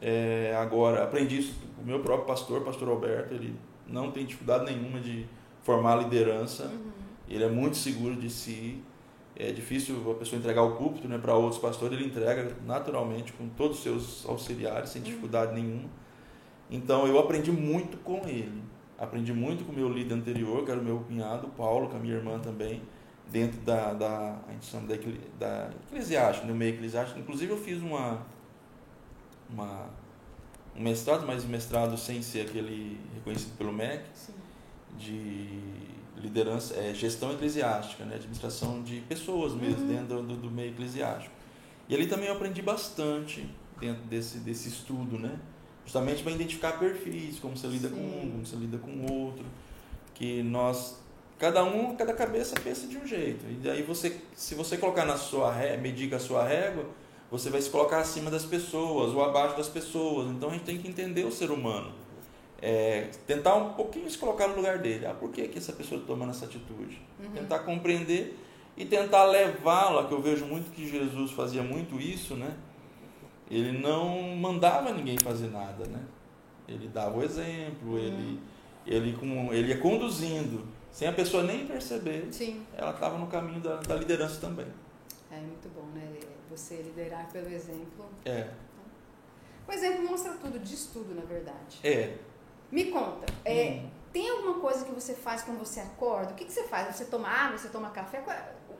É, 0.00 0.56
agora, 0.58 1.04
aprendi 1.04 1.38
isso 1.38 1.54
com 1.76 1.82
o 1.82 1.86
meu 1.86 2.00
próprio 2.00 2.26
pastor, 2.26 2.62
pastor 2.62 2.88
Alberto, 2.88 3.34
ele 3.34 3.54
não 3.86 4.10
tem 4.10 4.24
dificuldade 4.24 4.64
nenhuma 4.64 4.98
de 4.98 5.26
formar 5.62 5.96
liderança. 5.96 6.64
Uhum. 6.64 6.90
Ele 7.28 7.44
é 7.44 7.48
muito 7.48 7.76
seguro 7.76 8.16
de 8.16 8.30
si 8.30 8.82
é 9.40 9.52
difícil 9.52 10.10
a 10.10 10.14
pessoa 10.14 10.38
entregar 10.38 10.62
o 10.62 10.76
púlpito 10.76 11.08
né, 11.08 11.16
para 11.16 11.34
outros 11.34 11.58
pastores, 11.58 11.98
ele 11.98 12.06
entrega 12.06 12.54
naturalmente 12.66 13.32
com 13.32 13.48
todos 13.48 13.78
os 13.78 13.82
seus 13.82 14.28
auxiliares, 14.28 14.90
sem 14.90 15.00
dificuldade 15.00 15.54
nenhuma. 15.54 15.88
Então 16.70 17.06
eu 17.06 17.18
aprendi 17.18 17.50
muito 17.50 17.96
com 17.98 18.28
ele. 18.28 18.62
Aprendi 18.98 19.32
muito 19.32 19.64
com 19.64 19.72
o 19.72 19.74
meu 19.74 19.88
líder 19.88 20.14
anterior, 20.14 20.62
que 20.62 20.70
era 20.70 20.78
o 20.78 20.84
meu 20.84 20.98
cunhado, 20.98 21.48
Paulo, 21.48 21.88
com 21.88 21.96
a 21.96 21.98
minha 21.98 22.14
irmã 22.14 22.38
também, 22.38 22.82
dentro 23.30 23.60
da, 23.60 23.92
da, 23.92 24.38
a 24.48 24.52
gente 24.52 24.66
chama 24.66 24.86
da, 24.88 24.96
da 25.38 25.70
eclesiástica, 25.88 26.46
no 26.46 26.54
meio 26.54 26.74
eclesiástico. 26.74 27.18
Inclusive 27.18 27.52
eu 27.52 27.58
fiz 27.58 27.80
uma, 27.80 28.26
uma, 29.48 29.88
um 30.76 30.82
mestrado, 30.82 31.26
mas 31.26 31.44
mestrado 31.44 31.96
sem 31.96 32.22
ser 32.22 32.42
aquele 32.42 33.00
reconhecido 33.14 33.56
pelo 33.56 33.72
MEC, 33.72 34.04
Sim. 34.14 34.32
de 34.98 35.60
liderança, 36.16 36.74
é, 36.74 36.92
gestão 36.92 37.32
eclesiástica, 37.32 38.04
né? 38.04 38.16
administração 38.16 38.82
de 38.82 39.00
pessoas 39.00 39.54
mesmo, 39.54 39.82
uhum. 39.82 39.88
dentro 39.88 40.22
do, 40.22 40.36
do, 40.36 40.50
meio 40.50 40.70
eclesiástico. 40.70 41.34
E 41.88 41.94
ali 41.94 42.06
também 42.06 42.26
eu 42.26 42.34
aprendi 42.34 42.60
bastante 42.62 43.48
dentro 43.80 44.02
desse, 44.04 44.38
desse 44.38 44.68
estudo, 44.68 45.18
né? 45.18 45.38
justamente 45.84 46.22
para 46.22 46.32
identificar 46.32 46.78
perfis, 46.78 47.38
como 47.38 47.56
você 47.56 47.66
lida 47.66 47.88
Sim. 47.88 47.94
com 47.94 48.00
um, 48.00 48.30
como 48.30 48.46
você 48.46 48.56
lida 48.56 48.78
com 48.78 48.90
o 48.90 49.12
outro, 49.12 49.44
que 50.14 50.42
nós, 50.42 50.99
cada 51.40 51.64
um, 51.64 51.96
cada 51.96 52.12
cabeça 52.12 52.54
pensa 52.62 52.86
de 52.86 52.96
um 52.96 53.04
jeito. 53.06 53.44
E 53.50 53.54
daí 53.54 53.82
você, 53.82 54.16
se 54.36 54.54
você 54.54 54.76
colocar 54.76 55.04
na 55.04 55.16
sua 55.16 55.52
régua, 55.52 55.78
medir 55.78 56.14
a 56.14 56.20
sua 56.20 56.46
régua, 56.46 56.84
você 57.28 57.50
vai 57.50 57.60
se 57.60 57.70
colocar 57.70 57.98
acima 57.98 58.30
das 58.30 58.44
pessoas 58.44 59.12
ou 59.12 59.24
abaixo 59.24 59.56
das 59.56 59.68
pessoas. 59.68 60.28
Então 60.28 60.50
a 60.50 60.52
gente 60.52 60.64
tem 60.64 60.78
que 60.78 60.86
entender 60.86 61.24
o 61.24 61.32
ser 61.32 61.50
humano 61.50 61.92
é, 62.62 63.08
tentar 63.26 63.54
um 63.54 63.72
pouquinho 63.72 64.08
se 64.10 64.18
colocar 64.18 64.48
no 64.48 64.56
lugar 64.56 64.78
dele. 64.78 65.06
Ah, 65.06 65.14
por 65.14 65.30
que, 65.30 65.48
que 65.48 65.58
essa 65.58 65.72
pessoa 65.72 66.00
está 66.00 66.12
tomando 66.12 66.30
essa 66.30 66.44
atitude? 66.44 67.00
Uhum. 67.18 67.30
Tentar 67.32 67.60
compreender 67.60 68.38
e 68.76 68.84
tentar 68.84 69.24
levá-la, 69.24 70.06
que 70.06 70.12
eu 70.12 70.20
vejo 70.20 70.44
muito 70.44 70.70
que 70.70 70.88
Jesus 70.88 71.30
fazia 71.32 71.62
muito 71.62 71.98
isso, 71.98 72.34
né? 72.34 72.54
Ele 73.50 73.78
não 73.78 74.36
mandava 74.36 74.92
ninguém 74.92 75.16
fazer 75.18 75.48
nada, 75.48 75.86
né? 75.86 76.00
Ele 76.68 76.86
dava 76.88 77.18
o 77.18 77.22
exemplo, 77.22 77.92
uhum. 77.92 77.98
ele, 77.98 78.40
ele, 78.86 79.12
com, 79.14 79.52
ele 79.52 79.68
ia 79.68 79.78
conduzindo, 79.78 80.64
sem 80.90 81.08
a 81.08 81.12
pessoa 81.12 81.42
nem 81.42 81.66
perceber. 81.66 82.28
Sim. 82.30 82.66
Ela 82.76 82.90
estava 82.90 83.18
no 83.18 83.26
caminho 83.26 83.60
da, 83.60 83.76
da 83.76 83.94
liderança 83.94 84.40
também. 84.40 84.66
É 85.30 85.36
muito 85.36 85.68
bom, 85.74 85.86
né? 85.94 86.08
Você 86.50 86.76
liderar 86.82 87.30
pelo 87.30 87.48
exemplo. 87.48 88.06
É. 88.24 88.48
O 89.66 89.72
exemplo 89.72 90.04
mostra 90.04 90.32
tudo, 90.32 90.58
diz 90.58 90.86
tudo, 90.86 91.14
na 91.14 91.22
verdade. 91.22 91.78
É. 91.84 92.16
Me 92.70 92.86
conta, 92.86 93.26
é, 93.44 93.82
hum. 93.82 93.90
tem 94.12 94.30
alguma 94.30 94.60
coisa 94.60 94.84
que 94.84 94.92
você 94.92 95.12
faz 95.12 95.42
quando 95.42 95.58
você 95.58 95.80
acorda? 95.80 96.32
O 96.32 96.34
que, 96.34 96.44
que 96.44 96.52
você 96.52 96.64
faz? 96.64 96.94
Você 96.94 97.04
toma 97.06 97.28
água, 97.28 97.58
você 97.58 97.68
toma 97.68 97.90
café? 97.90 98.22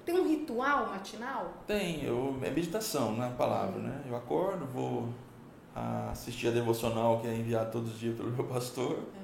Tem 0.05 0.15
um 0.15 0.29
ritual 0.29 0.87
matinal? 0.87 1.53
Tem, 1.67 2.05
eu, 2.05 2.39
é 2.43 2.51
meditação, 2.51 3.17
né? 3.17 3.29
A 3.29 3.37
palavra, 3.37 3.81
hum. 3.81 3.83
né? 3.83 4.03
Eu 4.09 4.17
acordo, 4.17 4.65
vou 4.67 5.09
assistir 6.11 6.49
a 6.49 6.51
devocional 6.51 7.21
que 7.21 7.27
é 7.27 7.35
enviado 7.35 7.71
todos 7.71 7.95
os 7.95 7.99
dias 7.99 8.17
pelo 8.17 8.31
meu 8.31 8.45
pastor. 8.45 8.99
Hum. 8.99 9.20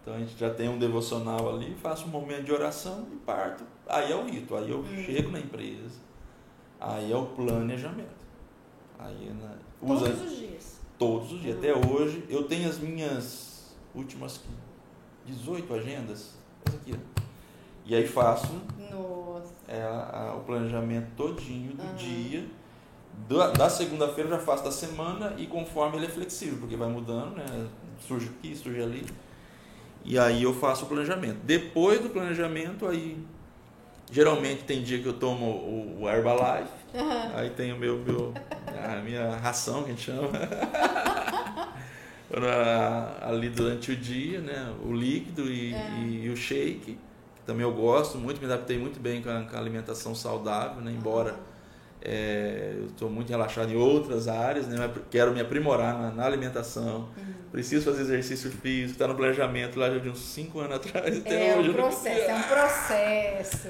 Então 0.00 0.14
a 0.14 0.18
gente 0.18 0.38
já 0.38 0.52
tem 0.52 0.68
um 0.68 0.78
devocional 0.78 1.54
ali, 1.54 1.74
faço 1.74 2.06
um 2.06 2.08
momento 2.08 2.44
de 2.44 2.52
oração 2.52 3.06
e 3.12 3.16
parto. 3.16 3.64
Aí 3.86 4.10
é 4.10 4.16
o 4.16 4.24
rito, 4.24 4.56
aí 4.56 4.70
eu 4.70 4.78
hum. 4.78 5.04
chego 5.04 5.30
na 5.30 5.38
empresa, 5.38 5.98
aí 6.80 7.12
é 7.12 7.16
o 7.16 7.26
planejamento. 7.26 8.20
Aí, 8.98 9.30
né, 9.30 9.56
usa, 9.80 10.06
todos 10.06 10.22
os 10.22 10.38
dias? 10.38 10.80
Todos 10.98 11.32
os 11.32 11.40
dias. 11.40 11.58
Até 11.58 11.74
hoje 11.74 12.24
eu 12.28 12.44
tenho 12.44 12.68
as 12.68 12.78
minhas 12.78 13.74
últimas 13.94 14.40
18 15.26 15.74
agendas. 15.74 16.34
Essa 16.66 16.76
aqui, 16.76 16.94
ó. 16.94 17.20
E 17.84 17.94
aí 17.94 18.06
faço. 18.06 18.60
É, 19.66 19.82
a, 19.82 20.34
o 20.36 20.40
planejamento 20.40 21.08
todinho 21.16 21.72
do 21.72 21.82
uhum. 21.82 21.94
dia. 21.94 22.46
da, 23.28 23.50
da 23.50 23.70
segunda-feira 23.70 24.30
já 24.30 24.38
faço 24.38 24.64
da 24.64 24.70
semana 24.70 25.34
e 25.38 25.46
conforme 25.46 25.96
ele 25.96 26.06
é 26.06 26.08
flexível, 26.08 26.58
porque 26.58 26.76
vai 26.76 26.88
mudando, 26.88 27.36
né? 27.36 27.68
Surge 28.00 28.28
aqui, 28.28 28.54
surge 28.54 28.82
ali. 28.82 29.06
E 30.04 30.18
aí 30.18 30.42
eu 30.42 30.54
faço 30.54 30.84
o 30.84 30.88
planejamento. 30.88 31.38
Depois 31.44 32.00
do 32.00 32.10
planejamento, 32.10 32.86
aí 32.86 33.18
geralmente 34.10 34.64
tem 34.64 34.82
dia 34.82 35.00
que 35.00 35.06
eu 35.06 35.12
tomo 35.12 35.46
o, 36.00 36.08
Herbalife, 36.08 36.72
uhum. 36.94 37.36
aí 37.36 37.50
tem 37.50 37.72
o 37.72 37.76
meu, 37.76 37.98
meu 37.98 38.34
a 38.66 39.00
minha 39.02 39.36
ração 39.36 39.84
que 39.84 39.90
a 39.90 39.94
gente 39.94 40.02
chama. 40.02 40.30
ali 43.22 43.48
durante 43.48 43.92
o 43.92 43.96
dia, 43.96 44.40
né? 44.40 44.72
O 44.84 44.92
líquido 44.92 45.50
e, 45.50 45.74
é. 45.74 45.90
e, 46.00 46.26
e, 46.26 46.30
o 46.30 46.36
shake, 46.36 46.98
que 47.36 47.42
também 47.44 47.62
eu 47.62 47.72
gosto 47.72 48.18
muito, 48.18 48.38
me 48.38 48.46
adaptei 48.46 48.78
muito 48.78 49.00
bem 49.00 49.22
com 49.22 49.30
a, 49.30 49.42
com 49.42 49.56
a 49.56 49.58
alimentação 49.58 50.14
saudável, 50.14 50.80
né? 50.80 50.92
Embora 50.92 51.36
é, 52.02 52.74
eu 52.78 52.86
estou 52.86 53.10
muito 53.10 53.28
relaxado 53.28 53.70
em 53.70 53.76
outras 53.76 54.26
áreas, 54.26 54.66
né? 54.66 54.90
Quero 55.10 55.32
me 55.32 55.40
aprimorar 55.40 55.98
na, 55.98 56.10
na 56.10 56.24
alimentação. 56.24 57.08
Uhum. 57.16 57.34
Preciso 57.52 57.84
fazer 57.84 58.02
exercício 58.02 58.50
físico, 58.50 58.92
está 58.92 59.06
no 59.06 59.14
planejamento 59.14 59.78
lá 59.78 59.90
já 59.90 59.98
de 59.98 60.08
uns 60.08 60.20
5 60.20 60.60
anos 60.60 60.76
atrás. 60.86 61.26
É 61.26 61.56
um 61.56 61.72
processo, 61.72 62.30
é 62.30 62.34
um 62.34 62.42
processo. 62.42 63.68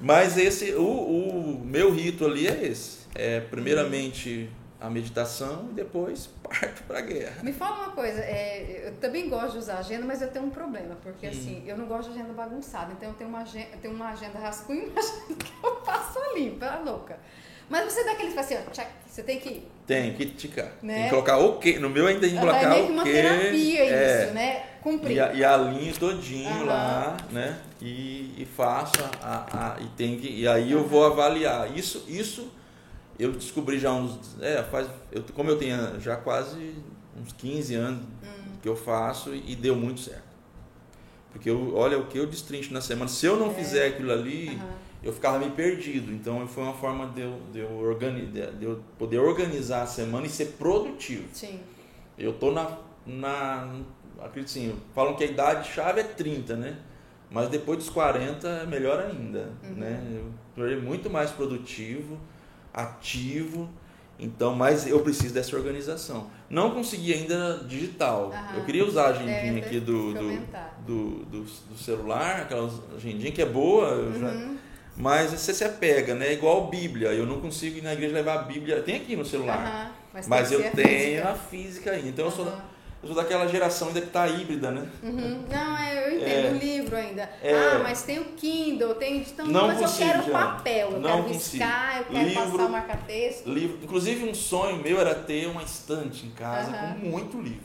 Mas 0.00 0.36
esse, 0.36 0.74
o, 0.74 0.84
o 0.84 1.64
meu 1.64 1.92
rito 1.92 2.26
ali 2.26 2.46
é 2.48 2.66
esse. 2.66 3.02
É 3.14 3.40
primeiramente 3.40 4.50
a 4.80 4.90
meditação 4.90 5.68
e 5.70 5.74
depois 5.74 6.28
parto 6.42 6.82
para 6.82 6.98
a 6.98 7.02
guerra. 7.02 7.42
Me 7.42 7.52
fala 7.52 7.84
uma 7.84 7.92
coisa, 7.92 8.20
é, 8.20 8.88
eu 8.88 8.96
também 8.96 9.28
gosto 9.28 9.52
de 9.52 9.58
usar 9.58 9.78
agenda, 9.78 10.04
mas 10.04 10.20
eu 10.20 10.28
tenho 10.28 10.46
um 10.46 10.50
problema, 10.50 10.96
porque 11.00 11.26
hum. 11.26 11.30
assim, 11.30 11.62
eu 11.64 11.78
não 11.78 11.86
gosto 11.86 12.10
de 12.10 12.18
agenda 12.18 12.34
bagunçada, 12.34 12.92
então 12.92 13.10
eu 13.10 13.14
tenho 13.14 13.30
uma 13.30 13.42
agenda, 13.42 13.68
eu 13.72 13.78
tenho 13.78 13.94
uma 13.94 14.08
agenda 14.08 14.40
rascunho 14.40 14.82
e 14.82 14.86
uma 14.90 14.98
agenda 14.98 15.34
que 15.36 15.52
eu 15.64 15.76
passo 15.76 16.18
ali, 16.18 16.50
pela 16.50 16.80
louca. 16.80 17.16
Mas 17.72 17.90
você 17.90 18.04
dá 18.04 18.12
aquele 18.12 18.38
assim, 18.38 18.54
ó, 18.54 18.70
check, 18.70 18.86
você 19.06 19.22
tem 19.22 19.40
que. 19.40 19.66
Tem 19.86 20.12
que 20.12 20.26
ticar. 20.26 20.72
Né? 20.82 20.94
Tem 20.94 21.04
que 21.04 21.08
colocar 21.08 21.38
o 21.38 21.58
quê? 21.58 21.78
No 21.78 21.88
meu 21.88 22.06
ainda 22.06 22.20
tem 22.20 22.34
que 22.34 22.38
colocar 22.38 22.64
é 22.64 22.68
meio 22.68 22.84
que 22.84 22.92
uma 22.92 23.02
terapia 23.02 23.80
é, 23.80 24.24
isso, 24.24 24.34
né? 24.34 24.62
Cumprir. 24.82 25.16
E, 25.16 25.20
a, 25.20 25.32
e 25.32 25.42
alinho 25.42 25.94
todinho 25.94 26.66
lá, 26.66 27.16
né? 27.30 27.58
E, 27.80 28.34
e 28.36 28.44
faço 28.44 29.02
a, 29.22 29.76
a, 29.78 29.80
e 29.80 29.86
tem 29.96 30.18
que. 30.18 30.28
E 30.28 30.46
aí 30.46 30.70
eu 30.70 30.86
vou 30.86 31.06
avaliar. 31.06 31.74
Isso, 31.74 32.04
isso 32.06 32.52
eu 33.18 33.32
descobri 33.32 33.78
já 33.78 33.90
uns. 33.90 34.38
É, 34.42 34.62
faz. 34.64 34.86
Eu, 35.10 35.24
como 35.32 35.48
eu 35.48 35.56
tenho 35.56 35.98
já 35.98 36.14
quase 36.14 36.74
uns 37.18 37.32
15 37.32 37.74
anos 37.74 38.02
uhum. 38.02 38.52
que 38.60 38.68
eu 38.68 38.76
faço 38.76 39.34
e, 39.34 39.52
e 39.52 39.56
deu 39.56 39.74
muito 39.74 40.00
certo. 40.00 40.30
Porque 41.32 41.48
eu, 41.48 41.74
olha 41.74 41.98
o 41.98 42.04
que 42.04 42.18
eu 42.18 42.26
destrincho 42.26 42.70
na 42.74 42.82
semana. 42.82 43.08
Se 43.08 43.24
eu 43.24 43.38
não 43.38 43.50
é. 43.50 43.54
fizer 43.54 43.86
aquilo 43.86 44.12
ali 44.12 44.60
eu 45.02 45.12
ficava 45.12 45.38
meio 45.38 45.52
perdido. 45.52 46.12
Então 46.12 46.46
foi 46.46 46.62
uma 46.62 46.74
forma 46.74 47.06
de 47.08 47.22
eu, 47.22 47.40
de 47.52 47.58
eu, 47.58 47.70
organi 47.78 48.26
de 48.26 48.64
eu 48.64 48.80
poder 48.98 49.18
organizar 49.18 49.82
a 49.82 49.86
semana 49.86 50.26
e 50.26 50.30
ser 50.30 50.54
produtivo. 50.58 51.28
Sim. 51.32 51.60
Eu 52.18 52.32
tô 52.34 52.52
na. 52.52 52.78
na 53.06 53.80
acredito 54.20 54.50
assim, 54.50 54.74
falam 54.94 55.14
que 55.14 55.24
a 55.24 55.26
idade 55.26 55.68
chave 55.68 56.00
é 56.00 56.04
30, 56.04 56.56
né? 56.56 56.78
Mas 57.30 57.48
depois 57.48 57.78
dos 57.78 57.88
40 57.88 58.46
é 58.46 58.66
melhor 58.66 59.00
ainda. 59.00 59.50
Uhum. 59.64 59.74
Né? 59.74 60.20
Eu 60.56 60.76
tô 60.76 60.82
muito 60.82 61.08
mais 61.08 61.30
produtivo, 61.30 62.18
ativo. 62.72 63.68
Então, 64.18 64.54
mas 64.54 64.86
eu 64.86 65.00
preciso 65.00 65.34
dessa 65.34 65.56
organização. 65.56 66.30
Não 66.48 66.70
consegui 66.70 67.14
ainda 67.14 67.64
digital. 67.66 68.26
Uhum. 68.26 68.58
Eu 68.58 68.64
queria 68.64 68.84
usar 68.84 69.06
a 69.06 69.08
agendinha 69.08 69.64
aqui 69.64 69.80
do 69.80 70.12
do, 70.12 70.40
do, 70.86 71.24
do, 71.24 71.42
do, 71.42 71.78
celular, 71.78 72.42
aquela 72.42 72.70
agendinha 72.94 73.32
que 73.32 73.40
é 73.40 73.46
boa. 73.46 73.94
Uhum. 73.94 74.20
Já, 74.20 74.61
mas 74.96 75.30
você 75.30 75.54
se 75.54 75.64
apega, 75.64 76.14
né? 76.14 76.32
Igual 76.32 76.66
a 76.66 76.70
Bíblia. 76.70 77.08
Eu 77.08 77.26
não 77.26 77.40
consigo 77.40 77.78
ir 77.78 77.82
na 77.82 77.92
igreja 77.92 78.14
levar 78.14 78.34
a 78.34 78.42
Bíblia. 78.42 78.82
Tem 78.82 78.96
aqui 78.96 79.16
no 79.16 79.24
celular. 79.24 79.92
mas, 80.12 80.28
mas 80.28 80.52
eu 80.52 80.62
tenho 80.70 80.72
física. 80.72 81.28
a 81.28 81.34
física 81.34 81.90
ainda. 81.92 82.08
Então 82.08 82.24
eu, 82.26 82.30
sou, 82.30 82.46
eu 82.46 83.06
sou 83.06 83.14
daquela 83.14 83.46
geração 83.48 83.88
ainda 83.88 84.00
que 84.02 84.08
tá 84.08 84.28
híbrida, 84.28 84.70
né? 84.70 84.86
Uhum. 85.02 85.44
Não, 85.50 85.78
é, 85.78 86.08
eu 86.08 86.16
entendo 86.16 86.46
é, 86.46 86.50
o 86.50 86.58
livro 86.58 86.96
ainda. 86.96 87.30
É, 87.42 87.54
ah, 87.54 87.80
mas 87.82 88.02
tem 88.02 88.18
o 88.18 88.24
Kindle, 88.32 88.94
tem. 88.96 89.18
Então, 89.18 89.46
não 89.46 89.68
mas 89.68 89.78
consigo, 89.78 90.04
eu 90.04 90.12
quero 90.12 90.24
já. 90.24 90.32
papel, 90.32 90.90
eu 90.90 91.00
não 91.00 91.10
quero 91.10 91.28
riscar, 91.28 91.98
eu 91.98 92.04
quero 92.04 92.28
livro, 92.28 92.50
passar 92.50 92.66
o 92.66 92.70
marca-texto. 92.70 93.46
Livro. 93.48 93.78
Inclusive, 93.82 94.28
um 94.28 94.34
sonho 94.34 94.76
meu 94.76 95.00
era 95.00 95.14
ter 95.14 95.46
uma 95.46 95.62
estante 95.62 96.26
em 96.26 96.30
casa 96.30 96.70
com 96.70 97.06
muito 97.08 97.40
livro. 97.40 97.62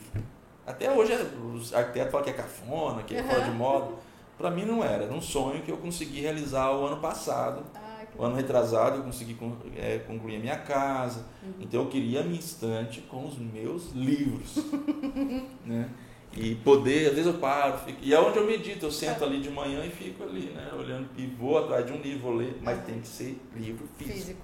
Até 0.65 0.91
hoje 0.91 1.13
os 1.53 1.73
arquitetos 1.73 2.11
falam 2.11 2.25
que 2.25 2.29
é 2.29 2.33
cafona, 2.33 3.03
que 3.03 3.15
é 3.15 3.23
fora 3.23 3.41
de 3.41 3.51
moda. 3.51 4.06
Para 4.37 4.51
mim 4.51 4.65
não 4.65 4.83
era, 4.83 5.05
era 5.05 5.13
um 5.13 5.21
sonho 5.21 5.61
que 5.63 5.71
eu 5.71 5.77
consegui 5.77 6.21
realizar 6.21 6.71
o 6.71 6.85
ano 6.85 6.97
passado. 6.97 7.63
Ah, 7.75 8.03
o 8.15 8.23
ano 8.23 8.35
retrasado 8.35 8.97
eu 8.97 9.03
consegui 9.03 9.35
é, 9.75 9.99
concluir 9.99 10.35
a 10.35 10.39
minha 10.39 10.57
casa. 10.57 11.25
Uhum. 11.41 11.53
Então 11.59 11.81
eu 11.81 11.87
queria 11.87 12.21
a 12.21 12.23
minha 12.23 12.39
estante 12.39 13.01
com 13.01 13.25
os 13.25 13.37
meus 13.37 13.91
livros. 13.93 14.57
né? 15.65 15.89
E 16.35 16.53
poder, 16.55 17.07
às 17.07 17.15
vezes 17.15 17.25
eu 17.25 17.39
paro, 17.39 17.79
fico, 17.79 17.97
e 18.01 18.13
é 18.13 18.19
onde 18.19 18.37
eu 18.37 18.45
medito, 18.45 18.85
eu 18.85 18.91
sento 18.91 19.23
ali 19.23 19.41
de 19.41 19.49
manhã 19.49 19.83
e 19.83 19.89
fico 19.89 20.23
ali, 20.23 20.51
né? 20.51 20.71
Olhando 20.77 21.09
e 21.17 21.25
vou 21.25 21.57
atrás 21.57 21.85
de 21.85 21.93
um 21.93 21.99
livro, 21.99 22.19
vou 22.19 22.33
ler, 22.33 22.59
mas 22.61 22.83
tem 22.85 22.99
que 22.99 23.07
ser 23.07 23.41
livro 23.55 23.87
físico. 23.97 24.13
Físico, 24.13 24.41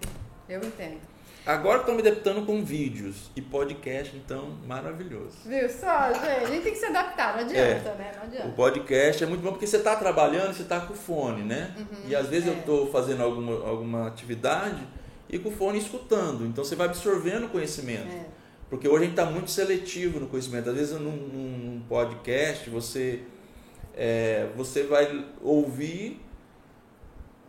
eu 0.49 0.59
entendo. 0.63 1.12
Agora 1.45 1.79
estou 1.79 1.93
me 1.93 1.99
adaptando 1.99 2.45
com 2.45 2.63
vídeos 2.63 3.29
e 3.35 3.41
podcast, 3.41 4.15
então 4.15 4.57
maravilhoso. 4.65 5.35
Viu 5.45 5.69
só, 5.69 6.13
gente? 6.13 6.25
A 6.25 6.45
gente 6.45 6.63
tem 6.63 6.71
que 6.71 6.79
se 6.79 6.85
adaptar, 6.85 7.33
não 7.33 7.41
adianta, 7.41 7.89
é. 7.89 7.95
né? 7.97 8.11
Não 8.15 8.23
adianta. 8.23 8.47
O 8.47 8.51
podcast 8.53 9.23
é 9.23 9.27
muito 9.27 9.41
bom 9.41 9.51
porque 9.51 9.67
você 9.67 9.75
está 9.75 9.97
trabalhando, 9.97 10.53
você 10.53 10.61
está 10.61 10.79
com 10.79 10.93
o 10.93 10.95
fone, 10.95 11.43
né? 11.43 11.75
Uhum, 11.77 12.09
e 12.09 12.15
às 12.15 12.27
vezes 12.27 12.47
é. 12.47 12.51
eu 12.51 12.59
estou 12.59 12.89
fazendo 12.89 13.21
alguma, 13.23 13.67
alguma 13.67 14.07
atividade 14.07 14.87
e 15.29 15.37
com 15.37 15.49
o 15.49 15.51
fone 15.51 15.79
escutando. 15.79 16.45
Então 16.45 16.63
você 16.63 16.77
vai 16.77 16.87
absorvendo 16.87 17.51
conhecimento. 17.51 18.07
É. 18.07 18.25
Porque 18.69 18.87
hoje 18.87 19.03
a 19.03 19.07
gente 19.07 19.19
está 19.19 19.25
muito 19.25 19.51
seletivo 19.51 20.21
no 20.21 20.27
conhecimento. 20.27 20.69
Às 20.69 20.75
vezes 20.75 20.97
num, 20.97 21.11
num 21.11 21.83
podcast 21.89 22.69
você, 22.69 23.21
é, 23.93 24.47
você 24.55 24.83
vai 24.83 25.25
ouvir 25.41 26.21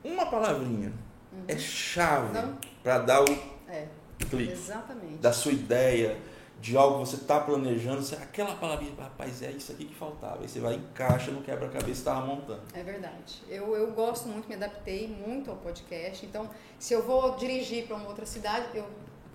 uma 0.02 0.26
palavrinha. 0.26 0.92
Uhum. 1.32 1.44
É 1.46 1.56
chave 1.56 2.36
para 2.82 2.98
dar 2.98 3.22
o 3.22 3.53
é, 3.74 3.88
clique. 4.30 4.52
Exatamente. 4.52 5.18
Da 5.18 5.32
sua 5.32 5.52
ideia, 5.52 6.18
de 6.60 6.76
algo 6.76 7.02
que 7.02 7.10
você 7.10 7.16
está 7.16 7.40
planejando, 7.40 8.02
você, 8.02 8.14
aquela 8.14 8.54
palavrinha, 8.54 8.94
rapaz, 8.98 9.42
é 9.42 9.50
isso 9.50 9.72
aqui 9.72 9.84
que 9.84 9.94
faltava. 9.94 10.40
Aí 10.40 10.48
você 10.48 10.60
vai 10.60 10.74
encaixa 10.74 11.30
no 11.30 11.42
quebra-cabeça 11.42 11.84
que 11.84 11.90
estava 11.90 12.24
montando. 12.24 12.62
É 12.72 12.82
verdade. 12.82 13.42
Eu, 13.48 13.76
eu 13.76 13.92
gosto 13.92 14.28
muito, 14.28 14.48
me 14.48 14.54
adaptei 14.54 15.08
muito 15.08 15.50
ao 15.50 15.56
podcast. 15.58 16.24
Então, 16.24 16.48
se 16.78 16.94
eu 16.94 17.02
vou 17.02 17.36
dirigir 17.36 17.86
para 17.86 17.96
uma 17.96 18.08
outra 18.08 18.24
cidade, 18.24 18.66
eu 18.74 18.86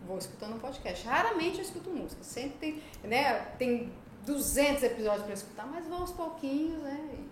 vou 0.07 0.17
escutando 0.17 0.55
um 0.55 0.59
podcast. 0.59 1.05
Raramente 1.05 1.57
eu 1.57 1.63
escuto 1.63 1.89
música. 1.89 2.23
Sempre 2.23 2.57
tem, 2.57 2.83
né, 3.03 3.39
tem 3.59 3.91
200 4.25 4.81
episódios 4.83 5.23
para 5.23 5.33
escutar, 5.33 5.67
mas 5.67 5.87
vou 5.87 5.99
aos 5.99 6.11
pouquinhos, 6.11 6.81
né? 6.81 7.25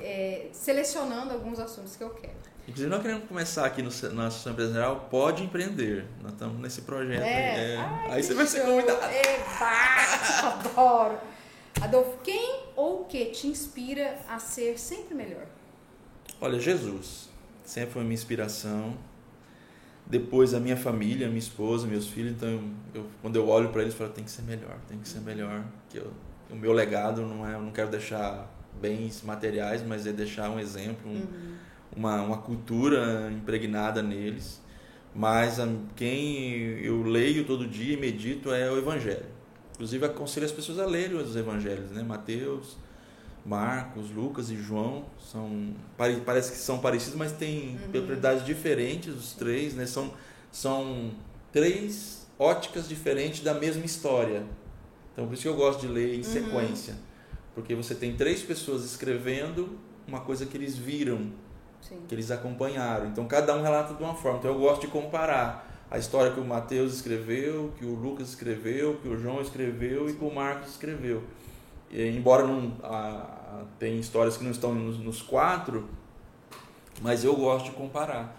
É, 0.00 0.48
selecionando 0.52 1.32
alguns 1.32 1.58
assuntos 1.58 1.96
que 1.96 2.04
eu 2.04 2.10
quero. 2.10 2.36
Inclusive, 2.68 2.90
nós 2.90 3.00
queremos 3.00 3.28
começar 3.28 3.64
aqui 3.64 3.80
no, 3.80 3.90
na 4.12 4.26
Associação 4.26 4.52
Empresarial 4.52 5.06
Pode 5.08 5.42
Empreender. 5.42 6.04
Nós 6.20 6.32
estamos 6.32 6.58
nesse 6.58 6.82
projeto. 6.82 7.22
É. 7.22 7.74
É. 7.74 7.76
Ai, 7.76 8.10
aí 8.12 8.22
você 8.22 8.34
vai 8.34 8.46
ser 8.46 8.62
convidado. 8.62 8.98
Eba, 9.04 10.66
adoro. 10.68 11.18
Adolfo, 11.80 12.18
quem 12.24 12.64
ou 12.74 13.02
o 13.02 13.04
que 13.04 13.26
te 13.26 13.46
inspira 13.46 14.18
a 14.28 14.40
ser 14.40 14.78
sempre 14.80 15.14
melhor? 15.14 15.46
Olha, 16.40 16.58
Jesus. 16.58 17.28
Sempre 17.64 17.92
foi 17.92 18.02
minha 18.02 18.14
inspiração. 18.14 18.96
Depois 20.04 20.52
a 20.52 20.58
minha 20.58 20.76
família, 20.76 21.28
minha 21.28 21.38
esposa, 21.38 21.86
meus 21.86 22.08
filhos. 22.08 22.32
Então, 22.32 22.48
eu, 22.48 22.62
eu, 22.94 23.06
quando 23.22 23.36
eu 23.36 23.48
olho 23.48 23.68
para 23.68 23.82
eles, 23.82 23.94
eu 23.94 23.98
falo, 23.98 24.10
tem 24.10 24.24
que 24.24 24.30
ser 24.30 24.42
melhor, 24.42 24.76
tem 24.88 24.98
que 24.98 25.08
ser 25.08 25.20
melhor. 25.20 25.62
Que 25.88 25.98
eu, 25.98 26.12
o 26.50 26.56
meu 26.56 26.72
legado 26.72 27.22
não 27.22 27.46
é, 27.46 27.54
eu 27.54 27.62
não 27.62 27.70
quero 27.70 27.90
deixar 27.90 28.52
bens 28.80 29.22
materiais, 29.22 29.82
mas 29.86 30.04
é 30.04 30.12
deixar 30.12 30.50
um 30.50 30.58
exemplo, 30.58 31.08
um, 31.08 31.14
uhum 31.14 31.55
uma, 31.96 32.20
uma 32.20 32.38
cultura 32.38 33.32
impregnada 33.32 34.02
neles, 34.02 34.60
mas 35.14 35.58
a, 35.58 35.66
quem 35.96 36.52
eu 36.82 37.02
leio 37.02 37.44
todo 37.44 37.66
dia 37.66 37.94
e 37.94 37.96
medito 37.96 38.52
é 38.52 38.70
o 38.70 38.76
Evangelho. 38.76 39.24
Inclusive 39.72 40.04
aconselho 40.04 40.46
as 40.46 40.52
pessoas 40.52 40.78
a 40.78 40.86
lerem 40.86 41.16
os 41.16 41.34
Evangelhos, 41.34 41.90
né? 41.90 42.02
Mateus, 42.02 42.76
Marcos, 43.44 44.10
Lucas 44.10 44.50
e 44.50 44.56
João 44.56 45.06
são 45.18 45.74
parece 46.24 46.52
que 46.52 46.58
são 46.58 46.78
parecidos, 46.78 47.14
mas 47.14 47.32
têm 47.32 47.76
uhum. 47.76 47.90
propriedades 47.90 48.44
diferentes 48.44 49.14
os 49.14 49.32
três, 49.32 49.74
né? 49.74 49.86
São 49.86 50.12
são 50.52 51.12
três 51.52 52.26
óticas 52.38 52.88
diferentes 52.88 53.40
da 53.40 53.54
mesma 53.54 53.84
história. 53.84 54.44
Então 55.12 55.26
por 55.26 55.34
isso 55.34 55.42
que 55.42 55.48
eu 55.48 55.56
gosto 55.56 55.80
de 55.80 55.88
ler 55.88 56.14
em 56.14 56.18
uhum. 56.18 56.24
sequência, 56.24 56.94
porque 57.54 57.74
você 57.74 57.94
tem 57.94 58.16
três 58.16 58.42
pessoas 58.42 58.84
escrevendo 58.84 59.78
uma 60.06 60.20
coisa 60.20 60.44
que 60.44 60.56
eles 60.56 60.76
viram 60.76 61.32
Sim. 61.88 62.00
que 62.08 62.14
eles 62.14 62.30
acompanharam. 62.30 63.06
Então 63.06 63.26
cada 63.26 63.54
um 63.54 63.62
relata 63.62 63.94
de 63.94 64.02
uma 64.02 64.14
forma. 64.14 64.38
Então 64.38 64.50
eu 64.50 64.58
gosto 64.58 64.82
de 64.82 64.88
comparar 64.88 65.66
a 65.90 65.98
história 65.98 66.32
que 66.32 66.40
o 66.40 66.44
Mateus 66.44 66.94
escreveu, 66.94 67.72
que 67.78 67.84
o 67.84 67.94
Lucas 67.94 68.30
escreveu, 68.30 68.96
que 69.00 69.08
o 69.08 69.16
João 69.16 69.40
escreveu 69.40 70.08
e 70.10 70.14
que 70.14 70.24
o 70.24 70.34
Marcos 70.34 70.70
escreveu. 70.70 71.22
E, 71.90 72.08
embora 72.08 72.44
não 72.44 72.72
a, 72.82 73.62
tem 73.78 74.00
histórias 74.00 74.36
que 74.36 74.42
não 74.42 74.50
estão 74.50 74.74
nos, 74.74 74.98
nos, 74.98 75.22
quatro, 75.22 75.88
mas 77.00 77.22
eu 77.22 77.36
gosto 77.36 77.66
de 77.66 77.70
comparar. 77.72 78.36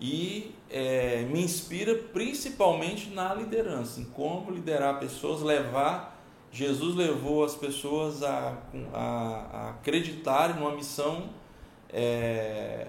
e 0.00 0.54
é, 0.70 1.22
me 1.22 1.42
inspira 1.42 1.94
principalmente 1.94 3.10
na 3.10 3.32
liderança, 3.32 4.00
em 4.00 4.04
como 4.04 4.50
liderar 4.50 4.98
pessoas, 4.98 5.40
levar. 5.42 6.16
Jesus 6.50 6.96
levou 6.96 7.44
as 7.44 7.54
pessoas 7.54 8.22
a, 8.22 8.56
a, 8.92 8.98
a 8.98 9.70
acreditarem 9.70 10.56
numa 10.56 10.74
missão 10.74 11.28
é, 11.92 12.88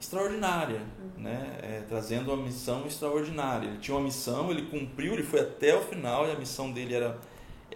extraordinária, 0.00 0.80
uhum. 0.98 1.22
né? 1.22 1.58
É, 1.62 1.82
trazendo 1.88 2.32
uma 2.32 2.42
missão 2.42 2.86
extraordinária. 2.86 3.68
Ele 3.68 3.78
tinha 3.78 3.96
uma 3.96 4.04
missão, 4.04 4.50
ele 4.50 4.62
cumpriu, 4.62 5.14
ele 5.14 5.22
foi 5.22 5.40
até 5.40 5.76
o 5.76 5.82
final 5.82 6.26
e 6.28 6.32
a 6.32 6.36
missão 6.36 6.70
dele 6.72 6.94
era 6.94 7.18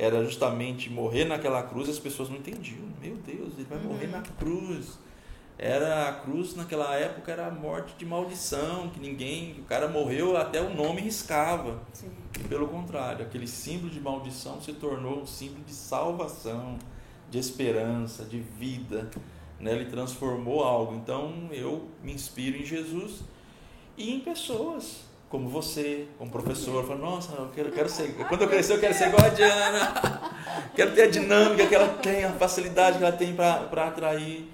era 0.01 0.25
justamente 0.25 0.89
morrer 0.89 1.25
naquela 1.25 1.61
cruz. 1.63 1.89
As 1.89 1.99
pessoas 1.99 2.29
não 2.29 2.37
entendiam. 2.37 2.85
Meu 3.01 3.17
Deus, 3.17 3.55
ele 3.55 3.67
vai 3.69 3.79
uhum. 3.79 3.95
morrer 3.95 4.07
na 4.07 4.23
cruz 4.23 4.99
era 5.59 6.09
a 6.09 6.13
cruz 6.13 6.55
naquela 6.55 6.95
época 6.95 7.33
era 7.33 7.49
a 7.49 7.51
morte 7.51 7.93
de 7.99 8.07
maldição, 8.07 8.89
que 8.91 9.01
ninguém, 9.01 9.57
o 9.59 9.65
cara 9.65 9.89
morreu 9.89 10.37
até 10.37 10.63
o 10.63 10.73
nome 10.73 11.01
riscava. 11.01 11.83
Sim. 11.93 12.11
E 12.39 12.45
pelo 12.45 12.69
contrário, 12.69 13.27
aquele 13.27 13.49
símbolo 13.49 13.91
de 13.91 14.01
maldição 14.01 14.63
se 14.63 14.73
tornou 14.75 15.21
um 15.21 15.27
símbolo 15.27 15.65
de 15.65 15.75
salvação, 15.75 16.79
de 17.29 17.39
esperança, 17.39 18.25
de 18.25 18.39
vida. 18.39 19.11
Né? 19.61 19.73
Ele 19.73 19.87
transformou 19.87 20.63
algo. 20.63 20.95
Então 20.95 21.49
eu 21.53 21.89
me 22.03 22.13
inspiro 22.13 22.57
em 22.57 22.65
Jesus 22.65 23.21
e 23.97 24.15
em 24.15 24.21
pessoas 24.21 25.09
como 25.29 25.49
você, 25.49 26.07
como 26.17 26.31
professor, 26.31 26.87
falo, 26.87 27.01
nossa, 27.01 27.33
eu 27.33 27.51
quero, 27.55 27.71
quero 27.71 27.89
ser, 27.89 28.15
quando 28.29 28.43
eu 28.43 28.49
crescer 28.49 28.73
eu 28.75 28.81
quero 28.81 28.95
ser 28.95 29.09
igual 29.09 29.27
a 29.27 29.29
Diana, 29.29 30.33
quero 30.75 30.95
ter 30.95 31.03
a 31.03 31.11
dinâmica 31.11 31.67
que 31.67 31.75
ela 31.75 31.89
tem, 31.99 32.25
a 32.25 32.33
facilidade 32.33 32.97
que 32.97 33.05
ela 33.05 33.13
tem 33.13 33.35
para 33.35 33.87
atrair. 33.87 34.49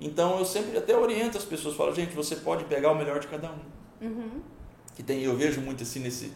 Então 0.00 0.38
eu 0.38 0.44
sempre 0.44 0.76
até 0.76 0.96
oriento 0.96 1.38
as 1.38 1.44
pessoas, 1.44 1.76
falo, 1.76 1.94
gente, 1.94 2.14
você 2.14 2.36
pode 2.36 2.64
pegar 2.64 2.90
o 2.90 2.96
melhor 2.96 3.20
de 3.20 3.28
cada 3.28 3.50
um. 3.50 4.06
Uhum. 4.06 4.40
Que 4.96 5.02
tem, 5.02 5.22
eu 5.22 5.36
vejo 5.36 5.60
muito 5.60 5.84
assim 5.84 6.00
nesse, 6.00 6.32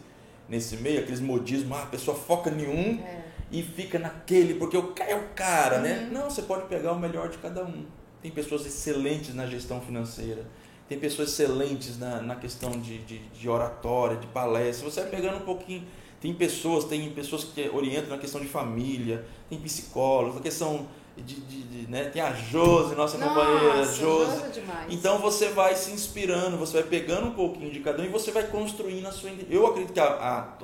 nesse 0.47 0.77
meio, 0.77 1.01
aqueles 1.01 1.19
modismos, 1.19 1.77
ah, 1.77 1.83
a 1.83 1.87
pessoa 1.87 2.15
foca 2.15 2.49
em 2.49 2.67
um 2.67 3.03
é. 3.03 3.25
E 3.51 3.61
fica 3.61 3.99
naquele, 3.99 4.55
porque 4.55 4.77
o 4.77 4.93
cara 4.93 5.11
é 5.11 5.15
o 5.15 5.29
cara, 5.35 5.79
né? 5.79 5.93
uhum. 5.93 6.01
né? 6.01 6.09
Não, 6.11 6.29
você 6.29 6.41
pode 6.41 6.67
pegar 6.67 6.93
o 6.93 6.99
melhor 6.99 7.29
de 7.29 7.37
cada 7.37 7.63
um. 7.63 7.85
Tem 8.21 8.31
pessoas 8.31 8.65
excelentes 8.65 9.35
na 9.35 9.45
gestão 9.45 9.79
financeira, 9.79 10.45
tem 10.89 10.99
pessoas 10.99 11.29
excelentes 11.29 11.99
na, 11.99 12.21
na 12.21 12.35
questão 12.35 12.71
de, 12.71 12.99
de, 12.99 13.19
de 13.19 13.49
oratória, 13.49 14.17
de 14.17 14.27
palestra. 14.27 14.89
Você 14.89 15.01
vai 15.01 15.09
pegando 15.09 15.37
um 15.37 15.45
pouquinho. 15.45 15.85
Tem 16.21 16.33
pessoas, 16.33 16.85
tem 16.85 17.11
pessoas 17.11 17.43
que 17.43 17.69
orientam 17.69 18.09
na 18.09 18.17
questão 18.17 18.41
de 18.41 18.47
família, 18.47 19.25
tem 19.47 19.59
psicólogos, 19.59 20.35
na 20.35 20.41
questão 20.41 20.87
de, 21.17 21.35
de, 21.35 21.63
de, 21.63 21.91
né? 21.91 22.05
Tem 22.05 22.21
a 22.21 22.33
Josi, 22.33 22.95
nossa, 22.95 23.17
nossa 23.17 23.17
companheira, 23.17 23.85
Josi. 23.85 24.41
Então 24.89 25.19
você 25.19 25.49
vai 25.49 25.75
se 25.75 25.91
inspirando, 25.91 26.57
você 26.57 26.81
vai 26.81 26.83
pegando 26.83 27.27
um 27.27 27.33
pouquinho 27.33 27.71
de 27.71 27.79
cada 27.79 28.01
um 28.01 28.05
e 28.05 28.09
você 28.09 28.31
vai 28.31 28.43
construindo 28.47 29.05
a 29.05 29.11
sua 29.11 29.29
Eu 29.49 29.67
acredito 29.67 29.93
que 29.93 29.99
a, 29.99 30.05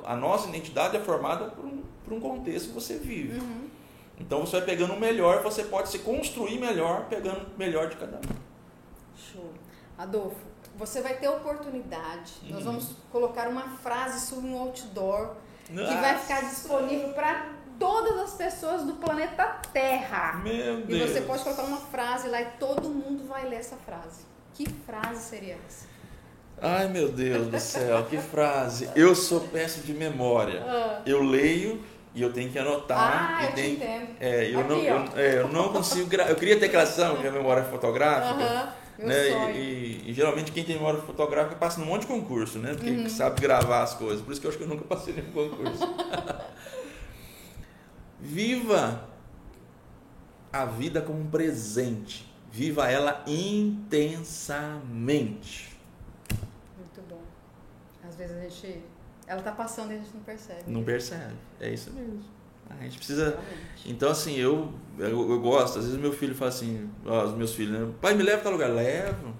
a, 0.04 0.12
a 0.12 0.16
nossa 0.16 0.48
identidade 0.48 0.96
é 0.96 1.00
formada 1.00 1.46
por 1.46 1.64
um, 1.64 1.82
por 2.12 2.16
um 2.16 2.20
contexto 2.20 2.68
que 2.68 2.74
você 2.74 2.96
vive. 2.96 3.38
Uhum. 3.38 3.68
Então 4.18 4.40
você 4.40 4.56
vai 4.56 4.66
pegando 4.66 4.92
o 4.94 5.00
melhor, 5.00 5.42
você 5.42 5.64
pode 5.64 5.88
se 5.88 6.00
construir 6.00 6.58
melhor, 6.58 7.06
pegando 7.06 7.46
o 7.54 7.58
melhor 7.58 7.88
de 7.88 7.96
cada 7.96 8.18
um. 8.18 8.20
Show. 9.16 9.52
Adolfo, 9.96 10.36
você 10.76 11.00
vai 11.00 11.16
ter 11.16 11.28
oportunidade. 11.28 12.32
Uhum. 12.42 12.50
Nós 12.50 12.64
vamos 12.64 12.90
colocar 13.10 13.48
uma 13.48 13.76
frase 13.78 14.26
sobre 14.26 14.48
um 14.48 14.58
outdoor 14.58 15.34
nossa. 15.70 15.94
que 15.94 16.00
vai 16.00 16.18
ficar 16.18 16.40
disponível 16.42 17.12
para 17.14 17.52
todas 17.78 18.18
as 18.18 18.34
pessoas 18.34 18.84
do 18.84 18.94
planeta 18.94 19.44
Terra. 19.72 20.40
Meu 20.42 20.82
Deus. 20.82 21.10
E 21.10 21.12
você 21.12 21.20
pode 21.22 21.42
colocar 21.42 21.62
uma 21.62 21.78
frase 21.78 22.28
lá 22.28 22.42
e 22.42 22.46
todo 22.58 22.88
mundo 22.88 23.26
vai 23.26 23.48
ler 23.48 23.56
essa 23.56 23.76
frase. 23.76 24.24
Que 24.54 24.68
frase 24.68 25.22
seria 25.22 25.58
essa? 25.66 25.92
Ai 26.60 26.86
meu 26.86 27.10
Deus 27.10 27.48
do 27.48 27.58
céu, 27.58 28.04
que 28.04 28.18
frase. 28.18 28.88
Eu 28.94 29.16
sou 29.16 29.40
péssimo 29.40 29.84
de 29.84 29.92
memória. 29.92 30.62
Ah. 30.64 31.02
Eu 31.04 31.20
leio 31.20 31.82
e 32.14 32.22
eu 32.22 32.32
tenho 32.32 32.50
que 32.50 32.58
anotar. 32.58 33.38
Ah, 33.38 33.44
eu 33.46 33.52
tenho, 33.52 33.76
te 33.76 33.82
entendo. 33.82 34.08
É, 34.20 34.50
eu, 34.50 34.60
Aqui, 34.60 34.68
não, 34.68 34.78
eu, 34.78 35.08
é, 35.16 35.38
eu, 35.38 35.48
não 35.48 35.72
consigo. 35.72 36.06
Gra... 36.08 36.28
Eu 36.28 36.36
queria 36.36 36.58
ter 36.58 36.68
criação, 36.68 37.16
que 37.16 37.26
é 37.26 37.30
a 37.30 37.32
memória 37.32 37.64
fotográfica. 37.64 38.34
Uh 38.34 38.38
-huh. 38.38 38.68
Né? 38.98 39.52
E, 39.52 40.02
e, 40.04 40.10
e, 40.10 40.12
geralmente 40.12 40.52
quem 40.52 40.64
tem 40.64 40.76
memória 40.76 41.00
fotográfica 41.00 41.56
passa 41.56 41.80
num 41.80 41.86
monte 41.86 42.02
de 42.02 42.08
concurso, 42.08 42.58
né? 42.58 42.74
Porque 42.74 42.90
uhum. 42.90 43.08
sabe 43.08 43.40
gravar 43.40 43.82
as 43.82 43.94
coisas. 43.94 44.22
Por 44.22 44.32
isso 44.32 44.40
que 44.40 44.46
eu 44.46 44.50
acho 44.50 44.58
que 44.58 44.64
eu 44.64 44.68
nunca 44.68 44.84
passei 44.84 45.14
nenhum 45.14 45.32
concurso. 45.32 45.82
Viva 48.20 49.08
a 50.52 50.66
vida 50.66 51.00
como 51.00 51.20
um 51.20 51.30
presente. 51.30 52.30
Viva 52.50 52.90
ela 52.90 53.24
intensamente. 53.26 55.74
Muito 56.76 57.00
bom. 57.08 57.22
Às 58.06 58.16
vezes 58.16 58.36
a 58.36 58.40
gente. 58.40 58.82
Ela 59.26 59.42
tá 59.42 59.52
passando 59.52 59.92
e 59.92 59.94
a 59.94 59.98
gente 59.98 60.10
não 60.14 60.22
percebe. 60.22 60.62
Não 60.66 60.84
percebe. 60.84 61.34
É 61.60 61.70
isso 61.70 61.92
mesmo. 61.92 62.22
A 62.68 62.82
gente 62.84 62.96
precisa. 62.96 63.30
Realmente. 63.30 63.90
Então, 63.90 64.10
assim, 64.10 64.36
eu, 64.36 64.72
eu, 64.98 65.30
eu, 65.30 65.40
gosto. 65.40 65.78
Às 65.78 65.84
vezes 65.84 66.00
meu 66.00 66.12
filho 66.12 66.34
fala 66.34 66.48
assim, 66.50 66.90
ó, 67.04 67.24
os 67.24 67.34
meus 67.34 67.54
filhos, 67.54 67.78
né? 67.78 67.92
Pai, 68.00 68.14
me 68.14 68.22
leva 68.22 68.42
para 68.42 68.50
lugar. 68.50 68.70
Levo. 68.70 69.34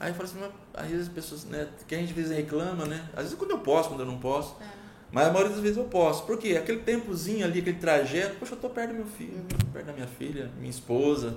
Aí 0.00 0.10
eu 0.10 0.14
falo 0.14 0.28
assim, 0.28 0.38
mas, 0.40 0.52
às 0.74 0.90
vezes 0.90 1.08
as 1.08 1.12
pessoas, 1.12 1.44
né? 1.44 1.68
Que 1.86 1.94
a 1.94 1.98
gente 1.98 2.10
às 2.10 2.16
vezes 2.16 2.36
reclama, 2.36 2.86
né? 2.86 3.08
Às 3.12 3.24
vezes 3.24 3.38
quando 3.38 3.50
eu 3.50 3.58
posso, 3.58 3.88
quando 3.88 4.00
eu 4.00 4.06
não 4.06 4.18
posso. 4.18 4.56
É. 4.62 4.78
Mas 5.10 5.26
a 5.26 5.32
maioria 5.32 5.52
das 5.52 5.62
vezes 5.62 5.78
eu 5.78 5.84
posso. 5.84 6.24
Por 6.24 6.38
quê? 6.38 6.56
Aquele 6.56 6.80
tempozinho 6.80 7.44
ali, 7.44 7.60
aquele 7.60 7.78
trajeto, 7.78 8.36
poxa, 8.38 8.52
eu 8.52 8.56
estou 8.56 8.70
perto 8.70 8.90
do 8.90 8.96
meu 8.96 9.06
filho, 9.06 9.36
uhum. 9.36 9.72
perto 9.72 9.86
da 9.86 9.92
minha 9.92 10.06
filha, 10.06 10.50
minha 10.58 10.70
esposa. 10.70 11.36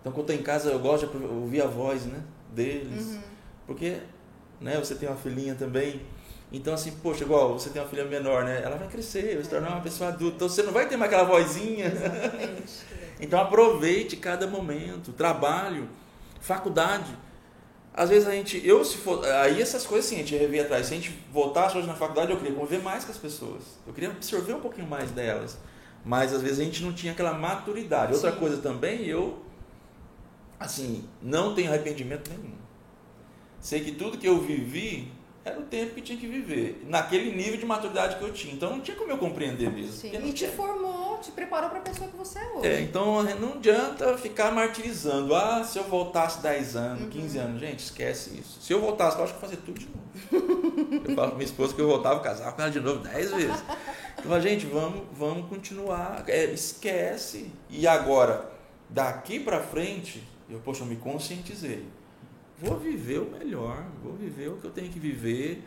Então 0.00 0.10
quando 0.12 0.30
eu 0.30 0.34
estou 0.34 0.36
em 0.36 0.42
casa 0.42 0.70
eu 0.70 0.78
gosto 0.78 1.06
de 1.06 1.24
ouvir 1.24 1.62
a 1.62 1.66
voz 1.66 2.06
né, 2.06 2.22
deles. 2.54 3.08
Uhum. 3.08 3.20
Porque 3.66 3.98
né, 4.60 4.78
você 4.78 4.94
tem 4.94 5.08
uma 5.08 5.18
filhinha 5.18 5.54
também. 5.54 6.00
Então 6.52 6.74
assim, 6.74 6.92
poxa, 7.02 7.24
igual 7.24 7.58
você 7.58 7.70
tem 7.70 7.80
uma 7.80 7.88
filha 7.88 8.04
menor, 8.04 8.44
né? 8.44 8.62
Ela 8.62 8.76
vai 8.76 8.88
crescer, 8.88 9.34
vai 9.34 9.44
se 9.44 9.50
tornar 9.50 9.70
uma 9.70 9.80
pessoa 9.80 10.10
adulta. 10.10 10.36
Então 10.36 10.48
você 10.48 10.62
não 10.62 10.72
vai 10.72 10.88
ter 10.88 10.96
mais 10.96 11.12
aquela 11.12 11.28
vozinha. 11.28 11.86
Exatamente. 11.86 12.72
então 13.20 13.40
aproveite 13.40 14.16
cada 14.16 14.46
momento, 14.46 15.12
trabalho, 15.12 15.88
faculdade 16.40 17.16
às 17.92 18.08
vezes 18.08 18.28
a 18.28 18.32
gente, 18.32 18.66
eu 18.66 18.84
se 18.84 18.96
for, 18.98 19.24
aí 19.24 19.60
essas 19.60 19.84
coisas 19.84 20.06
assim, 20.06 20.16
a 20.16 20.18
gente 20.20 20.36
revia 20.36 20.62
atrás. 20.62 20.86
Se 20.86 20.94
a 20.94 20.96
gente 20.96 21.12
voltasse 21.32 21.76
hoje 21.76 21.86
na 21.86 21.94
faculdade, 21.94 22.30
eu 22.30 22.38
queria 22.38 22.54
conviver 22.54 22.82
mais 22.82 23.04
com 23.04 23.10
as 23.10 23.18
pessoas. 23.18 23.62
Eu 23.86 23.92
queria 23.92 24.10
absorver 24.10 24.54
um 24.54 24.60
pouquinho 24.60 24.86
mais 24.86 25.10
delas. 25.10 25.58
Mas 26.04 26.32
às 26.32 26.40
vezes 26.40 26.60
a 26.60 26.64
gente 26.64 26.82
não 26.82 26.92
tinha 26.92 27.12
aquela 27.12 27.34
maturidade. 27.34 28.14
Outra 28.14 28.32
Sim. 28.32 28.38
coisa 28.38 28.62
também, 28.62 29.04
eu, 29.06 29.42
assim, 30.58 31.04
não 31.20 31.54
tenho 31.54 31.68
arrependimento 31.68 32.30
nenhum. 32.30 32.54
Sei 33.60 33.80
que 33.80 33.92
tudo 33.92 34.16
que 34.16 34.26
eu 34.26 34.40
vivi 34.40 35.12
era 35.42 35.58
o 35.58 35.62
tempo 35.62 35.94
que 35.94 36.02
tinha 36.02 36.18
que 36.18 36.26
viver, 36.26 36.84
naquele 36.86 37.34
nível 37.34 37.56
de 37.56 37.64
maturidade 37.64 38.16
que 38.16 38.22
eu 38.22 38.32
tinha. 38.32 38.52
Então 38.52 38.70
não 38.70 38.80
tinha 38.80 38.96
como 38.96 39.10
eu 39.10 39.16
compreender 39.16 39.70
mesmo. 39.70 39.92
Sim. 39.92 40.12
E 40.22 40.32
te 40.32 40.46
formou, 40.48 41.16
te 41.18 41.30
preparou 41.30 41.70
para 41.70 41.78
a 41.78 41.82
pessoa 41.82 42.10
que 42.10 42.16
você 42.16 42.38
é 42.38 42.52
hoje. 42.52 42.68
É, 42.68 42.80
então 42.82 43.22
não 43.22 43.54
adianta 43.54 44.18
ficar 44.18 44.52
martirizando. 44.52 45.34
Ah, 45.34 45.64
se 45.64 45.78
eu 45.78 45.84
voltasse 45.84 46.42
10 46.42 46.76
anos, 46.76 47.02
uhum. 47.04 47.08
15 47.08 47.38
anos, 47.38 47.60
gente, 47.60 47.78
esquece 47.78 48.38
isso. 48.38 48.60
Se 48.60 48.72
eu 48.72 48.80
voltasse, 48.82 49.16
eu 49.16 49.24
acho 49.24 49.32
que 49.32 49.38
eu 49.38 49.48
fazer 49.48 49.62
tudo 49.64 49.78
de 49.78 49.86
novo. 49.88 51.00
eu 51.08 51.14
falo 51.14 51.28
pra 51.28 51.36
minha 51.36 51.44
esposa 51.44 51.74
que 51.74 51.80
eu 51.80 51.88
voltava 51.88 52.20
casar 52.20 52.52
com 52.52 52.60
ela 52.60 52.70
de 52.70 52.80
novo 52.80 52.98
10 53.02 53.30
vezes. 53.32 53.64
Eu 54.18 54.24
falo, 54.24 54.40
gente, 54.42 54.66
vamos, 54.66 55.04
vamos 55.14 55.48
continuar. 55.48 56.22
É, 56.26 56.44
esquece. 56.44 57.50
E 57.70 57.86
agora, 57.86 58.50
daqui 58.90 59.40
para 59.40 59.60
frente, 59.60 60.22
eu, 60.50 60.60
poxa, 60.60 60.82
eu 60.82 60.86
me 60.86 60.96
conscientizei 60.96 61.86
vou 62.60 62.78
viver 62.78 63.20
o 63.20 63.30
melhor, 63.30 63.84
vou 64.02 64.14
viver 64.14 64.48
o 64.48 64.56
que 64.56 64.66
eu 64.66 64.70
tenho 64.70 64.90
que 64.90 64.98
viver. 64.98 65.64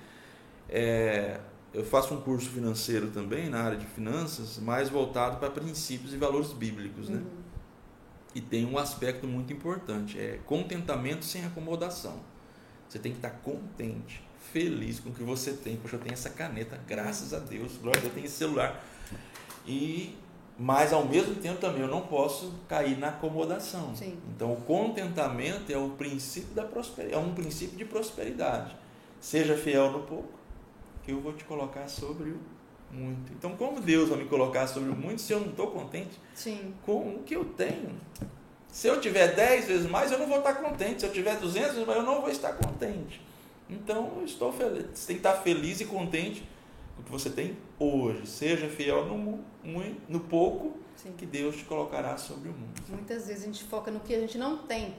É, 0.69 1.39
eu 1.73 1.83
faço 1.83 2.13
um 2.13 2.21
curso 2.21 2.49
financeiro 2.49 3.09
também 3.09 3.49
na 3.49 3.61
área 3.61 3.77
de 3.77 3.85
finanças, 3.85 4.59
mais 4.59 4.89
voltado 4.89 5.37
para 5.37 5.49
princípios 5.49 6.13
e 6.13 6.17
valores 6.17 6.53
bíblicos, 6.53 7.09
né? 7.09 7.17
Uhum. 7.17 7.43
E 8.35 8.41
tem 8.41 8.65
um 8.65 8.77
aspecto 8.77 9.27
muito 9.27 9.53
importante, 9.53 10.19
é 10.19 10.39
contentamento 10.45 11.25
sem 11.25 11.45
acomodação. 11.45 12.19
Você 12.87 12.99
tem 12.99 13.11
que 13.11 13.17
estar 13.17 13.29
contente, 13.29 14.23
feliz 14.51 14.99
com 14.99 15.09
o 15.09 15.13
que 15.13 15.23
você 15.23 15.53
tem. 15.53 15.77
Poxa, 15.77 15.95
eu 15.95 15.99
tenho 15.99 16.13
essa 16.13 16.29
caneta, 16.29 16.79
graças 16.87 17.33
a 17.33 17.39
Deus, 17.39 17.77
glória 17.77 17.99
a 17.99 18.01
Deus, 18.01 18.11
eu 18.11 18.13
tenho 18.13 18.25
esse 18.25 18.37
celular. 18.37 18.83
E 19.65 20.15
mas 20.57 20.93
ao 20.93 21.05
mesmo 21.05 21.35
tempo 21.35 21.59
também 21.59 21.81
eu 21.81 21.87
não 21.87 22.01
posso 22.01 22.53
cair 22.67 22.97
na 22.97 23.09
acomodação. 23.09 23.95
Sim. 23.95 24.17
Então 24.35 24.53
o 24.53 24.57
contentamento 24.57 25.71
é 25.71 25.77
o 25.77 25.89
princípio 25.89 26.53
da 26.53 26.63
prosperidade, 26.63 27.21
é 27.21 27.25
um 27.25 27.33
princípio 27.33 27.77
de 27.77 27.85
prosperidade. 27.85 28.75
Seja 29.19 29.55
fiel 29.55 29.91
no 29.91 29.99
pouco, 29.99 30.33
que 31.03 31.11
eu 31.11 31.21
vou 31.21 31.33
te 31.33 31.43
colocar 31.45 31.87
sobre 31.87 32.31
o 32.31 32.39
muito. 32.91 33.31
Então 33.33 33.55
como 33.55 33.79
Deus 33.81 34.09
vai 34.09 34.19
me 34.19 34.25
colocar 34.25 34.67
sobre 34.67 34.89
o 34.89 34.95
muito 34.95 35.21
se 35.21 35.33
eu 35.33 35.39
não 35.39 35.49
estou 35.49 35.67
contente 35.67 36.19
Sim. 36.35 36.73
com 36.85 37.15
o 37.15 37.23
que 37.25 37.35
eu 37.35 37.45
tenho? 37.45 37.89
Se 38.73 38.87
eu 38.87 38.99
tiver 38.99 39.35
10 39.35 39.65
vezes 39.65 39.89
mais, 39.89 40.11
eu 40.11 40.17
não 40.17 40.25
vou 40.25 40.39
estar 40.39 40.55
contente. 40.55 41.01
Se 41.01 41.05
eu 41.05 41.11
tiver 41.11 41.37
200 41.37 41.73
vezes 41.73 41.85
mais, 41.85 41.99
eu 41.99 42.05
não 42.05 42.21
vou 42.21 42.29
estar 42.31 42.53
contente. 42.53 43.21
Então, 43.69 44.13
eu 44.17 44.25
estou 44.25 44.51
feliz. 44.51 44.87
Você 44.93 45.07
tem 45.07 45.15
que 45.15 45.19
estar 45.27 45.33
feliz 45.41 45.79
e 45.79 45.85
contente 45.85 46.43
o 46.99 47.03
que 47.03 47.11
você 47.11 47.29
tem 47.29 47.57
hoje. 47.79 48.25
Seja 48.27 48.67
fiel 48.69 49.05
no, 49.05 49.39
no 50.07 50.19
pouco 50.21 50.77
Sim. 50.95 51.13
que 51.17 51.25
Deus 51.25 51.55
te 51.57 51.63
colocará 51.65 52.17
sobre 52.17 52.49
o 52.49 52.53
mundo. 52.53 52.81
Muitas 52.89 53.27
vezes 53.27 53.43
a 53.43 53.45
gente 53.47 53.63
foca 53.63 53.89
no 53.91 53.99
que 53.99 54.13
a 54.13 54.19
gente 54.19 54.37
não 54.37 54.57
tem. 54.59 54.95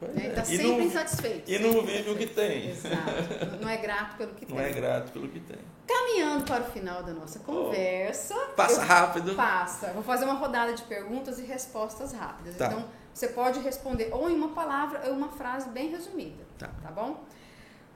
Né? 0.00 0.26
é. 0.26 0.30
Tá 0.30 0.42
E 0.42 0.46
sempre 0.46 0.66
não- 0.66 0.80
insatisfeito. 0.82 1.50
E 1.50 1.58
não 1.58 1.80
vive 1.82 2.10
o 2.10 2.16
que 2.16 2.26
tem. 2.26 2.70
Exato. 2.70 3.56
Não 3.60 3.68
é 3.68 3.76
grato 3.76 4.16
pelo 4.16 4.34
que 4.34 4.44
Não 4.50 4.56
tem. 4.56 4.66
é 4.66 4.72
grato 4.72 5.12
pelo 5.12 5.28
que 5.28 5.40
tem. 5.40 5.58
Caminhando 5.86 6.44
para 6.44 6.62
o 6.64 6.70
final 6.70 7.02
da 7.02 7.12
nossa 7.12 7.38
conversa. 7.40 8.34
Passa 8.56 8.80
eu- 8.82 8.86
rápido. 8.86 9.34
Passa. 9.34 9.92
Vou 9.92 10.02
fazer 10.02 10.24
uma 10.24 10.34
rodada 10.34 10.72
de 10.74 10.82
perguntas 10.82 11.38
e 11.38 11.42
respostas 11.44 12.12
rápidas. 12.12 12.56
Tá. 12.56 12.66
Então, 12.66 12.84
você 13.12 13.28
pode 13.28 13.60
responder 13.60 14.08
ou 14.12 14.28
em 14.28 14.34
uma 14.34 14.48
palavra 14.48 15.02
ou 15.06 15.14
em 15.14 15.16
uma 15.16 15.28
frase 15.28 15.68
bem 15.70 15.88
resumida. 15.90 16.42
Tá. 16.58 16.68
Tá 16.82 16.90
bom? 16.90 17.22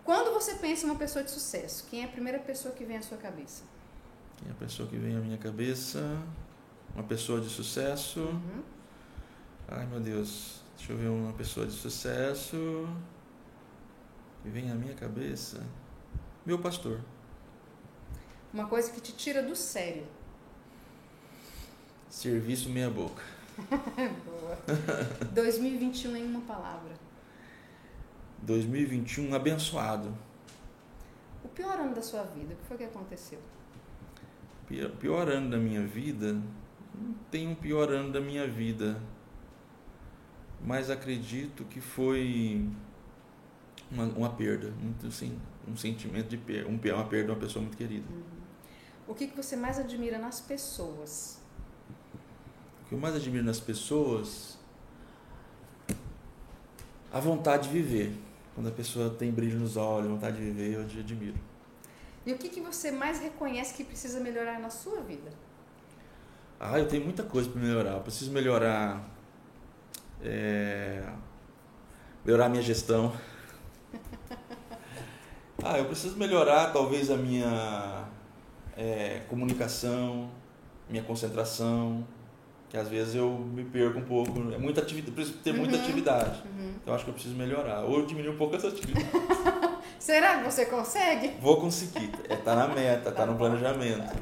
Quando 0.09 0.33
você 0.33 0.55
pensa 0.55 0.87
em 0.87 0.89
uma 0.89 0.99
pessoa 0.99 1.23
de 1.23 1.31
sucesso, 1.31 1.85
quem 1.91 2.01
é 2.01 2.07
a 2.07 2.09
primeira 2.09 2.39
pessoa 2.39 2.75
que 2.75 2.83
vem 2.83 2.97
à 2.97 3.03
sua 3.03 3.19
cabeça? 3.19 3.63
E 4.43 4.51
a 4.51 4.55
pessoa 4.55 4.89
que 4.89 4.97
vem 4.97 5.15
à 5.15 5.21
minha 5.21 5.37
cabeça, 5.37 6.01
uma 6.95 7.05
pessoa 7.05 7.43
de 7.43 7.51
sucesso. 7.51 8.21
Uhum. 8.21 8.63
Ai 9.69 9.85
meu 9.85 10.01
Deus, 10.01 10.63
deixa 10.79 10.95
eu 10.95 10.97
ver 10.97 11.09
uma 11.09 11.35
pessoa 11.35 11.67
de 11.67 11.73
sucesso 11.73 12.89
que 14.43 14.49
vem 14.49 14.71
à 14.71 14.75
minha 14.75 14.95
cabeça. 14.95 15.63
Meu 16.47 16.59
pastor. 16.59 17.03
Uma 18.51 18.67
coisa 18.67 18.91
que 18.91 19.03
te 19.03 19.13
tira 19.13 19.43
do 19.43 19.55
sério. 19.55 20.07
Serviço 22.09 22.71
meia 22.71 22.89
boca. 22.89 23.23
Boa. 24.25 24.59
2021 25.35 26.17
em 26.17 26.25
uma 26.25 26.41
palavra. 26.41 27.08
2021 28.43 29.35
abençoado. 29.35 30.17
O 31.45 31.49
pior 31.49 31.79
ano 31.79 31.95
da 31.95 32.03
sua 32.03 32.23
vida, 32.25 32.55
o 32.55 32.57
que 32.57 32.65
foi 32.65 32.77
que 32.77 32.85
aconteceu? 32.85 33.39
Pior, 34.67 34.91
pior 34.93 35.29
ano 35.29 35.51
da 35.51 35.57
minha 35.57 35.87
vida, 35.87 36.35
não 36.95 37.15
tem 37.31 37.49
um 37.49 37.55
pior 37.55 37.91
ano 37.91 38.13
da 38.13 38.21
minha 38.21 38.47
vida, 38.47 39.01
mas 40.61 40.91
acredito 40.91 41.65
que 41.65 41.81
foi 41.81 42.69
uma, 43.91 44.05
uma 44.05 44.31
perda, 44.31 44.71
muito 44.71 45.07
assim, 45.07 45.39
um 45.67 45.77
sentimento 45.77 46.29
de 46.29 46.37
perda, 46.37 46.69
um, 46.69 46.79
uma 46.95 47.05
perda 47.07 47.27
de 47.27 47.31
uma 47.33 47.39
pessoa 47.39 47.63
muito 47.63 47.77
querida. 47.77 48.07
O 49.07 49.15
que, 49.15 49.27
que 49.27 49.37
você 49.37 49.57
mais 49.57 49.79
admira 49.79 50.19
nas 50.19 50.41
pessoas? 50.41 51.41
O 52.83 52.89
que 52.89 52.95
eu 52.95 52.99
mais 52.99 53.15
admiro 53.15 53.45
nas 53.45 53.61
pessoas, 53.61 54.59
a 57.13 57.21
vontade 57.21 57.69
de 57.69 57.75
viver. 57.75 58.28
Quando 58.59 58.71
a 58.71 58.73
pessoa 58.73 59.11
tem 59.11 59.31
brilho 59.31 59.57
nos 59.57 59.77
olhos, 59.77 60.11
vontade 60.11 60.37
de 60.37 60.43
viver, 60.43 60.75
eu 60.75 60.81
admiro. 60.81 61.37
E 62.27 62.33
o 62.33 62.37
que, 62.37 62.49
que 62.49 62.61
você 62.61 62.91
mais 62.91 63.21
reconhece 63.21 63.73
que 63.73 63.85
precisa 63.85 64.19
melhorar 64.19 64.59
na 64.59 64.69
sua 64.69 65.01
vida? 65.01 65.31
Ah, 66.59 66.77
eu 66.77 66.89
tenho 66.89 67.05
muita 67.05 67.23
coisa 67.23 67.49
para 67.49 67.61
melhorar. 67.61 67.93
Eu 67.93 68.01
preciso 68.01 68.33
melhorar. 68.33 69.09
é, 70.21 71.09
melhorar 72.25 72.47
a 72.47 72.49
minha 72.49 72.63
gestão. 72.63 73.13
Ah, 75.63 75.77
eu 75.77 75.87
preciso 75.87 76.17
melhorar 76.17 76.73
talvez 76.73 77.11
a 77.11 77.17
minha 77.17 78.09
é, 78.77 79.25
comunicação, 79.29 80.31
minha 80.89 81.03
concentração, 81.03 82.07
que 82.69 82.77
às 82.77 82.89
vezes 82.89 83.15
eu 83.15 83.31
me 83.31 83.65
perco 83.65 83.99
um 83.99 84.05
pouco. 84.05 84.39
É 84.53 84.59
muita 84.59 84.81
atividade, 84.83 85.13
preciso 85.13 85.39
ter 85.39 85.53
muita 85.55 85.77
Uhum. 85.77 85.83
atividade. 85.83 86.43
Uhum. 86.45 86.75
Eu 86.87 86.95
acho 86.95 87.05
que 87.05 87.11
eu 87.11 87.15
preciso 87.15 87.35
melhorar. 87.35 87.83
Ou 87.85 88.05
diminuir 88.05 88.35
um 88.35 88.37
pouco 88.39 88.57
essa 88.57 88.69
atividade. 88.69 89.07
Será 89.99 90.39
que 90.39 90.45
você 90.45 90.67
consegue? 90.67 91.29
Vou 91.41 91.61
conseguir. 91.61 92.11
É, 92.29 92.37
tá 92.37 92.55
na 92.55 92.69
meta, 92.69 93.11
tá 93.11 93.27
no 93.27 93.37
planejamento. 93.37 94.15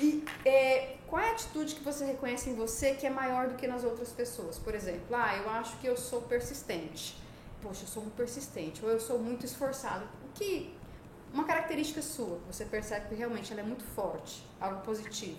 E 0.00 0.24
é, 0.44 0.96
qual 1.06 1.22
é 1.22 1.28
a 1.30 1.32
atitude 1.32 1.74
que 1.76 1.84
você 1.84 2.04
reconhece 2.04 2.50
em 2.50 2.54
você 2.54 2.94
que 2.94 3.06
é 3.06 3.10
maior 3.10 3.48
do 3.48 3.54
que 3.54 3.66
nas 3.66 3.84
outras 3.84 4.10
pessoas? 4.10 4.58
Por 4.58 4.74
exemplo, 4.74 5.14
ah, 5.14 5.36
eu 5.36 5.48
acho 5.50 5.76
que 5.78 5.86
eu 5.86 5.96
sou 5.96 6.22
persistente. 6.22 7.16
Poxa, 7.62 7.84
eu 7.84 7.88
sou 7.88 8.02
muito 8.02 8.16
persistente. 8.16 8.84
Ou 8.84 8.90
eu 8.90 8.98
sou 9.00 9.18
muito 9.18 9.44
esforçado. 9.46 10.04
O 10.24 10.32
que. 10.34 10.74
Uma 11.32 11.44
característica 11.44 12.00
sua, 12.00 12.38
você 12.46 12.64
percebe 12.64 13.08
que 13.08 13.14
realmente 13.16 13.50
ela 13.52 13.60
é 13.60 13.64
muito 13.64 13.82
forte, 13.82 14.44
algo 14.60 14.82
positivo. 14.82 15.38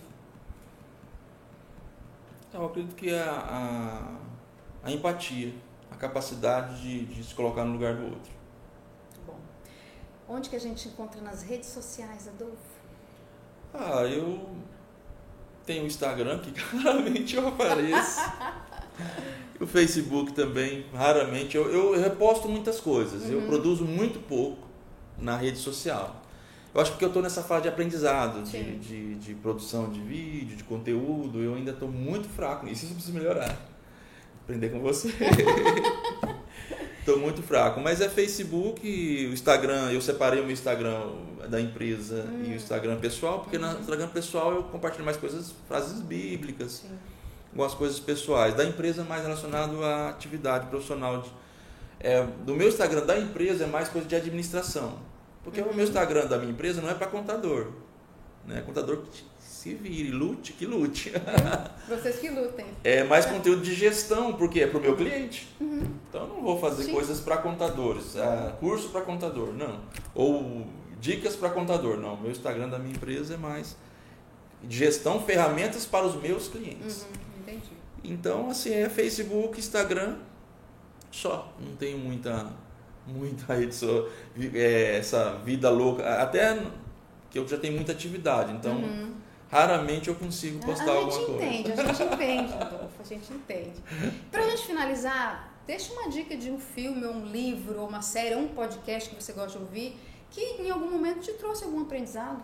Eu 2.56 2.66
acredito 2.68 2.96
que 2.96 3.14
a, 3.14 3.32
a, 4.84 4.88
a 4.88 4.92
empatia, 4.92 5.54
a 5.92 5.96
capacidade 5.96 6.82
de, 6.82 7.06
de 7.06 7.22
se 7.24 7.36
colocar 7.36 7.66
no 7.66 7.74
lugar 7.74 7.96
do 7.96 8.04
outro. 8.06 8.32
Bom. 9.28 9.36
Onde 10.30 10.50
que 10.50 10.56
a 10.56 10.60
gente 10.60 10.88
encontra 10.88 11.20
nas 11.22 11.44
redes 11.44 11.68
sociais, 11.68 12.30
Adolfo? 12.30 12.56
Ah, 13.74 14.04
eu 14.06 14.48
tenho 15.66 15.84
o 15.84 15.88
Instagram 15.88 16.40
que 16.40 16.52
raramente 16.78 17.36
eu 17.36 17.46
apareço. 17.46 18.22
o 19.60 19.68
Facebook 19.68 20.32
também, 20.32 20.86
raramente. 20.94 21.58
Eu, 21.58 21.70
eu 21.70 22.00
reposto 22.02 22.48
muitas 22.48 22.80
coisas. 22.80 23.30
Eu 23.30 23.40
Uhum. 23.40 23.48
produzo 23.48 23.84
muito 23.84 24.20
pouco 24.30 24.66
na 25.18 25.36
rede 25.36 25.58
social. 25.58 26.16
Eu 26.76 26.82
acho 26.82 26.98
que 26.98 27.04
eu 27.04 27.08
estou 27.08 27.24
nessa 27.24 27.42
fase 27.42 27.64
de 27.64 27.70
aprendizado, 27.70 28.44
de, 28.44 28.76
de, 28.80 29.16
de 29.16 29.34
produção 29.36 29.90
de 29.90 30.02
vídeo, 30.02 30.58
de 30.58 30.64
conteúdo. 30.66 31.42
Eu 31.42 31.56
ainda 31.56 31.72
estou 31.72 31.88
muito 31.90 32.28
fraco 32.28 32.66
nisso. 32.66 32.84
Isso 32.84 32.92
eu 32.92 32.96
preciso 32.98 33.18
melhorar. 33.18 33.58
Aprender 34.44 34.70
com 34.70 34.80
você. 34.82 35.08
Estou 37.00 37.20
muito 37.20 37.44
fraco. 37.44 37.80
Mas 37.80 38.02
é 38.02 38.10
Facebook, 38.10 38.82
o 38.84 39.32
Instagram. 39.34 39.92
Eu 39.92 40.02
separei 40.02 40.40
o 40.40 40.44
meu 40.44 40.52
Instagram 40.52 41.02
da 41.48 41.62
empresa 41.62 42.26
e 42.44 42.50
o 42.52 42.56
Instagram 42.56 42.98
pessoal, 42.98 43.40
porque 43.42 43.58
no 43.60 43.80
Instagram 43.80 44.08
pessoal 44.08 44.54
eu 44.56 44.64
compartilho 44.64 45.06
mais 45.06 45.16
coisas, 45.16 45.54
frases 45.68 46.02
bíblicas, 46.02 46.82
Sim. 46.82 46.90
algumas 47.52 47.76
coisas 47.76 48.00
pessoais. 48.00 48.56
Da 48.56 48.66
empresa 48.66 49.04
mais 49.04 49.22
relacionado 49.22 49.84
à 49.84 50.10
atividade 50.10 50.66
profissional. 50.68 51.22
de- 51.22 51.30
é, 52.00 52.24
do 52.46 52.54
meu 52.56 52.68
Instagram 52.68 53.06
da 53.06 53.18
empresa 53.20 53.64
é 53.64 53.68
mais 53.68 53.88
coisa 53.88 54.08
de 54.08 54.16
administração. 54.16 54.98
Porque 55.46 55.62
o 55.62 55.74
meu 55.74 55.86
Instagram 55.86 56.26
da 56.26 56.38
minha 56.38 56.52
empresa 56.52 56.82
não 56.82 56.90
é 56.90 56.96
para 56.96 57.08
contador. 57.08 57.68
Né? 58.46 58.62
Contador 58.66 59.04
que 59.04 59.24
se 59.40 59.74
vire, 59.76 60.10
lute, 60.10 60.54
que 60.54 60.66
lute. 60.66 61.14
Vocês 61.88 62.18
que 62.18 62.30
lutem. 62.30 62.66
É 62.84 63.04
mais 63.04 63.26
conteúdo 63.26 63.62
de 63.62 63.74
gestão, 63.74 64.34
porque 64.34 64.62
é 64.62 64.68
para 64.68 64.80
o 64.80 64.82
meu 64.82 64.96
cliente. 64.96 65.48
Então 65.62 66.24
eu 66.24 66.28
não 66.28 66.42
vou 66.42 66.60
fazer 66.60 66.86
Sim. 66.86 66.94
coisas 66.94 67.20
para 67.20 67.38
contadores, 67.38 68.18
ah, 68.18 68.58
curso 68.60 68.90
para 68.90 69.02
contador, 69.02 69.54
não. 69.54 69.82
Ou 70.14 70.68
dicas 71.00 71.36
para 71.36 71.50
contador, 71.52 71.98
não. 71.98 72.18
Meu 72.18 72.32
Instagram 72.32 72.70
da 72.70 72.80
minha 72.80 72.96
empresa 72.96 73.36
é 73.36 73.38
mais 73.38 73.76
de 74.64 74.78
gestão, 74.78 75.22
ferramentas 75.22 75.86
para 75.86 76.06
os 76.06 76.20
meus 76.20 76.48
clientes. 76.48 77.04
Uhum, 77.04 77.42
entendi. 77.42 77.72
Então, 78.04 78.50
assim, 78.50 78.74
é 78.74 78.90
Facebook, 78.90 79.60
Instagram, 79.60 80.18
só. 81.12 81.54
Não 81.60 81.76
tenho 81.76 81.98
muita, 81.98 82.52
so, 83.72 84.10
vi- 84.36 84.52
é, 84.60 84.98
essa 84.98 85.36
vida 85.44 85.70
louca. 85.70 86.22
Até 86.22 86.62
que 87.30 87.40
eu 87.40 87.48
já 87.48 87.58
tenho 87.58 87.74
muita 87.76 87.92
atividade, 87.92 88.52
então 88.54 88.74
Uhum. 88.76 89.14
raramente 89.52 90.08
eu 90.08 90.16
consigo 90.16 90.60
A- 90.64 90.66
postar 90.66 90.92
a 90.92 90.96
alguma 90.96 91.12
gente 91.12 91.26
coisa. 91.26 91.46
entende, 91.46 91.72
a 91.72 91.76
gente 91.76 92.04
entende, 92.14 92.54
Adolfo, 92.54 93.02
a 93.02 93.04
gente 93.04 93.34
entende. 93.34 93.74
Pra 94.32 94.42
gente 94.44 94.66
finalizar, 94.66 95.52
deixa 95.68 95.92
uma 95.94 96.10
dica 96.10 96.36
de 96.38 96.50
um 96.50 96.60
filme, 96.60 97.06
ou 97.06 97.14
um 97.14 97.26
livro, 97.26 97.80
ou 97.82 97.88
uma 97.88 98.02
série, 98.02 98.36
ou 98.36 98.42
um 98.42 98.48
podcast 98.48 99.10
que 99.10 99.22
você 99.22 99.34
gosta 99.34 99.58
de 99.58 99.64
ouvir, 99.66 99.98
que 100.32 100.42
em 100.42 100.70
algum 100.72 100.90
momento 100.90 101.20
te 101.22 101.32
trouxe 101.34 101.64
algum 101.66 101.82
aprendizado. 101.82 102.42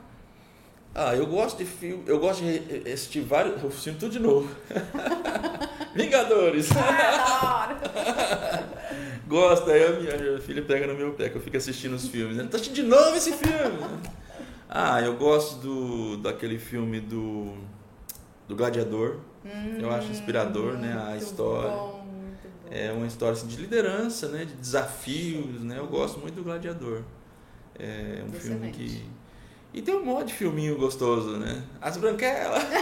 Ah, 0.93 1.15
eu 1.15 1.25
gosto 1.25 1.57
de 1.59 1.65
filme, 1.65 2.03
eu 2.05 2.19
gosto 2.19 2.43
de 2.43 2.91
assistir 2.91 3.21
vários, 3.21 3.63
eu 3.63 3.71
sinto 3.71 3.99
tudo 3.99 4.11
de 4.11 4.19
novo. 4.19 4.53
Vingadores. 5.95 6.69
Ah, 6.75 7.77
Gosto, 9.31 9.71
aí 9.71 9.81
a 9.85 9.91
minha, 9.97 10.39
filha 10.41 10.61
pega 10.61 10.85
no 10.85 10.93
meu 10.93 11.13
pé, 11.13 11.29
que 11.29 11.37
eu 11.37 11.41
fico 11.41 11.55
assistindo 11.55 11.93
os 11.95 12.05
filmes. 12.05 12.37
Ela 12.37 12.49
tá 12.49 12.57
assistindo 12.57 12.75
de 12.75 12.83
novo 12.83 13.15
esse 13.15 13.31
filme. 13.31 13.79
Ah, 14.69 15.01
eu 15.01 15.15
gosto 15.15 15.55
do 15.61 16.17
daquele 16.17 16.59
filme 16.59 16.99
do 16.99 17.53
do 18.45 18.57
Gladiador. 18.57 19.19
eu 19.79 19.89
acho 19.89 20.11
inspirador, 20.11 20.73
né, 20.73 20.93
a 20.93 21.13
Hum, 21.13 21.17
história. 21.17 21.71
Bom. 21.71 22.05
É 22.69 22.91
uma 22.91 23.07
história 23.07 23.33
assim, 23.33 23.47
de 23.47 23.55
liderança, 23.55 24.27
né, 24.27 24.43
de 24.43 24.53
desafios, 24.53 25.61
né? 25.61 25.77
Eu 25.79 25.87
gosto 25.87 26.19
muito 26.19 26.35
do 26.35 26.43
Gladiador. 26.43 27.01
É 27.79 28.21
um 28.27 28.31
filme 28.33 28.67
Excelente. 28.69 28.77
que 28.77 29.09
e 29.73 29.81
tem 29.81 29.95
um 29.95 30.03
monte 30.03 30.27
de 30.27 30.33
filminho 30.33 30.77
gostoso, 30.77 31.37
né? 31.37 31.63
As 31.79 31.95
Branquelas. 31.95 32.63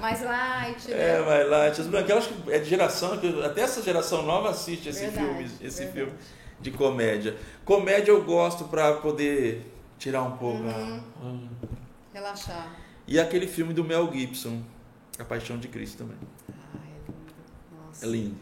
Mais 0.00 0.22
light, 0.22 0.92
É, 0.92 1.18
né? 1.18 1.22
vai 1.22 1.44
lá. 1.44 1.66
As 1.66 1.86
Branquelas 1.86 2.26
que 2.26 2.52
é 2.52 2.58
de 2.58 2.68
geração, 2.68 3.18
até 3.44 3.62
essa 3.62 3.82
geração 3.82 4.22
nova 4.22 4.50
assiste 4.50 4.88
esse 4.88 5.00
Verdade, 5.06 5.26
filme, 5.26 5.44
esse 5.60 5.84
verdade. 5.84 5.92
filme 5.92 6.12
de 6.60 6.70
comédia. 6.70 7.36
Comédia 7.64 8.12
eu 8.12 8.22
gosto 8.24 8.64
pra 8.64 8.94
poder 8.94 9.72
tirar 9.98 10.22
um 10.22 10.36
pouco. 10.36 10.62
Uhum. 10.62 11.00
a- 11.20 11.24
Hum. 11.24 11.48
Relaxar. 12.12 12.72
E 13.06 13.18
aquele 13.18 13.46
filme 13.46 13.72
do 13.74 13.82
Mel 13.84 14.10
Gibson, 14.12 14.62
A 15.18 15.24
Paixão 15.24 15.58
de 15.58 15.66
Cristo 15.68 15.98
também. 15.98 16.16
Ai, 16.48 16.90
é 16.90 17.10
lindo. 17.10 17.34
Nossa. 17.86 18.04
É 18.06 18.08
lindo. 18.08 18.36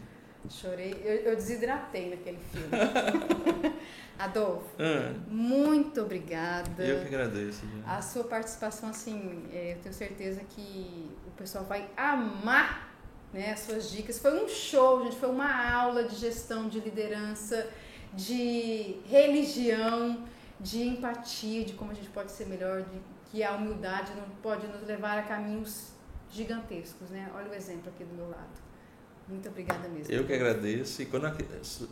Chorei, 0.49 0.99
eu, 1.03 1.31
eu 1.31 1.35
desidratei 1.35 2.09
naquele 2.09 2.39
filme. 2.51 2.67
Adolfo, 4.17 4.65
Ah, 4.79 5.13
muito 5.27 6.01
obrigada. 6.01 6.83
eu 6.83 7.01
que 7.01 7.07
agradeço. 7.13 7.61
gente. 7.67 7.83
A 7.87 8.01
sua 8.01 8.23
participação, 8.23 8.89
assim, 8.89 9.45
é, 9.53 9.73
eu 9.73 9.79
tenho 9.79 9.93
certeza 9.93 10.41
que 10.49 11.11
o 11.27 11.31
pessoal 11.31 11.63
vai 11.65 11.87
amar 11.95 12.95
né, 13.31 13.55
suas 13.55 13.91
dicas. 13.91 14.17
Foi 14.17 14.43
um 14.43 14.47
show, 14.47 15.03
gente, 15.03 15.17
foi 15.17 15.29
uma 15.29 15.71
aula 15.71 16.03
de 16.05 16.15
gestão 16.15 16.67
de 16.67 16.79
liderança, 16.79 17.69
de 18.13 18.97
religião, 19.05 20.23
de 20.59 20.81
empatia, 20.81 21.63
de 21.63 21.73
como 21.73 21.91
a 21.91 21.93
gente 21.93 22.09
pode 22.09 22.31
ser 22.31 22.47
melhor, 22.47 22.81
de 22.81 22.99
que 23.29 23.43
a 23.43 23.53
humildade 23.53 24.13
não 24.15 24.27
pode 24.41 24.65
nos 24.67 24.81
levar 24.87 25.19
a 25.19 25.23
caminhos 25.23 25.91
gigantescos, 26.31 27.09
né? 27.11 27.29
Olha 27.35 27.51
o 27.51 27.53
exemplo 27.53 27.89
aqui 27.93 28.03
do 28.03 28.15
meu 28.15 28.29
lado. 28.29 28.66
Muito 29.27 29.49
obrigada 29.49 29.87
mesmo. 29.89 30.13
Eu 30.13 30.25
que 30.25 30.33
agradeço 30.33 31.01
e 31.01 31.05
quando 31.05 31.27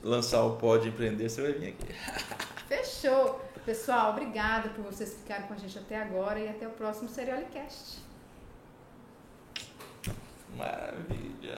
lançar 0.04 0.44
o 0.44 0.56
Pode 0.56 0.88
Empreender, 0.88 1.30
você 1.30 1.42
vai 1.42 1.54
vir 1.54 1.70
aqui. 1.70 1.94
Fechou. 2.68 3.44
Pessoal, 3.66 4.12
obrigada 4.12 4.70
por 4.70 4.86
vocês 4.86 5.16
ficarem 5.16 5.48
com 5.48 5.54
a 5.56 5.58
gente 5.58 5.78
até 5.78 6.00
agora 6.02 6.40
e 6.40 6.48
até 6.48 6.68
o 6.68 6.72
próximo 6.72 7.10
Seriolicast. 7.10 7.98
Maravilha. 10.56 11.54